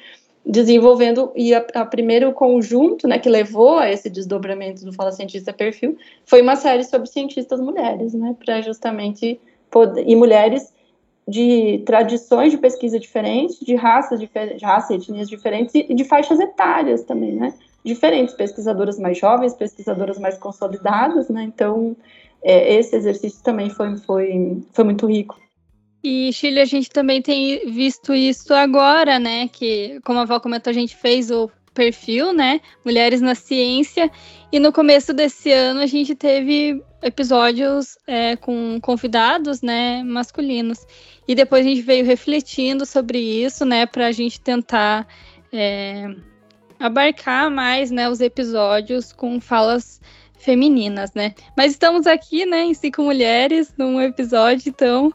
desenvolvendo 0.45 1.31
e 1.35 1.55
a, 1.55 1.65
a, 1.75 1.85
primeiro 1.85 2.33
conjunto, 2.33 3.07
né, 3.07 3.19
que 3.19 3.29
levou 3.29 3.79
a 3.79 3.91
esse 3.91 4.09
desdobramento 4.09 4.85
do 4.85 4.93
Fala 4.93 5.13
Cientista 5.13 5.53
Perfil, 5.53 5.97
foi 6.25 6.43
uma 6.43 6.57
série 6.57 6.85
sobre 6.85 7.09
cientistas 7.09 7.61
mulheres, 7.61 8.15
né, 8.15 8.35
para 8.43 8.61
justamente 8.61 9.41
poder, 9.71 10.09
e 10.09 10.17
mulheres 10.17 10.73
de 11.29 11.83
tradições 11.87 12.51
de 12.51 12.59
pesquisa 12.59 12.99
diferentes, 12.99 13.61
de 13.61 13.75
raças 13.75 14.19
diferentes, 14.19 14.63
raça 14.63 14.95
etnias 14.95 15.29
diferentes 15.29 15.75
e 15.75 15.95
de 15.95 16.05
faixas 16.05 16.41
etárias 16.41 17.05
também, 17.05 17.33
né? 17.33 17.55
Diferentes, 17.85 18.35
pesquisadoras 18.35 18.99
mais 18.99 19.19
jovens, 19.19 19.55
pesquisadoras 19.55 20.19
mais 20.19 20.37
consolidadas, 20.37 21.29
né? 21.29 21.45
Então, 21.45 21.97
é, 22.43 22.75
esse 22.75 22.95
exercício 22.97 23.43
também 23.43 23.71
foi, 23.71 23.97
foi, 23.99 24.63
foi 24.73 24.85
muito 24.85 25.07
rico. 25.07 25.39
E 26.03 26.33
Chile, 26.33 26.61
a 26.61 26.65
gente 26.65 26.91
também 26.91 27.21
tem 27.21 27.71
visto 27.71 28.15
isso 28.15 28.55
agora, 28.55 29.19
né? 29.19 29.49
Que, 29.49 30.01
como 30.05 30.19
a 30.19 30.25
Val 30.25 30.41
comentou, 30.41 30.71
a 30.71 30.75
gente 30.75 30.97
fez 30.97 31.31
o 31.31 31.51
perfil, 31.75 32.33
né? 32.33 32.61
Mulheres 32.85 33.21
na 33.21 33.35
Ciência. 33.35 34.11
E 34.51 34.59
no 34.59 34.73
começo 34.73 35.13
desse 35.13 35.53
ano 35.53 35.81
a 35.81 35.87
gente 35.87 36.15
teve 36.15 36.83
episódios 37.03 37.97
é, 38.07 38.37
com 38.37 38.79
convidados, 38.81 39.63
né, 39.63 40.03
masculinos. 40.03 40.87
E 41.27 41.35
depois 41.35 41.65
a 41.65 41.69
gente 41.69 41.83
veio 41.83 42.05
refletindo 42.05 42.85
sobre 42.85 43.19
isso, 43.19 43.65
né, 43.65 43.87
para 43.87 44.07
a 44.07 44.13
gente 44.13 44.41
tentar 44.41 45.07
é, 45.53 46.09
abarcar 46.81 47.51
mais, 47.51 47.91
né, 47.91 48.09
os 48.09 48.21
episódios 48.21 49.13
com 49.13 49.39
falas 49.41 50.01
femininas, 50.39 51.13
né? 51.13 51.35
Mas 51.57 51.73
estamos 51.73 52.07
aqui, 52.07 52.47
né, 52.47 52.63
em 52.63 52.75
cinco 52.75 53.03
mulheres 53.03 53.73
num 53.77 54.01
episódio, 54.01 54.71
então 54.71 55.13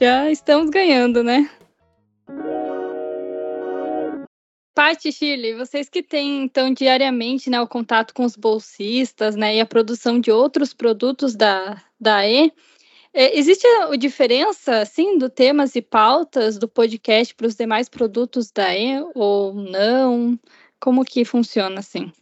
já 0.00 0.30
estamos 0.30 0.70
ganhando, 0.70 1.22
né? 1.22 1.48
Paty 4.74 5.12
Chile, 5.12 5.54
vocês 5.54 5.88
que 5.88 6.02
têm 6.02 6.42
então 6.42 6.72
diariamente 6.72 7.48
né, 7.48 7.60
o 7.60 7.68
contato 7.68 8.12
com 8.12 8.24
os 8.24 8.34
bolsistas 8.34 9.36
né, 9.36 9.54
e 9.54 9.60
a 9.60 9.66
produção 9.66 10.18
de 10.18 10.32
outros 10.32 10.74
produtos 10.74 11.36
da, 11.36 11.80
da 12.00 12.26
E, 12.26 12.50
é, 13.12 13.38
existe 13.38 13.64
a 13.64 13.94
diferença 13.94 14.78
assim 14.78 15.16
do 15.16 15.30
temas 15.30 15.76
e 15.76 15.82
pautas 15.82 16.58
do 16.58 16.66
podcast 16.66 17.32
para 17.36 17.46
os 17.46 17.54
demais 17.54 17.88
produtos 17.88 18.50
da 18.50 18.76
E 18.76 19.00
ou 19.14 19.54
não? 19.54 20.36
Como 20.84 21.02
que 21.02 21.24
funciona 21.24 21.80
assim? 21.80 22.12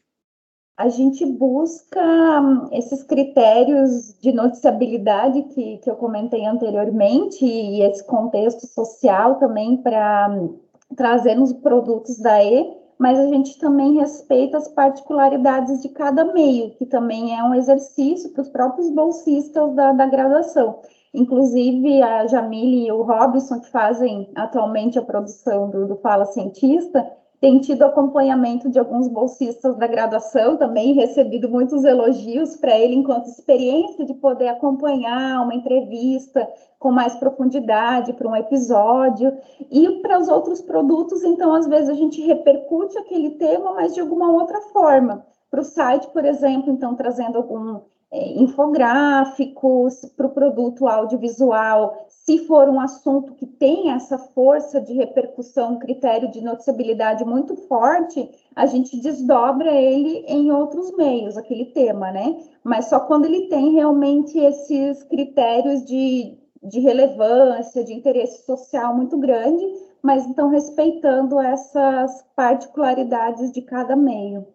A 0.79 0.89
gente 0.89 1.27
busca 1.27 2.01
hum, 2.41 2.69
esses 2.71 3.03
critérios 3.03 4.17
de 4.21 4.31
noticiabilidade 4.31 5.43
que, 5.53 5.79
que 5.79 5.91
eu 5.91 5.97
comentei 5.97 6.47
anteriormente 6.47 7.45
e 7.45 7.83
esse 7.83 8.07
contexto 8.07 8.69
social 8.69 9.35
também 9.41 9.79
para 9.79 10.31
hum, 10.31 10.61
trazer 10.97 11.35
nos 11.35 11.53
produtos 11.53 12.21
da 12.21 12.41
E, 12.41 12.73
mas 12.97 13.19
a 13.19 13.27
gente 13.27 13.59
também 13.59 13.97
respeita 13.97 14.59
as 14.59 14.69
particularidades 14.69 15.83
de 15.83 15.89
cada 15.89 16.25
meio, 16.33 16.71
que 16.77 16.87
também 16.87 17.37
é 17.37 17.43
um 17.43 17.55
exercício 17.55 18.31
para 18.31 18.43
os 18.43 18.49
próprios 18.49 18.89
bolsistas 18.91 19.75
da, 19.75 19.93
da 19.93 20.07
graduação. 20.07 20.79
Inclusive, 21.13 22.01
a 22.01 22.29
Jamile 22.29 22.87
e 22.87 22.93
o 22.93 23.03
Robson, 23.03 23.59
que 23.59 23.71
fazem 23.71 24.31
atualmente 24.37 25.01
a 25.01 25.03
produção 25.03 25.69
do, 25.69 25.89
do 25.89 25.97
Fala 25.97 26.27
Cientista, 26.27 27.11
tem 27.43 27.59
tido 27.59 27.83
acompanhamento 27.83 28.71
de 28.71 28.79
alguns 28.79 29.09
bolsistas 29.09 29.77
da 29.77 29.89
graduação 29.89 30.57
também, 30.57 30.95
recebido 30.95 31.49
muitos 31.49 31.83
elogios 31.83 32.55
para 32.55 32.79
ele 32.79 32.95
enquanto 32.95 33.27
experiência 33.27 34.07
de 34.07 34.15
poder 34.15 34.47
acompanhar 34.47 35.43
uma 35.43 35.53
entrevista 35.53 36.49
com 36.79 36.93
mais 36.93 37.17
profundidade 37.17 38.13
para 38.13 38.29
um 38.29 38.37
episódio. 38.37 39.37
E 39.69 40.01
para 40.03 40.21
os 40.21 40.29
outros 40.29 40.61
produtos, 40.61 41.25
então, 41.25 41.53
às 41.53 41.67
vezes 41.67 41.89
a 41.91 41.95
gente 41.95 42.23
repercute 42.23 42.97
aquele 42.97 43.31
tema, 43.31 43.75
mas 43.75 43.93
de 43.93 44.01
alguma 44.01 44.31
outra 44.31 44.61
forma. 44.73 45.27
Para 45.51 45.63
o 45.63 45.65
site, 45.65 46.07
por 46.13 46.25
exemplo, 46.25 46.73
então, 46.73 46.95
trazendo 46.95 47.39
algum 47.39 47.81
é, 48.13 48.41
infográficos 48.41 50.05
para 50.17 50.27
o 50.27 50.31
produto 50.31 50.87
audiovisual, 50.87 52.07
se 52.25 52.47
for 52.47 52.69
um 52.69 52.81
assunto 52.81 53.35
que 53.35 53.47
tem 53.47 53.91
essa 53.91 54.17
força 54.17 54.81
de 54.81 54.93
repercussão, 54.93 55.81
critério 55.81 56.31
de 56.31 56.41
noticiabilidade 56.41 57.25
muito 57.25 57.57
forte, 57.67 58.31
a 58.55 58.65
gente 58.65 59.01
desdobra 59.01 59.73
ele 59.73 60.25
em 60.29 60.53
outros 60.53 60.97
meios, 60.97 61.37
aquele 61.37 61.67
tema, 61.67 62.13
né? 62.13 62.39
Mas 62.63 62.89
só 62.89 63.01
quando 63.01 63.25
ele 63.25 63.49
tem 63.49 63.73
realmente 63.73 64.39
esses 64.39 65.03
critérios 65.03 65.85
de, 65.85 66.39
de 66.63 66.79
relevância, 66.79 67.83
de 67.83 67.93
interesse 67.93 68.47
social 68.47 68.95
muito 68.95 69.19
grande, 69.19 69.65
mas 70.01 70.25
então 70.25 70.49
respeitando 70.49 71.41
essas 71.41 72.25
particularidades 72.37 73.51
de 73.51 73.63
cada 73.63 73.97
meio. 73.97 74.47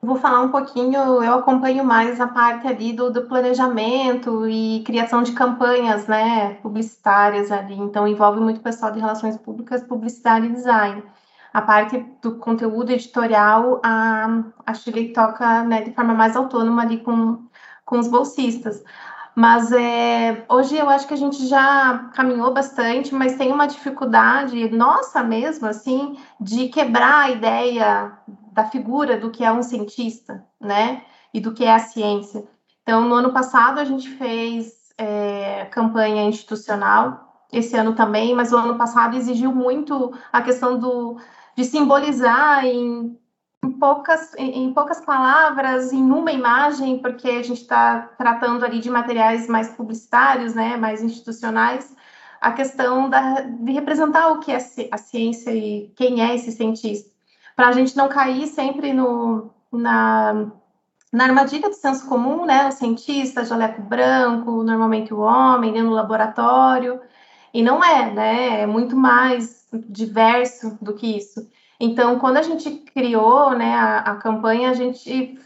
Vou 0.00 0.14
falar 0.16 0.42
um 0.42 0.50
pouquinho, 0.50 1.22
eu 1.24 1.34
acompanho 1.34 1.84
mais 1.84 2.20
a 2.20 2.28
parte 2.28 2.68
ali 2.68 2.92
do, 2.92 3.10
do, 3.12 3.22
planejamento 3.26 4.48
e 4.48 4.82
criação 4.84 5.24
de 5.24 5.32
campanhas, 5.32 6.06
né, 6.06 6.54
publicitárias 6.62 7.50
ali, 7.50 7.74
então 7.74 8.06
envolve 8.06 8.40
muito 8.40 8.60
pessoal 8.60 8.92
de 8.92 9.00
relações 9.00 9.36
públicas, 9.36 9.82
publicidade 9.82 10.46
e 10.46 10.52
design. 10.52 11.02
A 11.52 11.60
parte 11.62 11.98
do 12.22 12.36
conteúdo 12.36 12.92
editorial, 12.92 13.80
a, 13.82 14.44
a 14.64 14.74
Chile 14.74 15.12
toca 15.12 15.64
né, 15.64 15.82
de 15.82 15.92
forma 15.92 16.14
mais 16.14 16.36
autônoma 16.36 16.82
ali 16.82 16.98
com, 16.98 17.48
com 17.84 17.98
os 17.98 18.06
bolsistas. 18.06 18.84
Mas 19.34 19.72
é, 19.72 20.44
hoje 20.48 20.76
eu 20.76 20.88
acho 20.90 21.06
que 21.08 21.14
a 21.14 21.16
gente 21.16 21.46
já 21.46 22.10
caminhou 22.14 22.52
bastante, 22.52 23.14
mas 23.14 23.36
tem 23.36 23.52
uma 23.52 23.66
dificuldade 23.66 24.68
nossa 24.70 25.22
mesmo, 25.22 25.66
assim, 25.68 26.16
de 26.40 26.68
quebrar 26.68 27.26
a 27.26 27.30
ideia 27.30 28.12
da 28.58 28.64
figura 28.64 29.16
do 29.16 29.30
que 29.30 29.44
é 29.44 29.52
um 29.52 29.62
cientista, 29.62 30.44
né? 30.60 31.04
E 31.32 31.40
do 31.40 31.54
que 31.54 31.64
é 31.64 31.72
a 31.72 31.78
ciência. 31.78 32.44
Então, 32.82 33.08
no 33.08 33.14
ano 33.14 33.32
passado, 33.32 33.78
a 33.78 33.84
gente 33.84 34.08
fez 34.16 34.92
é, 34.98 35.66
campanha 35.66 36.24
institucional, 36.24 37.46
esse 37.52 37.76
ano 37.76 37.94
também, 37.94 38.34
mas 38.34 38.52
o 38.52 38.56
ano 38.56 38.76
passado 38.76 39.16
exigiu 39.16 39.54
muito 39.54 40.12
a 40.32 40.42
questão 40.42 40.76
do, 40.76 41.18
de 41.56 41.64
simbolizar 41.64 42.64
em, 42.66 43.16
em 43.64 43.70
poucas, 43.78 44.34
em, 44.36 44.72
poucas 44.74 45.00
palavras, 45.02 45.92
em 45.92 46.10
uma 46.10 46.32
imagem, 46.32 46.98
porque 46.98 47.28
a 47.28 47.42
gente 47.44 47.62
está 47.62 48.10
tratando 48.18 48.64
ali 48.64 48.80
de 48.80 48.90
materiais 48.90 49.46
mais 49.46 49.68
publicitários, 49.68 50.52
né, 50.52 50.76
mais 50.76 51.00
institucionais, 51.00 51.94
a 52.40 52.50
questão 52.50 53.08
da, 53.08 53.40
de 53.40 53.70
representar 53.70 54.32
o 54.32 54.40
que 54.40 54.50
é 54.50 54.58
a 54.90 54.98
ciência 54.98 55.54
e 55.54 55.92
quem 55.96 56.20
é 56.20 56.34
esse 56.34 56.50
cientista 56.50 57.17
para 57.58 57.70
a 57.70 57.72
gente 57.72 57.96
não 57.96 58.08
cair 58.08 58.46
sempre 58.46 58.92
no, 58.92 59.50
na, 59.72 60.46
na 61.12 61.24
armadilha 61.24 61.68
do 61.68 61.74
senso 61.74 62.08
comum, 62.08 62.46
né? 62.46 62.68
O 62.68 62.70
cientista, 62.70 63.44
jaleco 63.44 63.82
branco, 63.82 64.62
normalmente 64.62 65.12
o 65.12 65.18
homem, 65.18 65.72
dentro 65.72 65.88
do 65.88 65.96
laboratório. 65.96 67.00
E 67.52 67.60
não 67.60 67.82
é, 67.82 68.14
né? 68.14 68.60
É 68.60 68.66
muito 68.66 68.96
mais 68.96 69.66
diverso 69.88 70.78
do 70.80 70.94
que 70.94 71.16
isso. 71.16 71.50
Então, 71.80 72.20
quando 72.20 72.36
a 72.36 72.42
gente 72.42 72.70
criou 72.94 73.50
né, 73.50 73.74
a, 73.74 73.98
a 74.02 74.16
campanha, 74.18 74.70
a 74.70 74.74
gente 74.74 75.36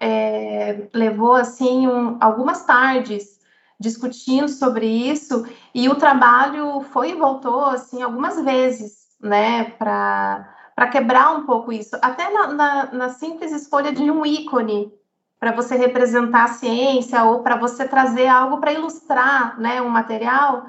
é, 0.00 0.88
levou 0.92 1.36
assim 1.36 1.86
um, 1.86 2.16
algumas 2.20 2.64
tardes 2.64 3.38
discutindo 3.78 4.48
sobre 4.48 4.86
isso 4.88 5.46
e 5.72 5.88
o 5.88 5.94
trabalho 5.94 6.80
foi 6.80 7.12
e 7.12 7.14
voltou 7.14 7.66
assim 7.66 8.02
algumas 8.02 8.42
vezes, 8.42 9.06
né, 9.20 9.64
para 9.78 10.53
para 10.74 10.88
quebrar 10.88 11.36
um 11.36 11.46
pouco 11.46 11.72
isso, 11.72 11.96
até 12.02 12.30
na, 12.30 12.48
na, 12.48 12.92
na 12.92 13.08
simples 13.10 13.52
escolha 13.52 13.92
de 13.92 14.10
um 14.10 14.26
ícone 14.26 14.92
para 15.38 15.52
você 15.52 15.76
representar 15.76 16.44
a 16.44 16.48
ciência 16.48 17.22
ou 17.24 17.42
para 17.42 17.56
você 17.56 17.86
trazer 17.86 18.26
algo 18.26 18.58
para 18.58 18.72
ilustrar 18.72 19.60
né, 19.60 19.80
um 19.82 19.88
material. 19.88 20.66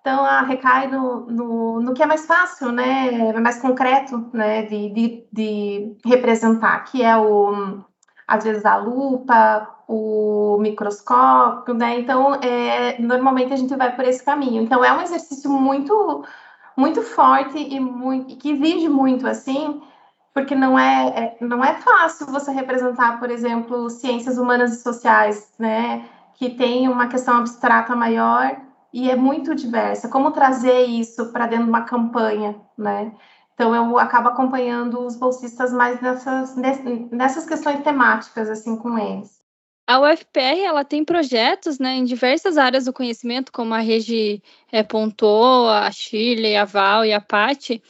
Então, 0.00 0.24
a 0.24 0.42
recai 0.42 0.88
no, 0.88 1.26
no, 1.26 1.80
no, 1.80 1.94
que 1.94 2.02
é 2.02 2.06
mais 2.06 2.26
fácil, 2.26 2.70
né, 2.72 3.32
mais 3.40 3.60
concreto 3.60 4.28
né, 4.32 4.62
de, 4.62 4.90
de, 4.90 5.24
de 5.32 5.96
representar, 6.04 6.84
que 6.84 7.02
é 7.02 7.16
o, 7.16 7.82
às 8.26 8.44
vezes, 8.44 8.64
a 8.64 8.76
lupa, 8.76 9.68
o 9.88 10.58
microscópio, 10.60 11.74
né? 11.74 12.00
Então, 12.00 12.34
é, 12.36 13.00
normalmente 13.00 13.52
a 13.52 13.56
gente 13.56 13.74
vai 13.76 13.94
por 13.94 14.04
esse 14.04 14.24
caminho. 14.24 14.62
Então, 14.62 14.84
é 14.84 14.92
um 14.92 15.00
exercício 15.00 15.50
muito 15.50 16.24
muito 16.76 17.02
forte 17.02 17.58
e, 17.58 17.78
muito, 17.78 18.36
que 18.36 18.50
exige 18.50 18.88
muito 18.88 19.26
assim, 19.26 19.82
porque 20.34 20.54
não 20.54 20.78
é, 20.78 21.36
é, 21.40 21.44
não 21.44 21.62
é 21.62 21.74
fácil 21.74 22.26
você 22.26 22.50
representar, 22.50 23.18
por 23.18 23.30
exemplo, 23.30 23.90
ciências 23.90 24.38
humanas 24.38 24.72
e 24.72 24.82
sociais, 24.82 25.52
né, 25.58 26.08
que 26.34 26.50
tem 26.50 26.88
uma 26.88 27.08
questão 27.08 27.38
abstrata 27.38 27.94
maior 27.94 28.56
e 28.92 29.10
é 29.10 29.16
muito 29.16 29.54
diversa. 29.54 30.08
Como 30.08 30.30
trazer 30.30 30.82
isso 30.84 31.32
para 31.32 31.46
dentro 31.46 31.64
de 31.64 31.70
uma 31.70 31.82
campanha, 31.82 32.56
né? 32.76 33.12
Então 33.54 33.74
eu 33.74 33.98
acabo 33.98 34.28
acompanhando 34.28 35.04
os 35.06 35.16
bolsistas 35.16 35.72
mais 35.72 36.00
nessas, 36.00 36.56
nessas 37.10 37.46
questões 37.46 37.82
temáticas 37.82 38.50
assim 38.50 38.76
com 38.76 38.98
eles. 38.98 39.41
A 39.92 40.00
UFPR 40.00 40.58
ela 40.64 40.86
tem 40.86 41.04
projetos 41.04 41.78
né, 41.78 41.96
em 41.96 42.04
diversas 42.04 42.56
áreas 42.56 42.86
do 42.86 42.94
conhecimento, 42.94 43.52
como 43.52 43.74
a 43.74 43.78
Regi 43.78 44.42
é, 44.72 44.82
pontuou, 44.82 45.68
a 45.68 45.90
Chile, 45.90 46.56
a 46.56 46.64
Val 46.64 47.04
e 47.04 47.12
a 47.12 47.20
Pati. 47.20 47.82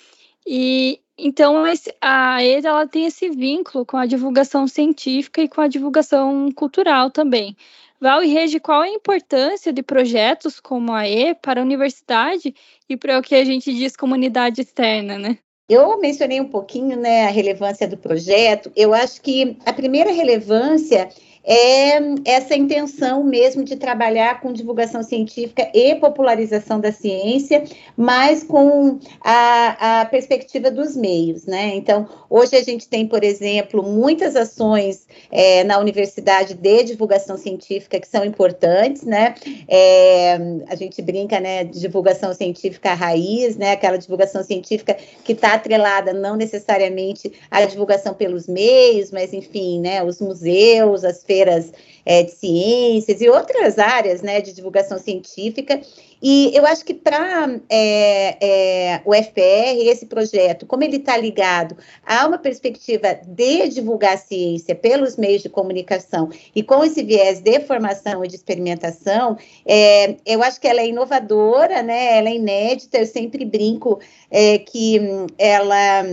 E 0.45 0.99
então 1.17 1.65
esse, 1.65 1.95
a 2.01 2.43
ESA 2.43 2.71
ela 2.71 2.89
tem 2.89 3.07
esse 3.07 3.29
vínculo 3.31 3.87
com 3.87 3.97
a 3.97 4.05
divulgação 4.05 4.67
científica 4.67 5.43
e 5.43 5.49
com 5.49 5.61
a 5.61 5.69
divulgação 5.69 6.51
cultural 6.51 7.09
também. 7.09 7.57
Val 8.01 8.25
e 8.25 8.27
Regi, 8.27 8.59
qual 8.59 8.81
a 8.81 8.89
importância 8.89 9.73
de 9.73 9.81
projetos 9.81 10.59
como 10.59 10.93
a 10.93 11.09
E 11.09 11.37
para 11.37 11.61
a 11.61 11.65
universidade 11.65 12.53
e 12.89 12.97
para 12.97 13.17
o 13.17 13.23
que 13.23 13.37
a 13.37 13.45
gente 13.45 13.73
diz 13.73 13.95
comunidade 13.95 14.61
externa, 14.61 15.21
né? 15.21 15.39
Eu 15.69 15.97
mencionei 16.01 16.41
um 16.41 16.49
pouquinho 16.49 16.97
né, 16.97 17.27
a 17.27 17.31
relevância 17.31 17.87
do 17.87 17.97
projeto. 17.97 18.73
Eu 18.75 18.93
acho 18.93 19.23
que 19.23 19.57
a 19.65 19.73
primeira 19.73 20.11
relevância 20.11 21.09
é 21.45 21.99
essa 22.25 22.55
intenção 22.55 23.25
mesmo 23.25 23.65
de 23.65 23.77
trabalhar 23.77 24.41
com 24.41 24.53
divulgação 24.53 25.03
científica 25.03 25.69
e 25.75 25.95
popularização 25.97 26.81
da 26.81 26.93
ciência, 26.93 27.65
mas 27.97 28.45
com 28.45 28.99
a, 29.21 30.01
a 30.01 30.05
perspectiva 30.07 30.71
dos 30.71 30.97
meios, 30.97 31.47
né? 31.47 31.75
Então, 31.75 32.09
hoje 32.31 32.57
a 32.57 32.63
gente 32.63 32.89
tem, 32.89 33.07
por 33.07 33.25
exemplo, 33.25 33.83
muitas 33.83 34.37
ações 34.37 35.07
é, 35.31 35.65
na 35.65 35.79
universidade 35.79 36.55
de 36.55 36.85
divulgação 36.85 37.37
científica 37.37 37.99
que 37.99 38.09
são 38.09 38.25
importantes, 38.25 39.03
né? 39.03 39.35
É, 39.69 40.39
a 40.69 40.77
gente 40.77 41.03
brinca, 41.03 41.41
né, 41.41 41.65
divulgação 41.65 42.33
científica 42.33 42.95
raiz, 42.95 43.57
né? 43.57 43.73
Aquela 43.73 43.97
divulgação 43.97 44.45
científica 44.45 44.97
que 45.25 45.33
está 45.33 45.55
atrelada 45.55 46.13
não 46.13 46.37
necessariamente 46.37 47.33
à 47.51 47.65
divulgação 47.65 48.15
pelos 48.15 48.47
meios, 48.47 49.11
mas 49.11 49.33
enfim, 49.33 49.81
né? 49.81 50.03
Os 50.05 50.21
museus, 50.21 51.05
as 51.05 51.23
feiras 51.33 51.73
é, 52.05 52.25
de 52.25 52.33
ciências 52.33 53.21
e 53.21 53.29
outras 53.29 53.79
áreas 53.79 54.21
né, 54.21 54.41
de 54.41 54.53
divulgação 54.53 54.99
científica. 54.99 55.81
E 56.21 56.55
eu 56.55 56.65
acho 56.67 56.85
que 56.85 56.95
para 56.95 57.59
é, 57.69 58.37
é, 58.41 59.01
o 59.05 59.13
FPR, 59.15 59.89
esse 59.89 60.07
projeto, 60.07 60.67
como 60.67 60.85
ele 60.85 60.99
está 60.99 61.17
ligado 61.17 61.77
a 62.07 62.27
uma 62.27 62.39
perspectiva 62.39 63.19
de 63.27 63.69
divulgar 63.69 64.19
ciência 64.19 64.75
pelos 64.75 65.17
meios 65.17 65.43
de 65.43 65.49
comunicação 65.49 66.29
e 66.55 66.63
com 66.63 66.85
esse 66.85 67.03
viés 67.03 67.41
de 67.41 67.61
formação 67.61 68.25
e 68.25 68.29
de 68.29 68.37
experimentação, 68.37 69.37
é, 69.67 70.17
eu 70.25 70.43
acho 70.43 70.61
que 70.61 70.69
ela 70.69 70.81
é 70.81 70.89
inovadora, 70.89 71.83
né, 71.83 72.19
ela 72.19 72.29
é 72.29 72.35
inédita, 72.37 72.99
eu 72.99 73.07
sempre 73.07 73.45
brinco 73.45 73.99
é, 74.31 74.59
que 74.59 75.01
ela 75.39 76.05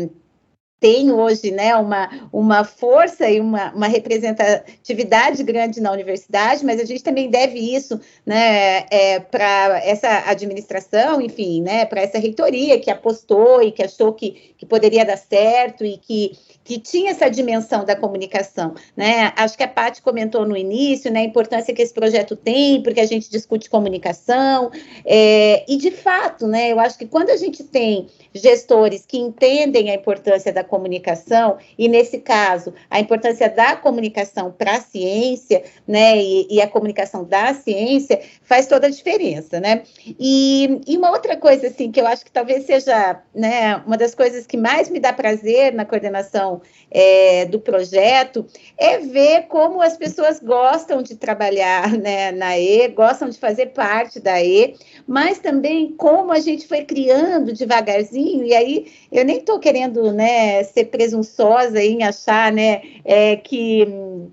tem 0.80 1.12
hoje 1.12 1.52
né, 1.52 1.76
uma, 1.76 2.30
uma 2.32 2.64
força 2.64 3.30
e 3.30 3.40
uma, 3.40 3.74
uma 3.74 3.88
representatividade 3.88 5.44
grande 5.44 5.82
na 5.82 5.92
universidade, 5.92 6.66
mas 6.66 6.80
a 6.80 6.86
gente 6.86 7.04
também 7.04 7.30
deve 7.30 7.60
isso 7.60 8.00
né, 8.26 8.86
é, 8.90 9.20
para 9.20 9.82
essa 9.84 10.30
administração, 10.30 11.22
enfim, 11.22 11.62
né, 11.62 11.86
para 11.86 12.02
essa 12.02 12.18
reitoria 12.18 12.80
que 12.80 12.90
apostou 12.90 13.62
e 13.62 13.72
que 13.72 13.84
achou 13.84 14.14
que, 14.14 14.49
que 14.60 14.66
poderia 14.66 15.06
dar 15.06 15.18
certo 15.18 15.86
e 15.86 15.98
que, 15.98 16.38
que 16.66 16.78
tinha 16.78 17.12
essa 17.12 17.30
dimensão 17.30 17.86
da 17.86 17.96
comunicação. 17.96 18.76
Né? 18.96 19.32
Acho 19.38 19.58
que 19.58 19.64
a 19.64 19.68
Paty 19.68 20.02
comentou 20.02 20.46
no 20.46 20.56
início 20.56 21.10
né, 21.10 21.22
a 21.22 21.24
importância 21.24 21.74
que 21.74 21.82
esse 21.82 21.94
projeto 21.94 22.36
tem, 22.36 22.84
porque 22.84 23.00
a 23.00 23.06
gente 23.06 23.32
discute 23.32 23.70
comunicação, 23.70 24.70
é, 25.06 25.64
e 25.66 25.78
de 25.78 25.92
fato, 25.92 26.46
né, 26.46 26.72
eu 26.72 26.80
acho 26.80 26.98
que 26.98 27.06
quando 27.06 27.30
a 27.30 27.38
gente 27.38 27.64
tem 27.64 28.08
gestores 28.34 29.06
que 29.06 29.18
entendem 29.18 29.90
a 29.90 29.96
importância 29.96 30.52
da 30.52 30.64
comunicação, 30.64 31.58
e 31.78 31.88
nesse 31.88 32.20
caso, 32.20 32.74
a 32.90 33.00
importância 33.00 33.50
da 33.50 33.78
comunicação 33.78 34.52
para 34.52 34.76
a 34.76 34.82
ciência, 34.82 35.64
né, 35.88 36.18
e, 36.18 36.48
e, 36.50 36.62
a 36.62 36.68
comunicação 36.68 37.24
da 37.24 37.54
ciência, 37.54 38.20
faz 38.44 38.68
toda 38.68 38.88
a 38.88 38.90
diferença, 38.90 39.60
né? 39.60 39.84
E, 40.20 40.82
e, 40.86 40.98
uma 40.98 41.12
outra 41.12 41.38
coisa, 41.38 41.68
assim, 41.68 41.92
que 41.92 42.02
eu 42.02 42.06
acho 42.06 42.26
que 42.26 42.32
talvez 42.32 42.66
seja, 42.66 43.22
né, 43.34 43.78
uma 43.86 43.98
das 43.98 44.14
coisas 44.14 44.46
que 44.50 44.58
mais 44.58 44.90
me 44.90 45.00
dá 45.00 45.14
prazer 45.14 45.74
na 45.74 45.86
coordenação 45.86 46.62
é, 46.90 47.46
do 47.46 47.60
projeto, 47.60 48.46
é 48.76 48.98
ver 48.98 49.44
como 49.44 49.80
as 49.80 49.96
pessoas 49.96 50.40
gostam 50.40 51.04
de 51.04 51.16
trabalhar 51.16 51.92
né, 51.96 52.32
na 52.32 52.58
E, 52.58 52.88
gostam 52.90 53.30
de 53.30 53.38
fazer 53.38 53.68
parte 53.68 54.20
da 54.20 54.44
E, 54.44 54.76
mas 55.08 55.38
também 55.38 55.94
como 55.94 56.32
a 56.32 56.40
gente 56.40 56.68
foi 56.68 56.84
criando 56.84 57.54
devagarzinho, 57.54 58.44
e 58.44 58.56
aí 58.56 58.92
eu 59.12 59.24
nem 59.24 59.38
estou 59.38 59.60
querendo 59.60 60.12
né, 60.12 60.64
ser 60.64 60.86
presunçosa 60.86 61.80
em 61.80 62.04
achar 62.04 62.52
né, 62.52 62.82
é, 63.06 63.36
que, 63.36 63.88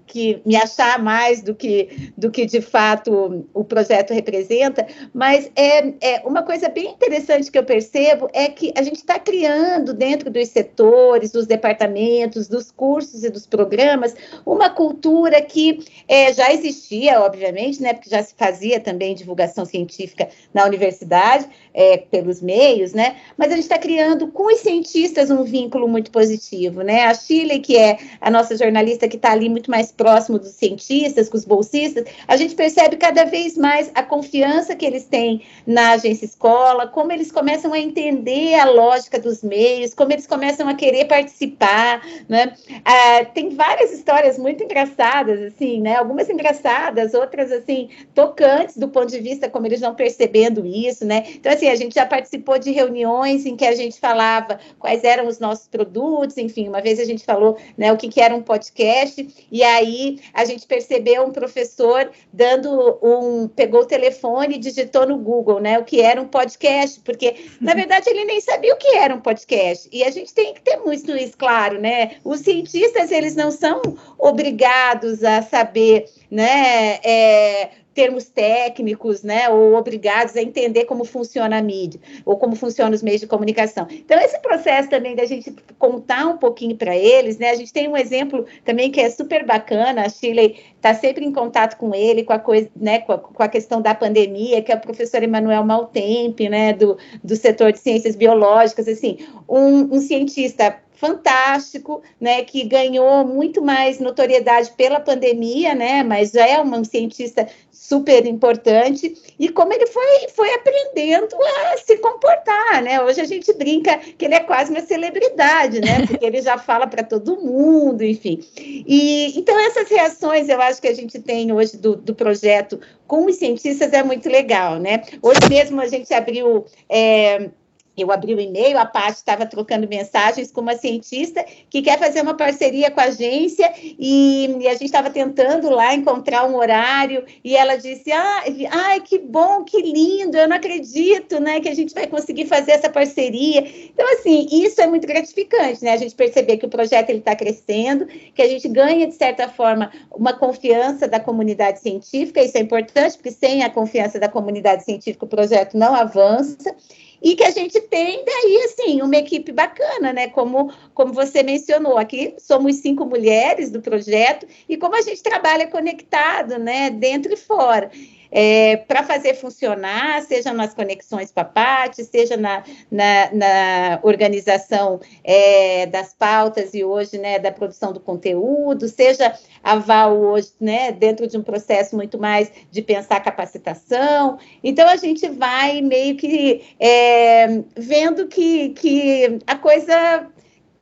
que 0.07 0.41
me 0.47 0.57
achar 0.57 0.99
mais 0.99 1.43
do 1.43 1.55
que, 1.55 2.11
do 2.17 2.31
que 2.31 2.47
de 2.47 2.63
fato 2.63 3.47
o 3.53 3.65
projeto 3.65 4.15
representa, 4.15 4.87
mas 5.13 5.51
é, 5.55 5.93
é 6.01 6.23
uma 6.25 6.43
coisa 6.43 6.71
bem 6.71 6.93
interessante 6.93 7.51
que 7.51 7.59
eu 7.59 7.65
percebo 7.65 8.31
é 8.33 8.49
que 8.49 8.73
a 8.75 8.83
gente 8.83 8.97
está 8.97 9.19
criando 9.19 9.93
dentro 9.93 10.06
dos 10.15 10.49
setores, 10.49 11.33
dos 11.33 11.47
departamentos, 11.47 12.47
dos 12.47 12.71
cursos 12.71 13.25
e 13.25 13.31
dos 13.31 13.47
programas, 13.47 14.15
uma 14.45 14.71
cultura 14.71 15.41
que 15.43 15.85
é, 16.07 16.33
já 16.33 16.53
existia, 16.53 17.21
obviamente, 17.21 17.83
né, 17.83 17.95
porque 17.95 18.11
já 18.11 18.23
se 18.23 18.35
fazia 18.37 18.79
também 18.79 19.15
divulgação 19.15 19.65
científica 19.65 20.29
na 20.53 20.65
universidade, 20.65 21.47
é, 21.75 21.97
pelos 21.97 22.41
meios, 22.41 22.93
né, 22.93 23.17
mas 23.37 23.49
a 23.51 23.55
gente 23.55 23.65
está 23.65 23.79
criando 23.79 24.29
com 24.29 24.53
os 24.53 24.61
cientistas 24.61 25.31
um 25.31 25.43
vínculo 25.43 25.89
muito 25.89 26.11
positivo, 26.11 26.83
né, 26.83 27.05
a 27.05 27.15
Chile, 27.15 27.59
que 27.59 27.77
é 27.77 27.99
a 28.21 28.31
nossa 28.31 28.57
jornalista 28.57 29.09
que 29.09 29.17
está 29.17 29.33
ali 29.33 29.49
muito 29.49 29.71
mais 29.71 29.91
próximo 29.91 30.39
dos 30.39 30.51
cientistas, 30.51 31.29
com 31.29 31.37
os 31.37 31.45
bolsistas, 31.45 32.05
a 32.29 32.37
gente 32.37 32.55
percebe 32.55 32.97
cada 32.97 33.25
vez 33.25 33.57
mais 33.57 33.91
a 33.95 34.03
confiança 34.03 34.77
que 34.77 34.85
eles 34.85 35.05
têm 35.05 35.43
na 35.67 35.93
agência 35.93 36.25
escola, 36.25 36.87
como 36.87 37.13
eles 37.13 37.33
começam 37.33 37.73
a 37.73 37.79
entender 37.79 38.55
a 38.55 38.65
lógica 38.71 39.19
dos 39.19 39.43
meios, 39.43 39.95
como 39.97 40.13
eles 40.13 40.27
começam 40.27 40.69
a 40.69 40.75
querer 40.75 41.07
participar, 41.07 42.03
né? 42.29 42.55
Ah, 42.85 43.25
tem 43.25 43.51
várias 43.51 43.93
histórias 43.93 44.39
muito 44.39 44.63
engraçadas, 44.63 45.41
assim, 45.43 45.81
né? 45.81 45.97
Algumas 45.97 46.29
engraçadas, 46.29 47.15
outras, 47.15 47.51
assim, 47.51 47.89
tocantes 48.15 48.77
do 48.77 48.89
ponto 48.89 49.09
de 49.09 49.19
vista 49.19 49.49
como 49.49 49.67
eles 49.67 49.81
vão 49.81 49.95
percebendo 49.95 50.65
isso, 50.67 51.05
né? 51.05 51.25
Então, 51.35 51.51
assim, 51.53 51.69
a 51.69 51.75
gente 51.75 51.95
já 51.95 52.05
participou 52.05 52.59
de 52.59 52.71
reuniões 52.71 53.47
em 53.47 53.57
que 53.57 53.65
a 53.65 53.75
gente 53.75 53.99
falava 53.99 54.61
quais 54.79 55.03
eram 55.03 55.27
os 55.27 55.39
nossos 55.39 55.67
produtos, 55.67 56.37
enfim, 56.37 56.69
uma 56.69 56.81
vez 56.81 57.01
a 57.01 57.05
gente 57.05 57.25
falou, 57.25 57.57
né, 57.77 57.93
o 57.93 57.97
que, 57.97 58.09
que 58.09 58.21
era 58.21 58.35
um 58.35 58.43
podcast, 58.43 59.27
e 59.51 59.63
aí 59.63 60.21
a 60.35 60.45
gente 60.45 60.67
percebeu 60.67 61.25
um 61.25 61.33
professor 61.33 62.11
dando 62.33 62.99
um, 63.03 63.49
pegou 63.49 63.81
o 63.81 63.87
telefone 63.87 64.57
e 64.57 64.59
digitou 64.59 65.07
no 65.07 65.17
Google, 65.17 65.61
né, 65.61 65.79
o 65.79 65.85
que 65.85 66.01
era 66.01 66.21
um 66.21 66.29
podcast, 66.29 67.01
porque, 67.01 67.35
na 67.61 67.73
verdade, 67.75 68.09
ele 68.11 68.25
nem 68.25 68.41
sabia 68.41 68.75
o 68.75 68.77
que 68.77 68.97
era 68.97 69.15
um 69.15 69.21
podcast, 69.21 69.86
e 69.93 70.05
a 70.05 70.11
gente 70.11 70.33
tem 70.33 70.55
que 70.55 70.61
ter 70.61 70.77
muito 70.79 71.17
isso 71.17 71.37
claro, 71.37 71.81
né, 71.81 72.17
os 72.25 72.41
cientistas, 72.41 73.11
eles 73.11 73.35
não 73.35 73.51
são 73.51 73.81
obrigados 74.19 75.23
a 75.25 75.43
saber, 75.43 76.07
né, 76.31 76.99
é, 77.05 77.71
termos 77.97 78.27
técnicos, 78.27 79.23
né, 79.23 79.49
ou 79.49 79.75
obrigados 79.75 80.37
a 80.37 80.43
entender 80.43 80.85
como 80.85 81.03
funciona 81.03 81.57
a 81.57 81.63
mídia, 81.63 81.99
ou 82.27 82.37
como 82.37 82.55
funcionam 82.55 82.93
os 82.93 83.03
meios 83.03 83.23
de 83.23 83.27
comunicação. 83.27 83.87
Então, 83.91 84.21
esse 84.21 84.39
processo 84.41 84.91
também 84.91 85.17
da 85.17 85.25
gente 85.25 85.51
contar 85.79 86.27
um 86.27 86.37
pouquinho 86.37 86.77
para 86.77 86.95
eles, 86.95 87.39
né, 87.39 87.49
a 87.51 87.55
gente 87.55 87.73
tem 87.73 87.89
um 87.89 87.97
exemplo 87.97 88.45
também 88.67 88.91
que 88.91 89.01
é 89.01 89.09
super 89.09 89.47
bacana, 89.47 90.03
a 90.03 90.11
Shirley 90.11 90.61
está 90.77 90.93
sempre 90.93 91.25
em 91.25 91.33
contato 91.33 91.79
com 91.79 91.95
ele, 91.95 92.23
com 92.23 92.35
a, 92.35 92.39
coisa, 92.39 92.69
né, 92.77 92.99
com 92.99 93.13
a, 93.13 93.19
com 93.19 93.43
a 93.43 93.49
questão 93.49 93.81
da 93.81 93.95
pandemia, 93.95 94.61
que 94.61 94.71
é 94.71 94.75
o 94.75 94.81
professor 94.81 95.23
Emanuel 95.23 95.65
Maltempe, 95.65 96.51
né, 96.51 96.75
do, 96.75 96.99
do 97.25 97.35
setor 97.35 97.73
de 97.73 97.79
ciências 97.79 98.15
biológicas, 98.15 98.87
assim, 98.87 99.17
um, 99.49 99.97
um 99.97 100.01
cientista 100.01 100.77
fantástico, 100.97 102.03
né, 102.21 102.43
que 102.43 102.65
ganhou 102.65 103.25
muito 103.25 103.63
mais 103.63 104.01
notoriedade 104.01 104.73
pela 104.77 104.99
pandemia, 104.99 105.75
né, 105.75 106.03
mas 106.03 106.35
é 106.35 106.61
um 106.61 106.83
cientista 106.83 107.47
super 107.71 108.27
importante, 108.27 109.15
e 109.39 109.49
como 109.51 109.73
ele 109.73 109.87
foi, 109.87 110.29
foi 110.35 110.53
aprendendo 110.55 111.37
a 111.37 111.77
se 111.77 111.99
comportar, 111.99 112.83
né, 112.83 113.01
hoje 113.03 113.21
a 113.21 113.25
gente 113.25 113.53
brinca 113.53 113.99
que 113.99 114.25
ele 114.25 114.35
é 114.35 114.41
quase 114.41 114.71
uma 114.71 114.81
celebridade, 114.81 115.81
né, 115.81 116.07
porque 116.07 116.25
ele 116.25 116.41
já 116.41 116.57
fala 116.57 116.87
para 116.87 117.05
todo 117.05 117.41
mundo, 117.41 118.03
enfim, 118.03 118.43
e 118.57 119.39
então 119.39 119.59
essas 119.61 119.89
reações 119.89 120.49
eu 120.49 120.61
acho 120.61 120.81
que 120.81 120.89
a 120.89 120.95
gente 120.95 121.19
tem 121.21 121.53
hoje 121.53 121.77
do, 121.77 121.95
do 121.95 122.15
projeto 122.15 122.81
com 123.07 123.27
os 123.27 123.37
cientistas 123.37 123.93
é 123.93 124.03
muito 124.03 124.29
legal, 124.29 124.79
né, 124.79 125.03
hoje 125.23 125.41
mesmo 125.49 125.81
a 125.81 125.87
gente 125.87 126.13
abriu 126.15 126.65
é, 126.89 127.51
eu 127.97 128.13
abri 128.13 128.35
o 128.35 128.41
e-mail, 128.41 128.79
a 128.79 128.85
Paty 128.85 129.17
estava 129.17 129.47
trocando 129.47 129.89
mensagens 129.89 130.53
com 130.53 130.61
uma 130.61 130.77
cientista 130.77 131.45
que 131.71 131.83
quer 131.83 131.99
fazer 131.99 132.21
uma 132.21 132.35
parceria 132.35 132.91
com 132.91 133.01
a 133.01 133.05
agência 133.05 133.73
e, 133.81 134.57
e 134.61 134.69
a 134.69 134.73
gente 134.73 134.85
estava 134.85 135.11
tentando 135.11 135.71
lá 135.71 135.95
encontrar 135.95 136.49
um 136.49 136.57
horário 136.57 137.25
e 137.43 137.57
ela 137.57 137.77
disse, 137.77 138.13
ah, 138.13 138.45
ai, 138.71 139.01
que 139.01 139.19
bom, 139.19 139.65
que 139.65 139.81
lindo, 139.81 140.37
eu 140.37 140.49
não 140.49 140.57
acredito, 140.57 141.41
né, 141.41 141.61
que 141.61 141.69
a 141.69 141.75
gente 141.75 141.95
vai 141.95 142.07
conseguir 142.07 142.47
fazer 142.47 142.73
essa 142.73 142.89
parceria. 142.89 143.61
Então, 143.61 144.07
assim, 144.15 144.47
isso 144.51 144.81
é 144.81 144.87
muito 144.87 145.07
gratificante, 145.07 145.83
né, 145.83 145.93
a 145.93 145.97
gente 145.97 146.15
perceber 146.15 146.59
que 146.59 146.67
o 146.67 146.71
projeto 146.71 147.11
está 147.11 147.35
crescendo, 147.35 148.07
que 148.07 148.43
a 148.43 148.49
gente 148.49 148.69
ganha, 148.69 149.07
de 149.07 149.15
certa 149.15 149.49
forma, 149.49 149.91
uma 150.11 150.33
confiança 150.33 151.09
da 151.09 151.19
comunidade 151.19 151.81
científica, 151.81 152.43
isso 152.43 152.59
é 152.59 152.61
importante, 152.61 153.17
porque 153.17 153.31
sem 153.31 153.63
a 153.63 153.71
confiança 153.71 154.19
da 154.19 154.29
comunidade 154.29 154.85
científica 154.85 155.25
o 155.25 155.29
projeto 155.29 155.77
não 155.77 155.95
avança, 155.95 156.75
e 157.23 157.35
que 157.35 157.45
a 157.45 157.51
gente 157.51 157.81
tem 157.81 158.25
daí, 158.25 158.63
assim, 158.65 159.03
uma 159.03 159.17
equipe 159.17 159.53
bacana, 159.53 160.13
né? 160.13 160.29
Como, 160.29 160.73
como 160.95 161.13
você 161.13 161.43
mencionou, 161.43 161.99
aqui 161.99 162.35
somos 162.39 162.77
cinco 162.77 163.05
mulheres 163.05 163.71
do 163.71 163.81
projeto 163.81 164.47
e 164.69 164.77
como 164.77 164.95
a 164.97 165.03
gente 165.03 165.23
trabalha 165.23 165.67
conectado, 165.67 166.59
né? 166.59 166.91
Dentro 166.91 167.33
e 167.33 167.37
fora. 167.37 167.91
É, 168.31 168.77
para 168.77 169.03
fazer 169.03 169.35
funcionar, 169.35 170.23
seja 170.23 170.53
nas 170.53 170.75
conexões 170.75 171.31
parte, 171.45 172.05
seja 172.05 172.37
na, 172.37 172.63
na, 172.91 173.31
na 173.33 174.01
organização 174.03 175.01
é, 175.25 175.87
das 175.87 176.15
pautas 176.15 176.75
e 176.75 176.85
hoje 176.85 177.19
né, 177.19 177.39
da 177.39 177.53
produção 177.53 177.93
do 177.93 178.01
conteúdo, 178.01 178.89
seja 178.89 179.35
a 179.63 179.77
Val 179.77 180.17
hoje 180.17 180.53
né, 180.61 180.93
dentro 180.93 181.27
de 181.27 181.37
um 181.37 181.43
processo 181.43 181.97
muito 181.97 182.19
mais 182.19 182.51
de 182.71 182.83
pensar 182.83 183.21
capacitação. 183.21 184.39
Então, 184.63 184.89
a 184.89 184.97
gente 184.97 185.29
vai 185.29 185.81
meio 185.81 186.17
que 186.17 186.65
é, 186.79 187.63
vendo 187.77 188.27
que, 188.27 188.71
que 188.71 189.39
a 189.47 189.57
coisa 189.57 190.27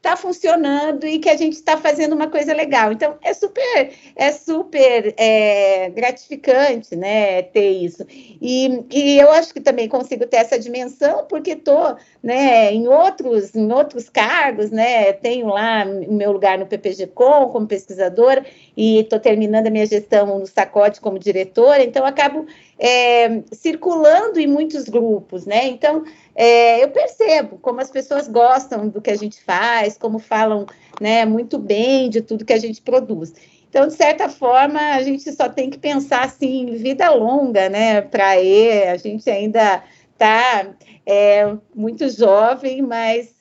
está 0.04 0.16
funcionando 0.16 1.06
e 1.06 1.18
que 1.18 1.30
a 1.30 1.36
gente 1.36 1.54
está 1.54 1.78
fazendo 1.78 2.14
uma 2.14 2.28
coisa 2.28 2.52
legal. 2.52 2.92
Então, 2.92 3.16
é 3.22 3.32
super, 3.32 3.90
é 4.14 4.30
super 4.32 5.14
é, 5.16 5.88
gratificante, 5.90 6.94
né, 6.94 7.42
ter 7.42 7.70
isso. 7.70 8.04
E, 8.10 8.84
e 8.90 9.18
eu 9.18 9.30
acho 9.32 9.54
que 9.54 9.60
também 9.60 9.88
consigo 9.88 10.26
ter 10.26 10.36
essa 10.36 10.58
dimensão, 10.58 11.24
porque 11.26 11.52
estou 11.52 11.96
né, 12.22 12.70
em, 12.70 12.86
outros, 12.86 13.54
em 13.54 13.72
outros 13.72 14.10
cargos, 14.10 14.70
né, 14.70 15.14
tenho 15.14 15.46
lá 15.46 15.86
meu 15.86 16.32
lugar 16.32 16.58
no 16.58 16.66
PPG-Com 16.66 17.48
como 17.48 17.66
pesquisadora 17.66 18.44
e 18.76 19.00
estou 19.00 19.18
terminando 19.18 19.68
a 19.68 19.70
minha 19.70 19.86
gestão 19.86 20.38
no 20.38 20.46
Sacote 20.46 21.00
como 21.00 21.18
diretora, 21.18 21.82
então 21.82 22.04
acabo 22.04 22.46
é, 22.78 23.42
circulando 23.52 24.40
em 24.40 24.46
muitos 24.46 24.84
grupos, 24.88 25.46
né, 25.46 25.66
então 25.66 26.04
é, 26.34 26.82
eu 26.82 26.90
percebo 26.90 27.58
como 27.58 27.80
as 27.80 27.90
pessoas 27.90 28.28
gostam 28.28 28.88
do 28.88 29.00
que 29.00 29.10
a 29.10 29.16
gente 29.16 29.42
faz, 29.42 29.96
como 29.96 30.18
falam 30.18 30.66
né, 31.00 31.24
muito 31.24 31.58
bem 31.58 32.10
de 32.10 32.20
tudo 32.20 32.44
que 32.44 32.52
a 32.52 32.58
gente 32.58 32.82
produz. 32.82 33.32
Então, 33.74 33.88
de 33.88 33.94
certa 33.94 34.28
forma, 34.28 34.78
a 34.94 35.02
gente 35.02 35.32
só 35.32 35.48
tem 35.48 35.68
que 35.68 35.78
pensar 35.78 36.24
assim, 36.24 36.76
vida 36.76 37.10
longa, 37.10 37.68
né? 37.68 38.02
Para 38.02 38.30
a 38.30 38.96
gente 38.96 39.28
ainda 39.28 39.82
está 40.12 40.72
é, 41.04 41.52
muito 41.74 42.08
jovem, 42.08 42.82
mas 42.82 43.34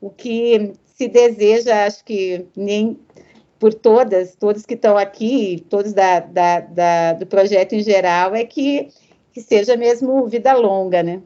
o 0.00 0.08
que 0.08 0.72
se 0.86 1.06
deseja, 1.06 1.84
acho 1.84 2.02
que 2.02 2.46
nem 2.56 2.98
por 3.58 3.72
todas, 3.72 4.34
todos 4.36 4.66
que 4.66 4.74
estão 4.74 4.96
aqui, 4.96 5.64
todos 5.68 5.92
da, 5.92 6.20
da, 6.20 6.60
da, 6.60 7.12
do 7.14 7.26
projeto 7.26 7.74
em 7.74 7.80
geral, 7.80 8.34
é 8.34 8.44
que, 8.44 8.88
que 9.32 9.40
seja 9.40 9.76
mesmo 9.76 10.26
vida 10.26 10.52
longa, 10.54 11.02
né? 11.02 11.22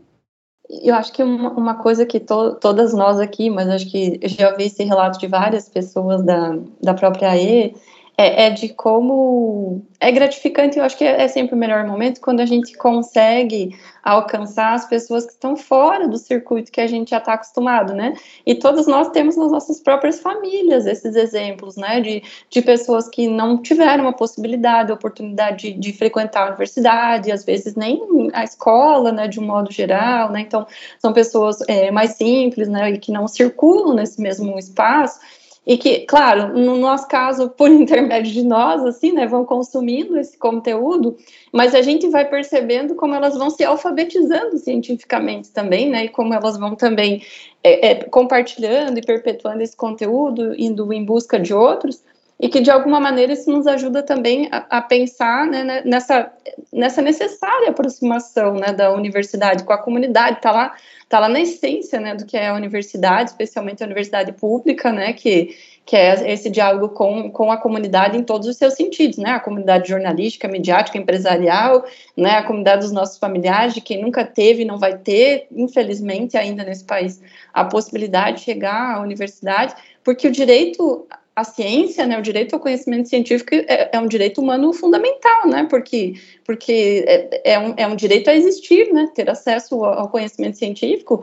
Eu 0.68 0.94
acho 0.94 1.12
que 1.12 1.22
uma, 1.22 1.50
uma 1.52 1.74
coisa 1.76 2.04
que 2.04 2.20
to, 2.20 2.56
todas 2.56 2.92
nós 2.92 3.18
aqui, 3.18 3.48
mas 3.48 3.68
acho 3.68 3.90
que 3.90 4.20
já 4.24 4.50
ouvi 4.50 4.64
esse 4.64 4.84
relato 4.84 5.18
de 5.18 5.26
várias 5.26 5.68
pessoas 5.68 6.22
da, 6.22 6.58
da 6.82 6.92
própria 6.92 7.30
AE, 7.30 7.74
é, 8.20 8.46
é, 8.46 8.50
de 8.50 8.70
como 8.70 9.86
é 10.00 10.10
gratificante. 10.10 10.76
Eu 10.76 10.84
acho 10.84 10.98
que 10.98 11.04
é, 11.04 11.22
é, 11.22 11.28
sempre 11.28 11.54
o 11.54 11.58
melhor 11.58 11.86
momento 11.86 12.20
quando 12.20 12.40
a 12.40 12.46
gente 12.46 12.76
consegue 12.76 13.78
alcançar 14.02 14.72
as 14.72 14.88
pessoas 14.88 15.24
que 15.24 15.32
estão 15.34 15.56
fora 15.56 16.08
do 16.08 16.18
circuito 16.18 16.72
que 16.72 16.80
a 16.80 16.86
gente 16.88 17.10
já 17.10 17.18
está 17.18 17.34
acostumado, 17.34 17.94
né? 17.94 18.14
E 18.44 18.56
todos 18.56 18.88
nós 18.88 19.10
temos 19.10 19.36
nas 19.36 19.52
nossas 19.52 19.80
próprias 19.80 20.18
famílias 20.18 20.84
esses 20.84 21.14
exemplos, 21.14 21.76
né? 21.76 22.00
De, 22.00 22.24
de 22.50 22.60
pessoas 22.60 23.08
que 23.08 23.28
não 23.28 23.62
tiveram 23.62 24.08
a 24.08 24.12
possibilidade, 24.12 24.90
a 24.90 24.96
oportunidade 24.96 25.70
de, 25.70 25.78
de 25.78 25.92
frequentar 25.92 26.42
a 26.42 26.48
universidade, 26.48 27.30
às 27.30 27.44
vezes 27.44 27.76
nem 27.76 28.02
a 28.32 28.42
escola, 28.42 29.12
né? 29.12 29.28
De 29.28 29.38
um 29.38 29.46
modo 29.46 29.70
geral, 29.72 30.32
né? 30.32 30.40
Então, 30.40 30.66
são 30.98 31.12
pessoas 31.12 31.58
é, 31.68 31.92
mais 31.92 32.14
simples, 32.16 32.66
né? 32.66 32.90
E 32.90 32.98
que 32.98 33.12
não 33.12 33.28
circulam 33.28 33.94
nesse 33.94 34.20
mesmo 34.20 34.58
espaço 34.58 35.20
e 35.68 35.76
que, 35.76 36.00
claro, 36.06 36.58
no 36.58 36.78
nosso 36.78 37.06
caso, 37.06 37.50
por 37.50 37.68
intermédio 37.70 38.32
de 38.32 38.42
nós, 38.42 38.82
assim, 38.86 39.12
né, 39.12 39.26
vão 39.26 39.44
consumindo 39.44 40.18
esse 40.18 40.38
conteúdo, 40.38 41.14
mas 41.52 41.74
a 41.74 41.82
gente 41.82 42.08
vai 42.08 42.24
percebendo 42.24 42.94
como 42.94 43.14
elas 43.14 43.36
vão 43.36 43.50
se 43.50 43.62
alfabetizando 43.62 44.56
cientificamente 44.56 45.50
também, 45.50 45.90
né, 45.90 46.06
e 46.06 46.08
como 46.08 46.32
elas 46.32 46.56
vão 46.56 46.74
também 46.74 47.22
é, 47.62 47.90
é, 47.90 47.94
compartilhando 48.04 48.98
e 48.98 49.02
perpetuando 49.02 49.62
esse 49.62 49.76
conteúdo, 49.76 50.54
indo 50.56 50.90
em 50.90 51.04
busca 51.04 51.38
de 51.38 51.52
outros, 51.52 52.02
e 52.41 52.49
que 52.49 52.61
de 52.61 52.70
alguma 52.70 53.01
maneira 53.01 53.32
isso 53.32 53.51
nos 53.51 53.66
ajuda 53.66 54.03
também 54.03 54.49
a, 54.51 54.78
a 54.78 54.82
pensar 54.82 55.47
né, 55.47 55.64
né 55.64 55.82
nessa, 55.84 56.32
nessa 56.72 57.03
necessária 57.03 57.70
aproximação 57.70 58.55
né, 58.55 58.72
da 58.72 58.93
universidade 58.93 59.64
com 59.64 59.72
a 59.72 59.78
comunidade, 59.78 60.36
está 60.36 60.53
lá 60.53 60.74
está 61.09 61.18
lá 61.18 61.28
na 61.28 61.41
essência 61.41 61.99
né, 61.99 62.14
do 62.14 62.26
que 62.26 62.36
é 62.36 62.49
a 62.49 62.55
universidade, 62.55 63.30
especialmente 63.30 63.82
a 63.82 63.86
universidade 63.86 64.30
pública, 64.32 64.93
né, 64.93 65.14
que, 65.14 65.57
que 65.86 65.97
é 65.97 66.30
esse 66.30 66.51
diálogo 66.51 66.91
com, 66.91 67.30
com 67.30 67.51
a 67.51 67.57
comunidade 67.57 68.18
em 68.18 68.22
todos 68.22 68.47
os 68.47 68.59
seus 68.59 68.74
sentidos, 68.74 69.16
né, 69.16 69.30
a 69.30 69.41
comunidade 69.41 69.89
jornalística, 69.89 70.47
mediática, 70.47 70.99
empresarial, 70.99 71.82
né, 72.14 72.32
a 72.32 72.43
comunidade 72.43 72.82
dos 72.82 72.93
nossos 72.93 73.16
familiares, 73.16 73.72
de 73.72 73.80
quem 73.80 74.03
nunca 74.03 74.22
teve 74.22 74.62
e 74.62 74.66
não 74.66 74.76
vai 74.76 74.99
ter, 74.99 75.47
infelizmente, 75.51 76.36
ainda 76.36 76.62
nesse 76.62 76.84
país, 76.84 77.22
a 77.55 77.64
possibilidade 77.64 78.36
de 78.36 78.43
chegar 78.43 78.97
à 78.97 79.01
universidade, 79.01 79.74
porque 80.05 80.28
o 80.28 80.30
direito 80.30 81.07
a 81.39 81.45
ciência, 81.45 82.05
né, 82.05 82.18
o 82.18 82.22
direito 82.22 82.55
ao 82.55 82.61
conhecimento 82.61 83.09
científico 83.09 83.55
é, 83.55 83.91
é 83.93 84.01
um 84.01 84.09
direito 84.09 84.41
humano 84.41 84.72
fundamental, 84.72 85.47
né, 85.47 85.68
porque, 85.70 86.14
porque 86.45 87.05
é, 87.07 87.53
é, 87.53 87.59
um, 87.61 87.74
é 87.76 87.86
um 87.86 87.95
direito 87.95 88.28
a 88.28 88.34
existir, 88.34 88.93
né, 88.93 89.09
ter 89.14 89.30
acesso 89.30 89.84
ao 89.84 90.09
conhecimento 90.09 90.59
científico, 90.59 91.22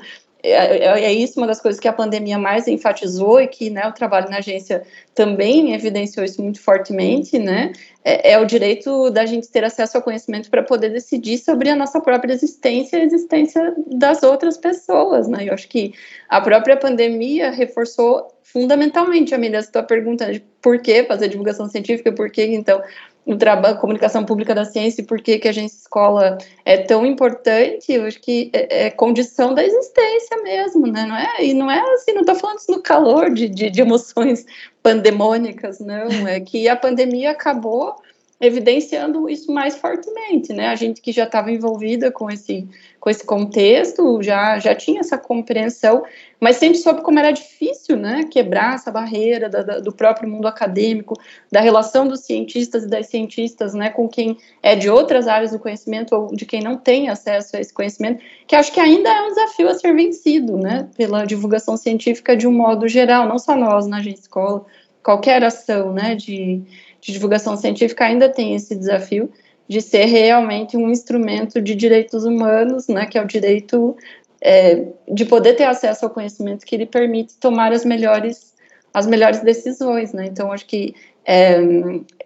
é, 0.51 0.77
é, 0.77 1.03
é, 1.05 1.13
isso 1.13 1.39
uma 1.39 1.47
das 1.47 1.59
coisas 1.59 1.79
que 1.79 1.87
a 1.87 1.93
pandemia 1.93 2.37
mais 2.37 2.67
enfatizou 2.67 3.41
e 3.41 3.47
que 3.47 3.69
né, 3.69 3.87
o 3.87 3.91
trabalho 3.91 4.29
na 4.29 4.37
agência 4.37 4.83
também 5.13 5.73
evidenciou 5.73 6.25
isso 6.25 6.41
muito 6.41 6.61
fortemente, 6.61 7.39
né? 7.39 7.71
É, 8.03 8.33
é 8.33 8.39
o 8.39 8.45
direito 8.45 9.09
da 9.09 9.25
gente 9.25 9.49
ter 9.49 9.63
acesso 9.63 9.97
ao 9.97 10.03
conhecimento 10.03 10.49
para 10.49 10.61
poder 10.61 10.89
decidir 10.89 11.37
sobre 11.39 11.69
a 11.69 11.75
nossa 11.75 11.99
própria 11.99 12.33
existência 12.33 12.97
e 12.97 13.01
a 13.01 13.05
existência 13.05 13.73
das 13.87 14.23
outras 14.23 14.57
pessoas, 14.57 15.27
né? 15.27 15.47
Eu 15.47 15.53
acho 15.53 15.67
que 15.67 15.93
a 16.29 16.39
própria 16.39 16.77
pandemia 16.77 17.49
reforçou 17.51 18.27
fundamentalmente, 18.43 19.33
Amélia, 19.33 19.57
essa 19.57 19.71
tua 19.71 19.83
pergunta 19.83 20.31
de 20.31 20.39
por 20.61 20.79
que 20.79 21.03
fazer 21.03 21.27
divulgação 21.27 21.67
científica, 21.67 22.11
por 22.11 22.29
que, 22.29 22.43
então, 22.45 22.81
o 23.25 23.35
trabalho, 23.35 23.79
comunicação 23.79 24.23
pública 24.23 24.53
da 24.53 24.63
ciência 24.63 25.01
e 25.01 25.05
por 25.05 25.19
que, 25.19 25.39
que 25.39 25.47
a 25.47 25.51
gente 25.51 25.71
escola 25.71 26.37
é 26.63 26.77
tão 26.77 27.05
importante, 27.05 27.91
eu 27.91 28.05
acho 28.05 28.21
que 28.21 28.51
é, 28.53 28.85
é, 28.85 28.89
condição 28.91 29.53
da 29.53 29.63
existência 29.63 30.41
mesmo, 30.43 30.85
né, 30.85 31.05
não 31.05 31.15
é, 31.15 31.43
e 31.43 31.53
não 31.53 31.71
é 31.71 31.79
assim, 31.93 32.13
não 32.13 32.21
estou 32.21 32.35
falando 32.35 32.59
isso 32.59 32.71
no 32.71 32.81
calor 32.81 33.33
de, 33.33 33.49
de, 33.49 33.69
de 33.71 33.81
emoções 33.81 34.45
pandemônicas, 34.83 35.79
não, 35.79 36.27
é 36.27 36.39
que 36.39 36.69
a 36.69 36.75
pandemia 36.75 37.31
acabou 37.31 37.95
evidenciando 38.39 39.29
isso 39.29 39.51
mais 39.51 39.77
fortemente, 39.77 40.51
né? 40.51 40.67
A 40.67 40.75
gente 40.75 41.01
que 41.01 41.11
já 41.11 41.23
estava 41.23 41.51
envolvida 41.51 42.11
com 42.11 42.29
esse, 42.29 42.67
com 42.99 43.09
esse 43.09 43.25
contexto 43.25 44.21
já, 44.21 44.59
já 44.59 44.75
tinha 44.75 44.99
essa 44.99 45.17
compreensão, 45.17 46.03
mas 46.37 46.57
sempre 46.57 46.77
soube 46.77 47.01
como 47.01 47.17
era 47.17 47.31
difícil, 47.31 47.95
né? 47.95 48.25
Quebrar 48.29 48.75
essa 48.75 48.91
barreira 48.91 49.49
da, 49.49 49.63
da, 49.63 49.79
do 49.79 49.93
próprio 49.93 50.29
mundo 50.29 50.47
acadêmico, 50.47 51.17
da 51.49 51.61
relação 51.61 52.05
dos 52.05 52.21
cientistas 52.21 52.83
e 52.83 52.89
das 52.89 53.07
cientistas, 53.07 53.73
né? 53.73 53.89
Com 53.89 54.09
quem 54.09 54.37
é 54.61 54.75
de 54.75 54.89
outras 54.89 55.29
áreas 55.29 55.51
do 55.51 55.59
conhecimento 55.59 56.13
ou 56.13 56.27
de 56.35 56.45
quem 56.45 56.61
não 56.61 56.75
tem 56.75 57.07
acesso 57.07 57.55
a 57.55 57.61
esse 57.61 57.73
conhecimento, 57.73 58.21
que 58.45 58.55
acho 58.55 58.71
que 58.73 58.81
ainda 58.81 59.09
é 59.09 59.21
um 59.21 59.29
desafio 59.29 59.69
a 59.69 59.73
ser 59.75 59.95
vencido, 59.95 60.57
né? 60.57 60.89
Pela 60.97 61.25
divulgação 61.25 61.77
científica 61.77 62.35
de 62.35 62.45
um 62.45 62.51
modo 62.51 62.85
geral, 62.85 63.29
não 63.29 63.39
só 63.39 63.55
nós 63.55 63.87
na 63.87 63.97
Agência 63.97 64.23
Escola, 64.23 64.65
qualquer 65.01 65.41
ação, 65.41 65.93
né? 65.93 66.15
De 66.15 66.61
de 67.05 67.13
divulgação 67.13 67.55
científica 67.55 68.05
ainda 68.05 68.27
tem 68.27 68.55
esse 68.55 68.75
desafio 68.75 69.29
de 69.67 69.79
ser 69.79 70.05
realmente 70.05 70.75
um 70.75 70.89
instrumento 70.89 71.61
de 71.61 71.75
direitos 71.75 72.23
humanos, 72.25 72.87
né, 72.87 73.05
que 73.05 73.17
é 73.17 73.21
o 73.21 73.27
direito 73.27 73.95
é, 74.41 74.87
de 75.11 75.25
poder 75.25 75.53
ter 75.53 75.65
acesso 75.65 76.05
ao 76.05 76.11
conhecimento 76.11 76.65
que 76.65 76.77
lhe 76.77 76.85
permite 76.85 77.35
tomar 77.39 77.71
as 77.71 77.85
melhores 77.85 78.53
as 78.93 79.05
melhores 79.05 79.41
decisões, 79.41 80.13
né? 80.13 80.25
Então 80.25 80.53
acho 80.53 80.65
que 80.65 80.95
é, 81.25 81.57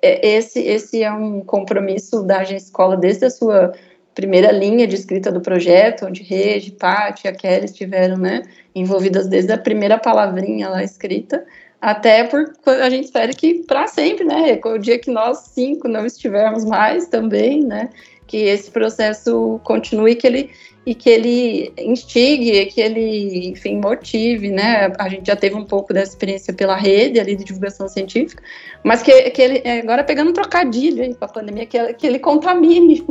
é 0.04 0.36
esse 0.36 0.60
esse 0.60 1.02
é 1.02 1.12
um 1.12 1.42
compromisso 1.42 2.22
da 2.22 2.42
agência 2.42 2.68
escola 2.68 2.96
desde 2.96 3.26
a 3.26 3.30
sua 3.32 3.74
primeira 4.14 4.52
linha 4.52 4.86
de 4.86 4.96
escrita 4.96 5.32
do 5.32 5.42
projeto, 5.42 6.06
onde 6.06 6.22
Rede, 6.22 6.76
e 7.24 7.28
a 7.28 7.32
Kelly 7.32 7.66
estiveram, 7.66 8.18
né, 8.18 8.44
envolvidas 8.76 9.28
desde 9.28 9.52
a 9.52 9.58
primeira 9.58 9.98
palavrinha 9.98 10.70
lá 10.70 10.84
escrita, 10.84 11.46
até 11.82 12.24
por 12.26 12.54
a 12.66 12.90
gente 12.90 13.06
espera 13.06 13.32
que 13.34 13.64
para 13.66 13.88
sempre, 13.88 14.26
né? 14.26 14.60
O 14.66 14.78
dia 14.78 15.00
que 15.00 15.10
nós 15.10 15.38
cinco 15.54 15.88
não 15.88 16.06
estivermos 16.06 16.66
mais 16.66 17.08
também, 17.08 17.64
né? 17.64 17.90
Que 18.28 18.38
esse 18.38 18.70
processo 18.70 19.60
continue, 19.64 20.16
que 20.16 20.28
ele 20.28 20.52
e 20.86 20.96
que 20.96 21.10
ele 21.10 21.74
instigue, 21.78 22.66
que 22.68 22.82
ele, 22.82 23.50
enfim, 23.50 23.80
motive, 23.80 24.50
né? 24.50 24.92
A 24.98 25.08
gente 25.08 25.28
já 25.28 25.36
teve 25.36 25.56
um 25.56 25.64
pouco 25.64 25.94
dessa 25.94 26.12
experiência 26.12 26.54
pela 26.54 26.76
rede 26.76 27.20
ali 27.20 27.36
de 27.36 27.44
divulgação 27.44 27.88
científica, 27.88 28.42
mas 28.84 29.04
que, 29.04 29.30
que 29.30 29.42
ele, 29.42 29.62
é, 29.64 29.82
agora 29.82 30.04
pegando 30.04 30.32
um 30.32 30.34
trocadilho 30.34 31.04
aí 31.04 31.14
com 31.14 31.26
a 31.26 31.28
pandemia, 31.28 31.66
que, 31.66 31.94
que 31.94 32.08
ele 32.08 32.18
contamine 32.18 33.06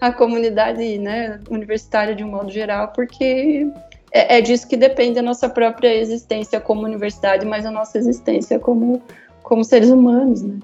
a 0.00 0.10
comunidade 0.10 0.98
né, 0.98 1.38
universitária 1.48 2.14
de 2.16 2.24
um 2.24 2.28
modo 2.28 2.50
geral, 2.50 2.88
porque 2.88 3.68
é, 4.12 4.38
é 4.38 4.40
disso 4.40 4.68
que 4.68 4.76
depende 4.76 5.18
a 5.18 5.22
nossa 5.22 5.48
própria 5.48 5.94
existência 5.94 6.60
como 6.60 6.82
universidade, 6.82 7.46
mas 7.46 7.64
a 7.64 7.70
nossa 7.70 7.98
existência 7.98 8.58
como, 8.58 9.02
como 9.42 9.64
seres 9.64 9.90
humanos, 9.90 10.42
né? 10.42 10.58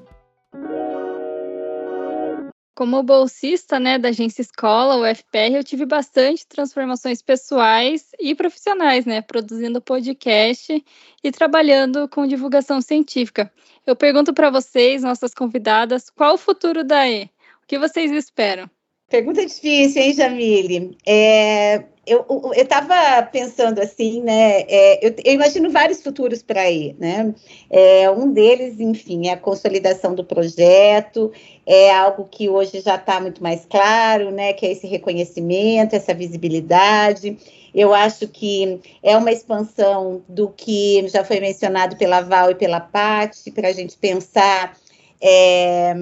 Como 2.75 3.03
bolsista 3.03 3.81
né, 3.81 3.99
da 3.99 4.11
agência 4.11 4.43
escola, 4.43 4.97
o 4.97 5.07
FPR, 5.07 5.55
eu 5.55 5.65
tive 5.65 5.87
bastante 5.87 6.47
transformações 6.47 7.23
pessoais 7.23 8.11
e 8.21 8.35
profissionais, 8.35 9.07
né? 9.07 9.23
Produzindo 9.23 9.81
podcast 9.81 10.85
e 11.25 11.33
trabalhando 11.33 12.07
com 12.07 12.27
divulgação 12.27 12.83
científica. 12.83 13.51
Eu 13.87 13.97
pergunto 13.97 14.35
para 14.35 14.51
vocês, 14.51 15.03
nossas 15.03 15.33
convidadas, 15.33 16.11
qual 16.11 16.35
o 16.35 16.39
futuro 16.39 16.85
da 16.85 17.09
E? 17.09 17.31
O 17.63 17.67
que 17.67 17.79
vocês 17.79 18.13
esperam? 18.13 18.69
Pergunta 19.09 19.47
difícil, 19.47 20.03
hein, 20.03 20.13
Jamile? 20.15 20.99
É, 21.07 21.85
eu 22.05 22.25
estava 22.55 23.23
pensando 23.23 23.81
assim, 23.81 24.21
né? 24.21 24.63
É, 24.63 25.07
eu, 25.07 25.15
eu, 25.25 25.33
imagino 25.33 25.71
vários 25.71 26.03
futuros 26.03 26.43
para 26.43 26.63
aí, 26.63 26.97
né? 26.99 27.33
É, 27.71 28.11
um 28.11 28.33
deles, 28.33 28.81
enfim, 28.81 29.29
é 29.29 29.33
a 29.33 29.37
consolidação 29.37 30.13
do 30.13 30.25
projeto, 30.25 31.33
é 31.65 31.93
algo 31.93 32.25
que 32.29 32.49
hoje 32.49 32.81
já 32.81 32.97
está 32.97 33.21
muito 33.21 33.41
mais 33.41 33.65
claro, 33.65 34.33
né? 34.33 34.53
Que 34.53 34.67
é 34.67 34.73
esse 34.73 34.89
reconhecimento, 34.89 35.95
essa 35.95 36.13
visibilidade. 36.13 37.39
Eu 37.73 37.95
acho 37.95 38.27
que 38.27 38.81
é 39.05 39.17
uma 39.17 39.31
expansão 39.31 40.21
do 40.29 40.49
que 40.49 41.07
já 41.07 41.25
foi 41.25 41.39
mencionado 41.39 41.97
pela 41.97 42.23
Val 42.23 42.51
e 42.51 42.57
pela 42.57 42.81
Patti, 42.81 43.53
para 43.53 43.69
a 43.69 43.73
gente 43.73 43.97
pensar. 43.97 44.77
É, 45.21 45.95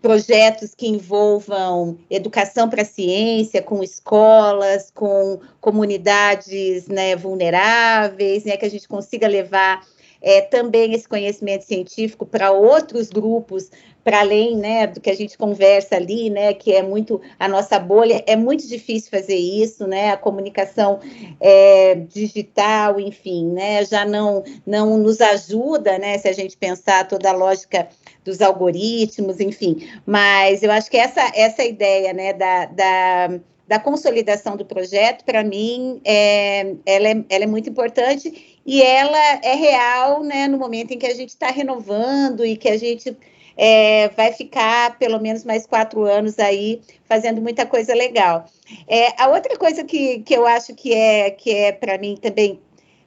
projetos 0.00 0.74
que 0.74 0.88
envolvam 0.88 1.98
educação 2.10 2.68
para 2.68 2.82
a 2.82 2.84
ciência, 2.84 3.62
com 3.62 3.82
escolas, 3.82 4.90
com 4.90 5.40
comunidades 5.60 6.86
né, 6.88 7.16
vulneráveis, 7.16 8.44
né, 8.44 8.56
que 8.56 8.64
a 8.64 8.70
gente 8.70 8.88
consiga 8.88 9.26
levar 9.26 9.84
é, 10.20 10.40
também 10.40 10.94
esse 10.94 11.08
conhecimento 11.08 11.64
científico 11.64 12.26
para 12.26 12.50
outros 12.50 13.08
grupos, 13.08 13.70
para 14.08 14.20
além 14.20 14.56
né, 14.56 14.86
do 14.86 15.02
que 15.02 15.10
a 15.10 15.14
gente 15.14 15.36
conversa 15.36 15.96
ali, 15.96 16.30
né, 16.30 16.54
que 16.54 16.72
é 16.72 16.82
muito 16.82 17.20
a 17.38 17.46
nossa 17.46 17.78
bolha, 17.78 18.24
é 18.26 18.36
muito 18.36 18.66
difícil 18.66 19.10
fazer 19.10 19.36
isso, 19.36 19.86
né, 19.86 20.12
a 20.12 20.16
comunicação 20.16 20.98
é, 21.38 21.94
digital, 21.94 22.98
enfim, 22.98 23.52
né, 23.52 23.84
já 23.84 24.06
não, 24.06 24.42
não 24.66 24.96
nos 24.96 25.20
ajuda, 25.20 25.98
né, 25.98 26.16
se 26.16 26.26
a 26.26 26.32
gente 26.32 26.56
pensar 26.56 27.06
toda 27.06 27.28
a 27.28 27.34
lógica 27.34 27.86
dos 28.24 28.40
algoritmos, 28.40 29.40
enfim. 29.40 29.86
Mas 30.06 30.62
eu 30.62 30.72
acho 30.72 30.90
que 30.90 30.96
essa, 30.96 31.30
essa 31.34 31.62
ideia 31.62 32.14
né, 32.14 32.32
da, 32.32 32.64
da, 32.64 33.40
da 33.68 33.78
consolidação 33.78 34.56
do 34.56 34.64
projeto, 34.64 35.22
para 35.22 35.44
mim, 35.44 36.00
é, 36.02 36.76
ela, 36.86 37.08
é, 37.08 37.24
ela 37.28 37.44
é 37.44 37.46
muito 37.46 37.68
importante 37.68 38.58
e 38.64 38.80
ela 38.80 39.18
é 39.42 39.54
real 39.54 40.24
né, 40.24 40.48
no 40.48 40.56
momento 40.56 40.92
em 40.92 40.98
que 40.98 41.06
a 41.06 41.14
gente 41.14 41.28
está 41.28 41.50
renovando 41.50 42.42
e 42.42 42.56
que 42.56 42.70
a 42.70 42.78
gente 42.78 43.14
é, 43.58 44.08
vai 44.10 44.32
ficar 44.32 44.96
pelo 44.98 45.20
menos 45.20 45.44
mais 45.44 45.66
quatro 45.66 46.04
anos 46.04 46.38
aí 46.38 46.80
fazendo 47.08 47.42
muita 47.42 47.66
coisa 47.66 47.92
legal. 47.92 48.44
É, 48.86 49.20
a 49.20 49.28
outra 49.28 49.58
coisa 49.58 49.82
que, 49.82 50.20
que 50.20 50.34
eu 50.34 50.46
acho 50.46 50.74
que 50.76 50.94
é, 50.94 51.30
que 51.32 51.50
é 51.50 51.72
para 51.72 51.98
mim 51.98 52.16
também 52.16 52.60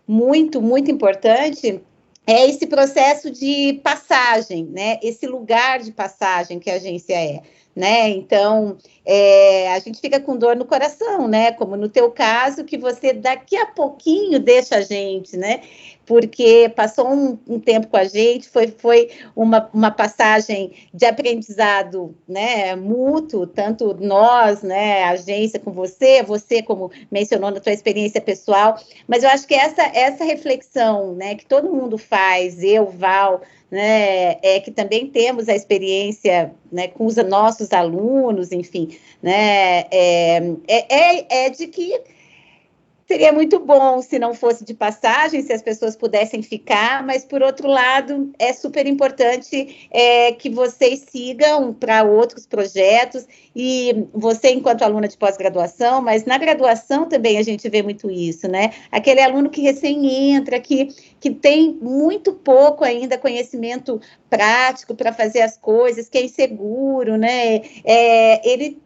muito, 0.05 0.61
muito 0.61 0.91
importante 0.91 1.81
é 2.27 2.45
esse 2.47 2.67
processo 2.67 3.31
de 3.31 3.79
passagem, 3.81 4.65
né? 4.65 4.99
Esse 5.01 5.25
lugar 5.25 5.79
de 5.79 5.91
passagem 5.91 6.59
que 6.59 6.69
a 6.69 6.75
agência 6.75 7.13
é, 7.13 7.41
né? 7.75 8.09
Então, 8.09 8.77
é, 9.05 9.73
a 9.73 9.79
gente 9.79 9.99
fica 9.99 10.19
com 10.19 10.37
dor 10.37 10.55
no 10.55 10.65
coração, 10.65 11.27
né? 11.27 11.51
Como 11.51 11.75
no 11.75 11.89
teu 11.89 12.11
caso, 12.11 12.63
que 12.63 12.77
você 12.77 13.13
daqui 13.13 13.55
a 13.57 13.65
pouquinho 13.65 14.39
deixa 14.39 14.77
a 14.77 14.81
gente, 14.81 15.37
né? 15.37 15.61
porque 16.11 16.69
passou 16.75 17.07
um, 17.09 17.39
um, 17.47 17.57
tempo 17.57 17.87
com 17.87 17.95
a 17.95 18.03
gente, 18.03 18.49
foi, 18.49 18.67
foi 18.67 19.09
uma, 19.33 19.69
uma 19.73 19.89
passagem 19.91 20.73
de 20.93 21.05
aprendizado 21.05 22.13
né, 22.27 22.75
mútuo, 22.75 23.47
tanto 23.47 23.95
nós, 23.97 24.61
né, 24.61 25.03
a 25.03 25.11
agência 25.11 25.57
com 25.57 25.71
você, 25.71 26.21
você 26.21 26.61
como 26.61 26.91
mencionou 27.09 27.49
na 27.49 27.61
tua 27.61 27.71
experiência 27.71 28.19
pessoal, 28.19 28.77
mas 29.07 29.23
eu 29.23 29.29
acho 29.29 29.47
que 29.47 29.53
essa, 29.53 29.83
essa 29.83 30.25
reflexão 30.25 31.15
né, 31.15 31.35
que 31.35 31.45
todo 31.45 31.71
mundo 31.71 31.97
faz, 31.97 32.61
eu, 32.61 32.87
Val, 32.87 33.41
né, 33.71 34.37
é 34.43 34.59
que 34.59 34.69
também 34.69 35.07
temos 35.07 35.47
a 35.47 35.55
experiência 35.55 36.53
né, 36.71 36.89
com 36.89 37.05
os 37.05 37.15
nossos 37.15 37.71
alunos, 37.71 38.51
enfim, 38.51 38.89
né, 39.23 39.85
é, 39.89 40.55
é, 40.67 41.45
é 41.45 41.49
de 41.49 41.67
que 41.67 41.99
Seria 43.11 43.33
muito 43.33 43.59
bom 43.59 44.01
se 44.01 44.17
não 44.17 44.33
fosse 44.33 44.63
de 44.63 44.73
passagem, 44.73 45.41
se 45.41 45.51
as 45.51 45.61
pessoas 45.61 45.97
pudessem 45.97 46.41
ficar, 46.41 47.05
mas 47.05 47.25
por 47.25 47.41
outro 47.41 47.67
lado, 47.67 48.31
é 48.39 48.53
super 48.53 48.87
importante 48.87 49.89
é, 49.91 50.31
que 50.31 50.49
vocês 50.49 51.07
sigam 51.11 51.73
para 51.73 52.05
outros 52.05 52.47
projetos 52.47 53.27
e 53.53 54.07
você, 54.13 54.51
enquanto 54.51 54.83
aluna 54.83 55.09
de 55.09 55.17
pós-graduação, 55.17 56.01
mas 56.01 56.23
na 56.23 56.37
graduação 56.37 57.05
também 57.05 57.37
a 57.37 57.43
gente 57.43 57.67
vê 57.67 57.83
muito 57.83 58.09
isso, 58.09 58.47
né? 58.47 58.71
Aquele 58.89 59.19
aluno 59.19 59.49
que 59.49 59.59
recém 59.59 60.31
entra, 60.31 60.57
que, 60.57 60.87
que 61.19 61.31
tem 61.31 61.77
muito 61.81 62.31
pouco 62.31 62.85
ainda 62.85 63.17
conhecimento 63.17 63.99
prático 64.29 64.95
para 64.95 65.11
fazer 65.11 65.41
as 65.41 65.57
coisas, 65.57 66.07
que 66.07 66.17
é 66.17 66.23
inseguro, 66.23 67.17
né? 67.17 67.57
É, 67.83 68.49
ele 68.49 68.80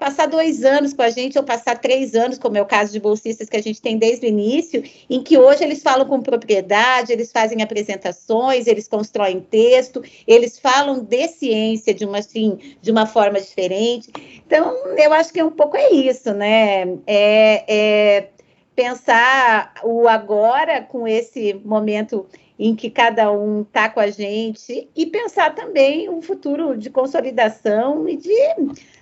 passar 0.00 0.26
dois 0.26 0.64
anos 0.64 0.94
com 0.94 1.02
a 1.02 1.10
gente 1.10 1.38
ou 1.38 1.44
passar 1.44 1.78
três 1.78 2.14
anos, 2.14 2.38
como 2.38 2.56
é 2.56 2.62
o 2.62 2.66
caso 2.66 2.90
de 2.90 2.98
bolsistas 2.98 3.50
que 3.50 3.56
a 3.58 3.62
gente 3.62 3.82
tem 3.82 3.98
desde 3.98 4.24
o 4.24 4.28
início, 4.28 4.82
em 5.10 5.22
que 5.22 5.36
hoje 5.36 5.62
eles 5.62 5.82
falam 5.82 6.06
com 6.08 6.22
propriedade, 6.22 7.12
eles 7.12 7.30
fazem 7.30 7.62
apresentações, 7.62 8.66
eles 8.66 8.88
constroem 8.88 9.40
texto, 9.40 10.02
eles 10.26 10.58
falam 10.58 11.04
de 11.04 11.28
ciência 11.28 11.92
de 11.92 12.06
uma, 12.06 12.18
assim, 12.18 12.58
de 12.80 12.90
uma 12.90 13.04
forma 13.04 13.38
diferente. 13.38 14.10
Então, 14.46 14.74
eu 14.96 15.12
acho 15.12 15.34
que 15.34 15.42
um 15.42 15.50
pouco 15.50 15.76
é 15.76 15.92
isso, 15.92 16.32
né? 16.32 16.84
É, 17.06 17.64
é 17.68 18.28
pensar 18.74 19.74
o 19.84 20.08
agora 20.08 20.80
com 20.80 21.06
esse 21.06 21.52
momento 21.62 22.26
em 22.58 22.74
que 22.74 22.88
cada 22.88 23.30
um 23.30 23.62
está 23.62 23.90
com 23.90 24.00
a 24.00 24.10
gente 24.10 24.88
e 24.96 25.06
pensar 25.06 25.54
também 25.54 26.08
um 26.08 26.22
futuro 26.22 26.76
de 26.76 26.88
consolidação 26.88 28.08
e 28.08 28.16
de 28.16 28.34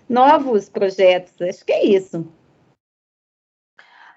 novos 0.09 0.69
projetos. 0.69 1.35
Acho 1.41 1.65
que 1.65 1.73
é 1.73 1.85
isso. 1.85 2.27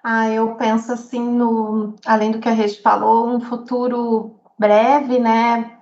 Ah, 0.03 0.29
eu 0.29 0.55
penso 0.55 0.91
assim 0.91 1.21
no, 1.21 1.95
além 2.05 2.31
do 2.31 2.39
que 2.39 2.49
a 2.49 2.53
Rede 2.53 2.81
falou, 2.81 3.27
um 3.27 3.39
futuro 3.39 4.39
breve, 4.57 5.19
né? 5.19 5.77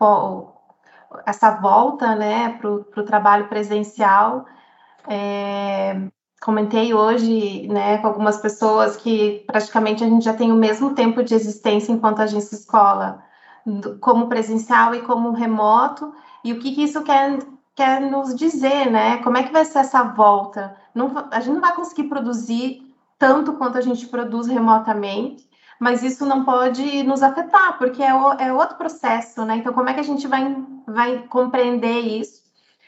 Essa 1.26 1.51
volta, 1.51 2.16
né, 2.16 2.57
para 2.60 2.70
o 2.70 3.05
trabalho 3.05 3.47
presencial. 3.47 4.45
É, 5.07 6.10
comentei 6.41 6.93
hoje, 6.93 7.68
né, 7.68 7.97
com 7.99 8.07
algumas 8.07 8.38
pessoas 8.38 8.95
que 8.97 9.43
praticamente 9.47 10.03
a 10.03 10.07
gente 10.07 10.24
já 10.26 10.34
tem 10.34 10.51
o 10.51 10.55
mesmo 10.55 10.93
tempo 10.93 11.24
de 11.24 11.34
existência 11.34 11.91
enquanto 11.91 12.22
agência 12.22 12.55
escola, 12.55 13.24
como 14.01 14.28
presencial 14.28 14.93
e 14.95 15.01
como 15.01 15.32
remoto, 15.32 16.14
e 16.43 16.53
o 16.53 16.60
que, 16.60 16.74
que 16.74 16.84
isso 16.84 17.03
quer 17.03 17.39
quer 17.80 18.02
nos 18.02 18.36
dizer, 18.36 18.92
né? 18.92 19.24
Como 19.24 19.38
é 19.38 19.44
que 19.44 19.54
vai 19.54 19.64
ser 19.64 19.80
essa 19.80 20.04
volta? 20.04 20.76
Não, 20.94 21.30
a 21.32 21.40
gente 21.40 21.54
não 21.54 21.62
vai 21.62 21.74
conseguir 21.74 22.10
produzir 22.10 22.82
tanto 23.18 23.54
quanto 23.54 23.78
a 23.78 23.82
gente 23.82 24.06
produz 24.08 24.48
remotamente, 24.48 25.50
mas 25.80 26.04
isso 26.04 26.26
não 26.26 26.44
pode 26.44 27.04
nos 27.04 27.24
afetar, 27.24 27.78
porque 27.78 28.04
é, 28.04 28.14
o, 28.14 28.34
é 28.34 28.52
outro 28.52 28.76
processo, 28.76 29.46
né? 29.46 29.56
Então, 29.56 29.72
como 29.72 29.88
é 29.88 29.94
que 29.94 30.02
a 30.02 30.04
gente 30.04 30.28
vai, 30.28 30.58
vai 30.86 31.20
compreender 31.30 32.02
isso? 32.02 32.44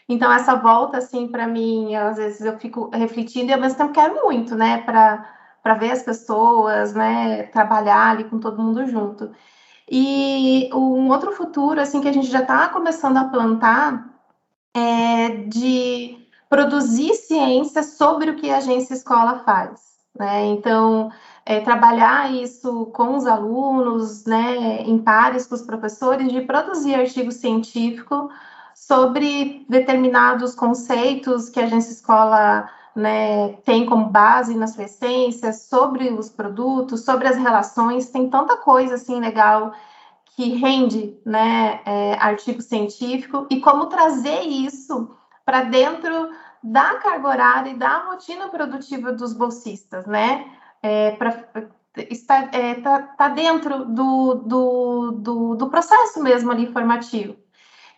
Então, 0.09 0.29
essa 0.29 0.55
volta, 0.55 0.97
assim, 0.97 1.25
para 1.29 1.47
mim, 1.47 1.95
às 1.95 2.17
vezes 2.17 2.41
eu 2.41 2.59
fico 2.59 2.89
refletindo 2.93 3.49
e 3.49 3.53
ao 3.53 3.61
mesmo 3.61 3.77
tempo 3.77 3.93
quero 3.93 4.21
muito, 4.25 4.55
né? 4.55 4.79
Para 4.79 5.73
ver 5.79 5.91
as 5.91 6.03
pessoas, 6.03 6.93
né? 6.93 7.43
Trabalhar 7.43 8.09
ali 8.09 8.25
com 8.25 8.39
todo 8.39 8.61
mundo 8.61 8.85
junto. 8.87 9.31
E 9.89 10.69
um 10.73 11.09
outro 11.09 11.31
futuro, 11.31 11.79
assim, 11.79 12.01
que 12.01 12.09
a 12.09 12.13
gente 12.13 12.27
já 12.27 12.41
está 12.41 12.67
começando 12.67 13.15
a 13.15 13.25
plantar 13.25 14.10
é, 14.73 15.29
de 15.47 16.17
produzir 16.49 17.13
ciência 17.15 17.83
sobre 17.83 18.31
o 18.31 18.35
que 18.35 18.49
a 18.49 18.57
agência 18.57 18.93
escola 18.93 19.39
faz. 19.45 19.91
Né? 20.17 20.47
Então, 20.47 21.11
é, 21.45 21.61
trabalhar 21.61 22.31
isso 22.31 22.87
com 22.87 23.15
os 23.15 23.25
alunos, 23.25 24.25
né, 24.25 24.81
em 24.83 24.99
pares 24.99 25.47
com 25.47 25.55
os 25.55 25.61
professores, 25.61 26.31
de 26.31 26.41
produzir 26.41 26.95
artigo 26.95 27.31
científico 27.31 28.29
sobre 28.75 29.65
determinados 29.69 30.53
conceitos 30.53 31.49
que 31.49 31.59
a 31.59 31.63
agência 31.63 31.91
escola 31.93 32.69
né, 32.95 33.53
tem 33.63 33.85
como 33.85 34.09
base 34.09 34.53
na 34.55 34.67
sua 34.67 34.83
essência, 34.83 35.53
sobre 35.53 36.09
os 36.09 36.29
produtos, 36.29 37.05
sobre 37.05 37.27
as 37.27 37.37
relações, 37.37 38.09
tem 38.09 38.29
tanta 38.29 38.57
coisa 38.57 38.95
assim 38.95 39.19
legal 39.19 39.73
que 40.41 40.55
rende 40.55 41.15
né, 41.23 41.81
é, 41.85 42.13
artigo 42.15 42.63
científico 42.63 43.45
e 43.47 43.59
como 43.59 43.85
trazer 43.85 44.41
isso 44.41 45.15
para 45.45 45.61
dentro 45.61 46.31
da 46.63 46.95
carga 46.95 47.27
horária 47.27 47.69
e 47.69 47.77
da 47.77 48.07
rotina 48.07 48.47
produtiva 48.47 49.11
dos 49.11 49.33
bolsistas, 49.33 50.07
né? 50.07 50.51
É, 50.81 51.11
pra, 51.11 51.47
está 52.09 52.49
é, 52.53 52.73
tá, 52.73 53.03
tá 53.03 53.27
dentro 53.27 53.85
do, 53.85 54.33
do, 54.33 55.11
do, 55.11 55.55
do, 55.57 55.69
processo 55.69 56.23
mesmo 56.23 56.51
ali 56.51 56.71
formativo. 56.71 57.35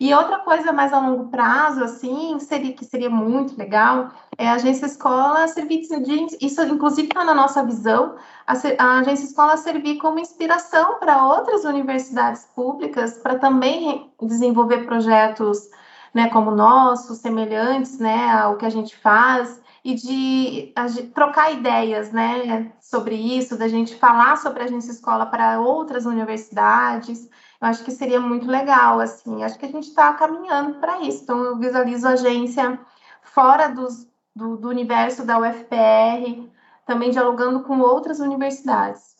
E 0.04 0.12
outra 0.12 0.38
coisa 0.40 0.70
mais 0.70 0.92
a 0.92 0.98
longo 0.98 1.30
prazo, 1.30 1.82
assim, 1.82 2.38
seria 2.38 2.74
que 2.74 2.84
seria 2.84 3.08
muito 3.08 3.56
legal, 3.56 4.10
é 4.36 4.46
a 4.46 4.52
agência 4.52 4.84
escola 4.84 5.48
servir 5.48 5.80
de, 5.80 6.36
isso 6.42 6.60
inclusive 6.64 7.08
está 7.08 7.24
na 7.24 7.34
nossa 7.34 7.64
visão, 7.64 8.14
a, 8.46 8.52
a 8.52 8.98
agência 8.98 9.24
escola 9.24 9.56
servir 9.56 9.96
como 9.96 10.18
inspiração 10.18 10.98
para 10.98 11.26
outras 11.26 11.64
universidades 11.64 12.46
públicas, 12.54 13.14
para 13.14 13.38
também 13.38 14.12
desenvolver 14.20 14.84
projetos, 14.84 15.70
né, 16.12 16.28
como 16.28 16.50
nossos, 16.50 17.16
semelhantes, 17.20 17.98
né, 17.98 18.30
ao 18.30 18.58
que 18.58 18.66
a 18.66 18.70
gente 18.70 18.94
faz, 18.94 19.58
e 19.82 19.94
de, 19.94 20.74
de 20.92 21.02
trocar 21.14 21.50
ideias, 21.50 22.12
né, 22.12 22.70
sobre 22.78 23.14
isso, 23.14 23.56
da 23.56 23.68
gente 23.68 23.94
falar 23.96 24.36
sobre 24.36 24.60
a 24.60 24.66
agência 24.66 24.92
escola 24.92 25.24
para 25.24 25.58
outras 25.62 26.04
universidades, 26.04 27.26
eu 27.64 27.70
acho 27.70 27.82
que 27.82 27.90
seria 27.90 28.20
muito 28.20 28.46
legal, 28.46 29.00
assim, 29.00 29.42
acho 29.42 29.58
que 29.58 29.64
a 29.64 29.70
gente 29.70 29.88
está 29.88 30.12
caminhando 30.12 30.80
para 30.80 31.00
isso, 31.00 31.22
então 31.22 31.42
eu 31.42 31.56
visualizo 31.56 32.06
a 32.06 32.10
agência 32.10 32.78
fora 33.22 33.68
dos, 33.68 34.06
do, 34.36 34.58
do 34.58 34.68
universo 34.68 35.24
da 35.24 35.38
UFPR, 35.38 36.46
também 36.84 37.10
dialogando 37.10 37.62
com 37.62 37.80
outras 37.80 38.20
universidades. 38.20 39.14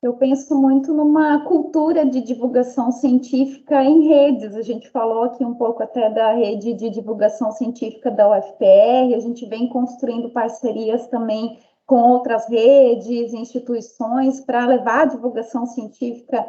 Eu 0.00 0.14
penso 0.14 0.54
muito 0.54 0.94
numa 0.94 1.40
cultura 1.40 2.06
de 2.06 2.20
divulgação 2.20 2.92
científica 2.92 3.82
em 3.82 4.06
redes. 4.06 4.54
A 4.54 4.62
gente 4.62 4.88
falou 4.90 5.24
aqui 5.24 5.44
um 5.44 5.54
pouco 5.54 5.82
até 5.82 6.08
da 6.08 6.34
rede 6.34 6.72
de 6.74 6.88
divulgação 6.88 7.50
científica 7.50 8.12
da 8.12 8.30
UFPR, 8.30 9.12
a 9.16 9.18
gente 9.18 9.44
vem 9.46 9.68
construindo 9.68 10.30
parcerias 10.30 11.08
também 11.08 11.58
com 11.84 11.96
outras 11.96 12.48
redes, 12.48 13.32
instituições, 13.32 14.40
para 14.40 14.66
levar 14.66 15.00
a 15.00 15.06
divulgação 15.06 15.66
científica 15.66 16.46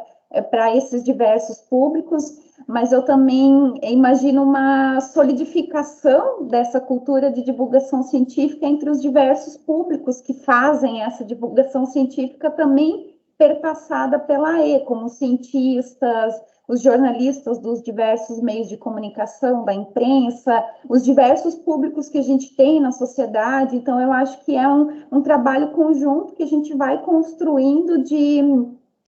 para 0.50 0.76
esses 0.76 1.02
diversos 1.02 1.58
públicos, 1.58 2.36
mas 2.66 2.92
eu 2.92 3.02
também 3.02 3.74
imagino 3.82 4.42
uma 4.42 5.00
solidificação 5.00 6.44
dessa 6.44 6.80
cultura 6.80 7.30
de 7.30 7.42
divulgação 7.42 8.02
científica 8.02 8.66
entre 8.66 8.90
os 8.90 9.00
diversos 9.00 9.56
públicos 9.56 10.20
que 10.20 10.34
fazem 10.34 11.02
essa 11.02 11.24
divulgação 11.24 11.86
científica 11.86 12.50
também 12.50 13.14
perpassada 13.38 14.18
pela 14.18 14.66
E, 14.66 14.80
como 14.80 15.08
cientistas, 15.08 16.34
os 16.68 16.82
jornalistas 16.82 17.58
dos 17.58 17.82
diversos 17.82 18.42
meios 18.42 18.68
de 18.68 18.76
comunicação, 18.76 19.64
da 19.64 19.72
imprensa, 19.72 20.62
os 20.86 21.02
diversos 21.02 21.54
públicos 21.54 22.10
que 22.10 22.18
a 22.18 22.22
gente 22.22 22.54
tem 22.54 22.78
na 22.78 22.92
sociedade. 22.92 23.74
Então, 23.74 23.98
eu 23.98 24.12
acho 24.12 24.44
que 24.44 24.54
é 24.54 24.68
um, 24.68 25.04
um 25.10 25.22
trabalho 25.22 25.70
conjunto 25.70 26.34
que 26.34 26.42
a 26.42 26.46
gente 26.46 26.74
vai 26.74 27.00
construindo 27.02 28.02
de 28.02 28.42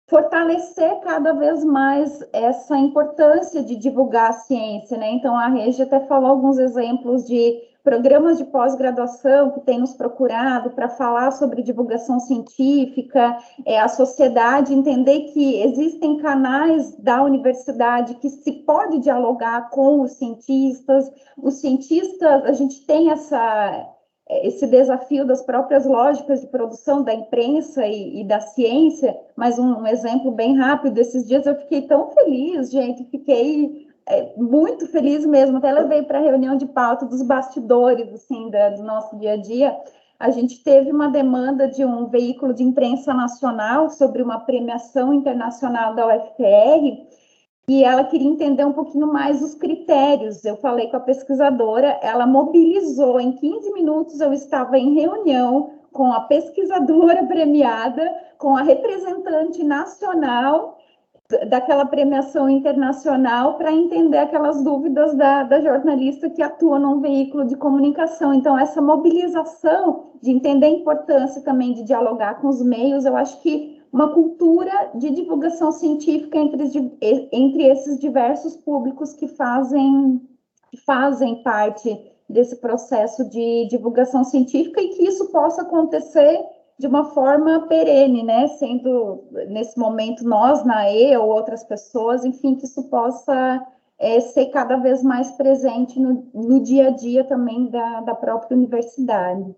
fortalecer 0.09 1.01
cada 1.01 1.33
vez 1.35 1.63
mais 1.63 2.27
essa 2.33 2.77
importância 2.77 3.63
de 3.63 3.77
divulgar 3.77 4.31
a 4.31 4.33
ciência, 4.33 4.97
né? 4.97 5.13
Então 5.13 5.37
a 5.37 5.49
Regi 5.49 5.83
até 5.83 6.01
falou 6.01 6.31
alguns 6.31 6.59
exemplos 6.59 7.25
de 7.25 7.69
programas 7.85 8.37
de 8.37 8.45
pós-graduação 8.45 9.51
que 9.51 9.61
têm 9.61 9.79
nos 9.79 9.95
procurado 9.95 10.71
para 10.71 10.89
falar 10.89 11.31
sobre 11.31 11.63
divulgação 11.63 12.21
científica, 12.21 13.39
é, 13.65 13.81
a 13.81 13.89
sociedade 13.89 14.75
entender 14.75 15.33
que 15.33 15.63
existem 15.63 16.19
canais 16.19 16.97
da 16.97 17.23
universidade 17.23 18.15
que 18.17 18.29
se 18.29 18.53
pode 18.53 18.99
dialogar 18.99 19.71
com 19.71 20.03
os 20.03 20.13
cientistas, 20.13 21.11
os 21.37 21.61
cientistas, 21.61 22.45
a 22.45 22.53
gente 22.53 22.85
tem 22.85 23.11
essa 23.11 23.98
esse 24.29 24.67
desafio 24.67 25.27
das 25.27 25.43
próprias 25.43 25.87
lógicas 25.87 26.43
de 26.43 26.47
produção 26.49 27.03
da 27.03 27.15
imprensa 27.15 27.87
e, 27.87 28.21
e 28.21 28.25
da 28.25 28.41
ciência, 28.41 29.19
mas 29.35 29.59
um, 29.59 29.81
um, 29.81 29.87
exemplo 29.87 30.31
bem 30.31 30.57
rápido, 30.57 30.99
esses 30.99 31.27
dias 31.27 31.47
eu 31.47 31.57
fiquei 31.57 31.83
tão 31.83 32.11
feliz, 32.11 32.71
gente, 32.71 33.05
fiquei 33.05 33.89
é, 34.07 34.35
muito 34.37 34.87
feliz 34.89 35.25
mesmo, 35.25 35.57
até 35.57 35.73
levei 35.73 36.03
para 36.03 36.19
a 36.19 36.23
reunião 36.23 36.57
de 36.57 36.67
pauta 36.67 37.07
dos 37.07 37.23
bastidores, 37.23 38.13
assim, 38.13 38.51
da, 38.51 38.71
do 38.71 38.83
nosso 38.83 39.17
dia 39.19 39.33
a 39.33 39.37
dia, 39.37 39.77
a 40.19 40.31
gente 40.31 40.63
teve 40.63 40.91
uma 40.91 41.09
demanda 41.09 41.69
de 41.69 41.85
um 41.85 42.07
veículo 42.07 42.53
de 42.53 42.65
imprensa 42.65 43.15
nacional 43.15 43.89
sobre 43.89 44.21
uma 44.21 44.41
premiação 44.41 45.15
internacional 45.15 45.95
da 45.95 46.07
UFPR, 46.07 47.07
e 47.69 47.85
ela 47.85 48.05
queria 48.05 48.29
entender 48.29 48.65
um 48.65 48.73
pouquinho 48.73 49.07
mais 49.07 49.43
os 49.43 49.55
critérios. 49.55 50.43
Eu 50.43 50.57
falei 50.57 50.89
com 50.89 50.97
a 50.97 51.01
pesquisadora, 51.01 51.99
ela 52.03 52.27
mobilizou 52.27 53.21
em 53.21 53.33
15 53.33 53.73
minutos. 53.75 54.19
Eu 54.21 54.33
estava 54.33 54.79
em 54.79 54.95
reunião 54.95 55.75
com 55.93 56.11
a 56.11 56.21
pesquisadora 56.21 57.25
premiada, 57.29 58.11
com 58.39 58.57
a 58.57 58.63
representante 58.63 59.63
nacional 59.63 60.79
daquela 61.47 61.85
premiação 61.85 62.49
internacional 62.49 63.59
para 63.59 63.71
entender 63.71 64.17
aquelas 64.17 64.63
dúvidas 64.65 65.15
da, 65.15 65.43
da, 65.43 65.61
jornalista 65.61 66.31
que 66.31 66.43
atua 66.43 66.79
num 66.79 67.03
veículo 67.03 67.45
de 67.45 67.55
comunicação. 67.55 68.33
Então, 68.33 68.59
essa 68.59 68.81
mobilização 68.81 70.05
de 70.23 70.31
entender 70.31 70.67
a 70.67 70.71
importância 70.71 71.43
também 71.43 71.75
de 71.75 71.83
dialogar 71.83 72.41
com 72.41 72.49
os 72.49 72.63
meios, 72.63 73.05
eu 73.05 73.15
acho 73.15 73.43
que 73.43 73.78
uma 73.93 74.13
cultura 74.13 74.91
de 74.95 75.11
divulgação 75.11 75.73
científica 75.73 76.39
entre, 76.39 76.65
entre 77.33 77.67
esses 77.67 77.99
diversos 77.99 78.57
públicos 78.57 79.15
que 79.15 79.29
fazem, 79.29 80.21
que 80.71 80.77
fazem 80.79 81.43
parte 81.43 81.99
desse 82.29 82.57
processo 82.57 83.29
de 83.31 83.67
divulgação 83.69 84.23
científica 84.25 84.81
e 84.81 84.89
que 84.89 85.03
isso 85.05 85.31
possa 85.33 85.63
acontecer 85.63 86.39
de 86.79 86.87
uma 86.87 87.07
forma 87.07 87.67
perene, 87.67 88.23
né? 88.23 88.47
Sendo 88.49 89.25
nesse 89.49 89.79
momento 89.79 90.23
nós 90.25 90.65
na 90.65 90.91
E 90.91 91.17
ou 91.17 91.29
outras 91.29 91.65
pessoas, 91.65 92.25
enfim, 92.25 92.55
que 92.55 92.67
isso 92.67 92.85
possa 92.85 93.67
é, 93.99 94.21
ser 94.21 94.47
cada 94.47 94.77
vez 94.77 95.03
mais 95.03 95.31
presente 95.33 95.99
no, 95.99 96.29
no 96.33 96.61
dia 96.61 96.89
a 96.89 96.91
dia 96.91 97.25
também 97.25 97.69
da, 97.69 98.03
da 98.03 98.15
própria 98.15 98.57
universidade. 98.57 99.57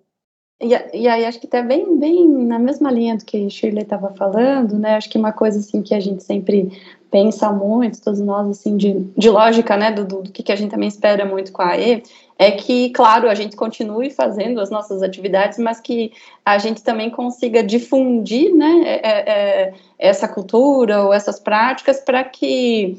E, 0.60 0.98
e, 0.98 1.08
aí 1.08 1.24
acho 1.24 1.40
que 1.40 1.46
tá 1.46 1.62
bem, 1.62 1.98
bem 1.98 2.28
na 2.28 2.58
mesma 2.58 2.90
linha 2.90 3.16
do 3.16 3.24
que 3.24 3.46
a 3.46 3.48
Shirley 3.48 3.82
estava 3.82 4.10
falando, 4.10 4.78
né? 4.78 4.96
Acho 4.96 5.08
que 5.08 5.16
uma 5.16 5.32
coisa 5.32 5.58
assim 5.58 5.80
que 5.80 5.94
a 5.94 6.00
gente 6.00 6.22
sempre 6.22 6.70
pensa 7.10 7.50
muito, 7.50 8.00
todos 8.00 8.20
nós 8.20 8.48
assim 8.48 8.76
de, 8.76 8.92
de 9.16 9.28
lógica, 9.28 9.76
né, 9.76 9.90
do, 9.90 10.04
do, 10.04 10.22
que 10.30 10.52
a 10.52 10.56
gente 10.56 10.70
também 10.70 10.88
espera 10.88 11.24
muito 11.24 11.50
com 11.50 11.62
a 11.62 11.76
E, 11.76 12.02
é 12.38 12.52
que, 12.52 12.90
claro, 12.90 13.28
a 13.28 13.34
gente 13.34 13.56
continue 13.56 14.10
fazendo 14.10 14.60
as 14.60 14.70
nossas 14.70 15.02
atividades, 15.02 15.58
mas 15.58 15.80
que 15.80 16.12
a 16.44 16.56
gente 16.56 16.82
também 16.82 17.10
consiga 17.10 17.62
difundir, 17.62 18.54
né, 18.54 18.82
é, 18.84 19.00
é, 19.02 19.30
é 19.30 19.72
essa 19.98 20.28
cultura 20.28 21.02
ou 21.02 21.12
essas 21.12 21.40
práticas 21.40 22.00
para 22.00 22.22
que 22.22 22.96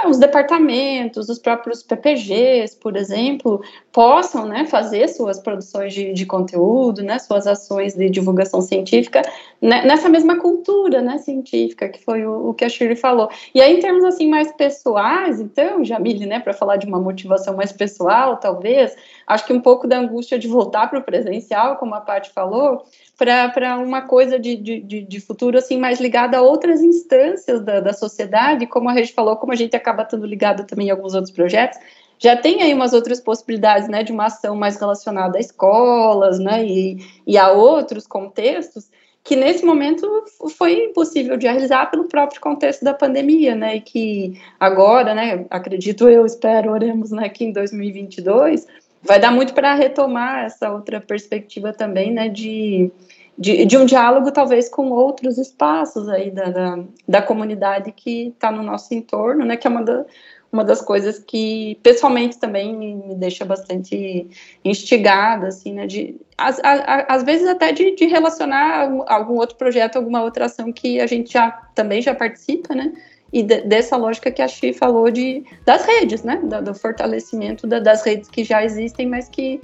é, 0.00 0.06
os 0.08 0.18
departamentos, 0.18 1.28
os 1.28 1.38
próprios 1.38 1.82
PPGs, 1.82 2.76
por 2.76 2.96
exemplo, 2.96 3.62
possam 3.92 4.46
né, 4.46 4.64
fazer 4.64 5.08
suas 5.08 5.38
produções 5.38 5.92
de, 5.92 6.12
de 6.12 6.24
conteúdo, 6.24 7.02
né, 7.02 7.18
suas 7.18 7.46
ações 7.46 7.94
de 7.94 8.08
divulgação 8.08 8.62
científica 8.62 9.22
né, 9.60 9.84
nessa 9.84 10.08
mesma 10.08 10.40
cultura 10.40 11.02
né, 11.02 11.18
científica, 11.18 11.88
que 11.88 12.02
foi 12.02 12.24
o, 12.24 12.48
o, 12.48 12.54
que 12.54 12.64
a 12.64 12.68
Shirley 12.68 12.96
falou. 12.96 13.28
E 13.54 13.60
aí, 13.60 13.76
em 13.76 13.80
termos 13.80 14.04
assim 14.04 14.28
mais 14.28 14.50
pessoais, 14.52 15.40
então, 15.40 15.84
Jamile, 15.84 16.26
né, 16.26 16.40
para 16.40 16.52
falar 16.52 16.76
de 16.76 16.86
uma 16.86 16.98
motivação 16.98 17.54
mais 17.54 17.70
pessoal, 17.70 18.38
talvez, 18.38 18.96
acho 19.26 19.46
que 19.46 19.52
um 19.52 19.60
pouco 19.60 19.86
da 19.86 19.98
angústia 19.98 20.38
de 20.38 20.48
voltar 20.48 20.88
para 20.88 20.98
o 20.98 21.02
presencial, 21.02 21.76
como 21.76 21.94
a 21.94 22.00
Paty 22.00 22.30
falou, 22.30 22.84
para 23.24 23.78
uma 23.78 24.02
coisa 24.02 24.38
de, 24.38 24.56
de, 24.56 24.80
de, 24.80 25.20
futuro 25.20 25.56
assim 25.56 25.78
mais 25.78 26.00
ligada 26.00 26.38
a 26.38 26.42
outras 26.42 26.82
instâncias 26.82 27.60
da, 27.62 27.80
da 27.80 27.92
sociedade, 27.92 28.66
como 28.66 28.88
a 28.88 28.94
gente 28.96 29.12
falou, 29.12 29.36
como 29.36 29.52
a 29.52 29.56
gente 29.56 29.76
acaba 29.76 30.02
estando 30.02 30.26
ligado 30.26 30.66
também 30.66 30.88
em 30.88 30.90
alguns 30.90 31.14
outros 31.14 31.32
projetos, 31.32 31.78
já 32.18 32.36
tem 32.36 32.62
aí 32.62 32.72
umas 32.72 32.92
outras 32.92 33.20
possibilidades, 33.20 33.88
né, 33.88 34.02
de 34.02 34.12
uma 34.12 34.26
ação 34.26 34.54
mais 34.54 34.78
relacionada 34.78 35.38
a 35.38 35.40
escolas, 35.40 36.38
né, 36.38 36.64
e, 36.64 36.98
e 37.26 37.36
a 37.36 37.50
outros 37.50 38.06
contextos, 38.06 38.88
que 39.24 39.34
nesse 39.34 39.64
momento 39.64 40.08
foi 40.56 40.86
impossível 40.86 41.36
de 41.36 41.46
realizar 41.46 41.90
pelo 41.90 42.04
próprio 42.04 42.40
contexto 42.40 42.84
da 42.84 42.94
pandemia, 42.94 43.54
né, 43.54 43.76
e 43.76 43.80
que 43.80 44.40
agora, 44.58 45.14
né, 45.14 45.46
acredito 45.50 46.08
eu, 46.08 46.24
espero, 46.24 46.70
oremos, 46.70 47.10
né, 47.10 47.28
que 47.28 47.44
em 47.44 47.52
2022 47.52 48.66
vai 49.02 49.18
dar 49.18 49.32
muito 49.32 49.52
para 49.52 49.74
retomar 49.74 50.44
essa 50.44 50.72
outra 50.72 51.00
perspectiva 51.00 51.72
também, 51.72 52.12
né, 52.12 52.28
de, 52.28 52.90
de, 53.38 53.64
de, 53.64 53.76
um 53.76 53.84
diálogo 53.84 54.30
talvez 54.30 54.68
com 54.68 54.90
outros 54.90 55.38
espaços 55.38 56.08
aí 56.08 56.30
da, 56.30 56.44
da, 56.44 56.78
da 57.08 57.22
comunidade 57.22 57.92
que 57.92 58.28
está 58.28 58.50
no 58.50 58.62
nosso 58.62 58.92
entorno, 58.94 59.44
né, 59.44 59.56
que 59.56 59.66
é 59.66 59.70
uma, 59.70 59.82
da, 59.82 60.04
uma 60.52 60.64
das 60.64 60.82
coisas 60.82 61.18
que 61.18 61.78
pessoalmente 61.82 62.38
também 62.38 62.76
me, 62.76 63.14
deixa 63.14 63.44
bastante 63.44 64.28
instigada, 64.64 65.48
assim, 65.48 65.72
né, 65.72 65.86
de, 65.86 66.20
às, 66.36 66.60
às 66.62 67.22
vezes 67.22 67.48
até 67.48 67.72
de, 67.72 67.94
de 67.94 68.06
relacionar 68.06 68.90
algum 69.06 69.34
outro 69.34 69.56
projeto, 69.56 69.96
alguma 69.96 70.22
outra 70.22 70.44
ação 70.44 70.72
que 70.72 71.00
a 71.00 71.06
gente 71.06 71.32
já 71.32 71.50
também 71.74 72.02
já 72.02 72.14
participa, 72.14 72.74
né, 72.74 72.92
e 73.32 73.42
de, 73.42 73.62
dessa 73.62 73.96
lógica 73.96 74.30
que 74.30 74.42
a 74.42 74.48
Xi 74.48 74.72
falou 74.72 75.10
de, 75.10 75.42
das 75.64 75.86
redes, 75.86 76.22
né? 76.22 76.36
Do, 76.36 76.62
do 76.62 76.74
fortalecimento 76.74 77.66
da, 77.66 77.80
das 77.80 78.04
redes 78.04 78.28
que 78.28 78.44
já 78.44 78.62
existem, 78.62 79.06
mas 79.06 79.28
que, 79.28 79.60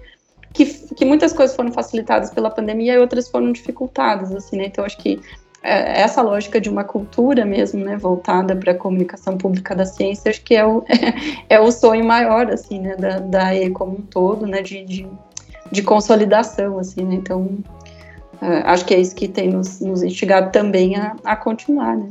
que, 0.64 0.94
que, 0.94 1.04
muitas 1.04 1.32
coisas 1.32 1.54
foram 1.54 1.70
facilitadas 1.70 2.30
pela 2.30 2.50
pandemia 2.50 2.94
e 2.94 2.98
outras 2.98 3.28
foram 3.28 3.52
dificultadas, 3.52 4.34
assim, 4.34 4.56
né? 4.56 4.66
Então, 4.66 4.84
acho 4.84 4.98
que 4.98 5.20
é, 5.62 6.00
essa 6.00 6.20
lógica 6.20 6.61
de 6.61 6.68
uma 6.68 6.82
cultura 6.82 7.44
mesmo, 7.44 7.84
né, 7.84 7.96
voltada 7.96 8.56
para 8.56 8.72
a 8.72 8.74
comunicação 8.74 9.38
pública 9.38 9.74
da 9.74 9.86
ciência, 9.86 10.30
acho 10.30 10.42
que 10.42 10.56
é 10.56 10.66
o, 10.66 10.84
é 11.48 11.61
o 11.61 11.70
sonho 11.70 12.04
maior, 12.04 12.50
assim, 12.50 12.80
né, 12.80 12.96
da, 12.96 13.20
da 13.20 13.54
E 13.54 13.70
como 13.70 13.98
um 13.98 14.02
todo, 14.02 14.46
né, 14.46 14.62
de, 14.62 14.84
de, 14.84 15.06
de 15.70 15.82
consolidação, 15.82 16.78
assim, 16.78 17.04
né, 17.04 17.14
então 17.14 17.59
é, 18.40 18.59
acho 18.64 18.84
que 18.84 18.94
é 18.94 19.00
isso 19.00 19.14
que 19.14 19.28
tem 19.28 19.50
nos, 19.50 19.80
nos 19.80 20.02
instigado 20.02 20.50
também 20.50 20.96
a, 20.96 21.14
a 21.24 21.36
continuar, 21.36 21.96
né. 21.96 22.09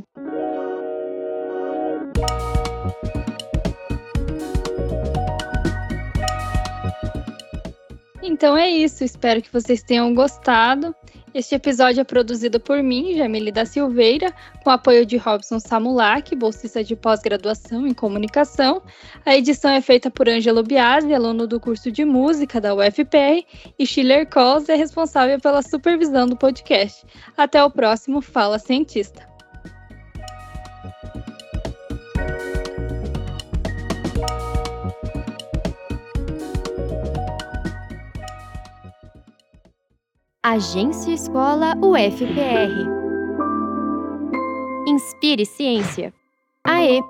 Então 8.28 8.57
é 8.57 8.69
isso, 8.69 9.05
espero 9.05 9.41
que 9.41 9.51
vocês 9.51 9.82
tenham 9.82 10.13
gostado. 10.13 10.93
Este 11.34 11.55
episódio 11.55 12.01
é 12.01 12.03
produzido 12.03 12.59
por 12.59 12.84
mim, 12.84 13.15
Jamile 13.15 13.53
da 13.53 13.65
Silveira, 13.65 14.34
com 14.65 14.69
apoio 14.69 15.05
de 15.05 15.15
Robson 15.15 15.61
Samulak, 15.61 16.36
bolsista 16.36 16.84
de 16.84 16.93
pós-graduação 16.93 17.88
em 17.88 17.93
comunicação. 17.93 18.82
A 19.25 19.34
edição 19.34 19.71
é 19.71 19.80
feita 19.80 20.11
por 20.11 20.28
Ângelo 20.28 20.61
Biasi, 20.61 21.13
aluno 21.13 21.47
do 21.47 21.57
curso 21.57 21.89
de 21.89 22.03
música 22.03 22.59
da 22.59 22.75
UFPR, 22.75 23.45
e 23.80 23.88
Schiller 23.88 24.30
Kos 24.30 24.67
é 24.67 24.75
responsável 24.75 25.39
pela 25.39 25.61
supervisão 25.61 26.28
do 26.28 26.36
podcast. 26.36 27.05
Até 27.38 27.63
o 27.63 27.71
próximo 27.71 28.21
Fala 28.21 28.59
Cientista. 28.59 29.36
Agência 40.49 41.11
Escola 41.11 41.75
UFPR. 41.83 42.87
Inspire 44.87 45.45
Ciência. 45.45 46.13
AE 46.65 47.01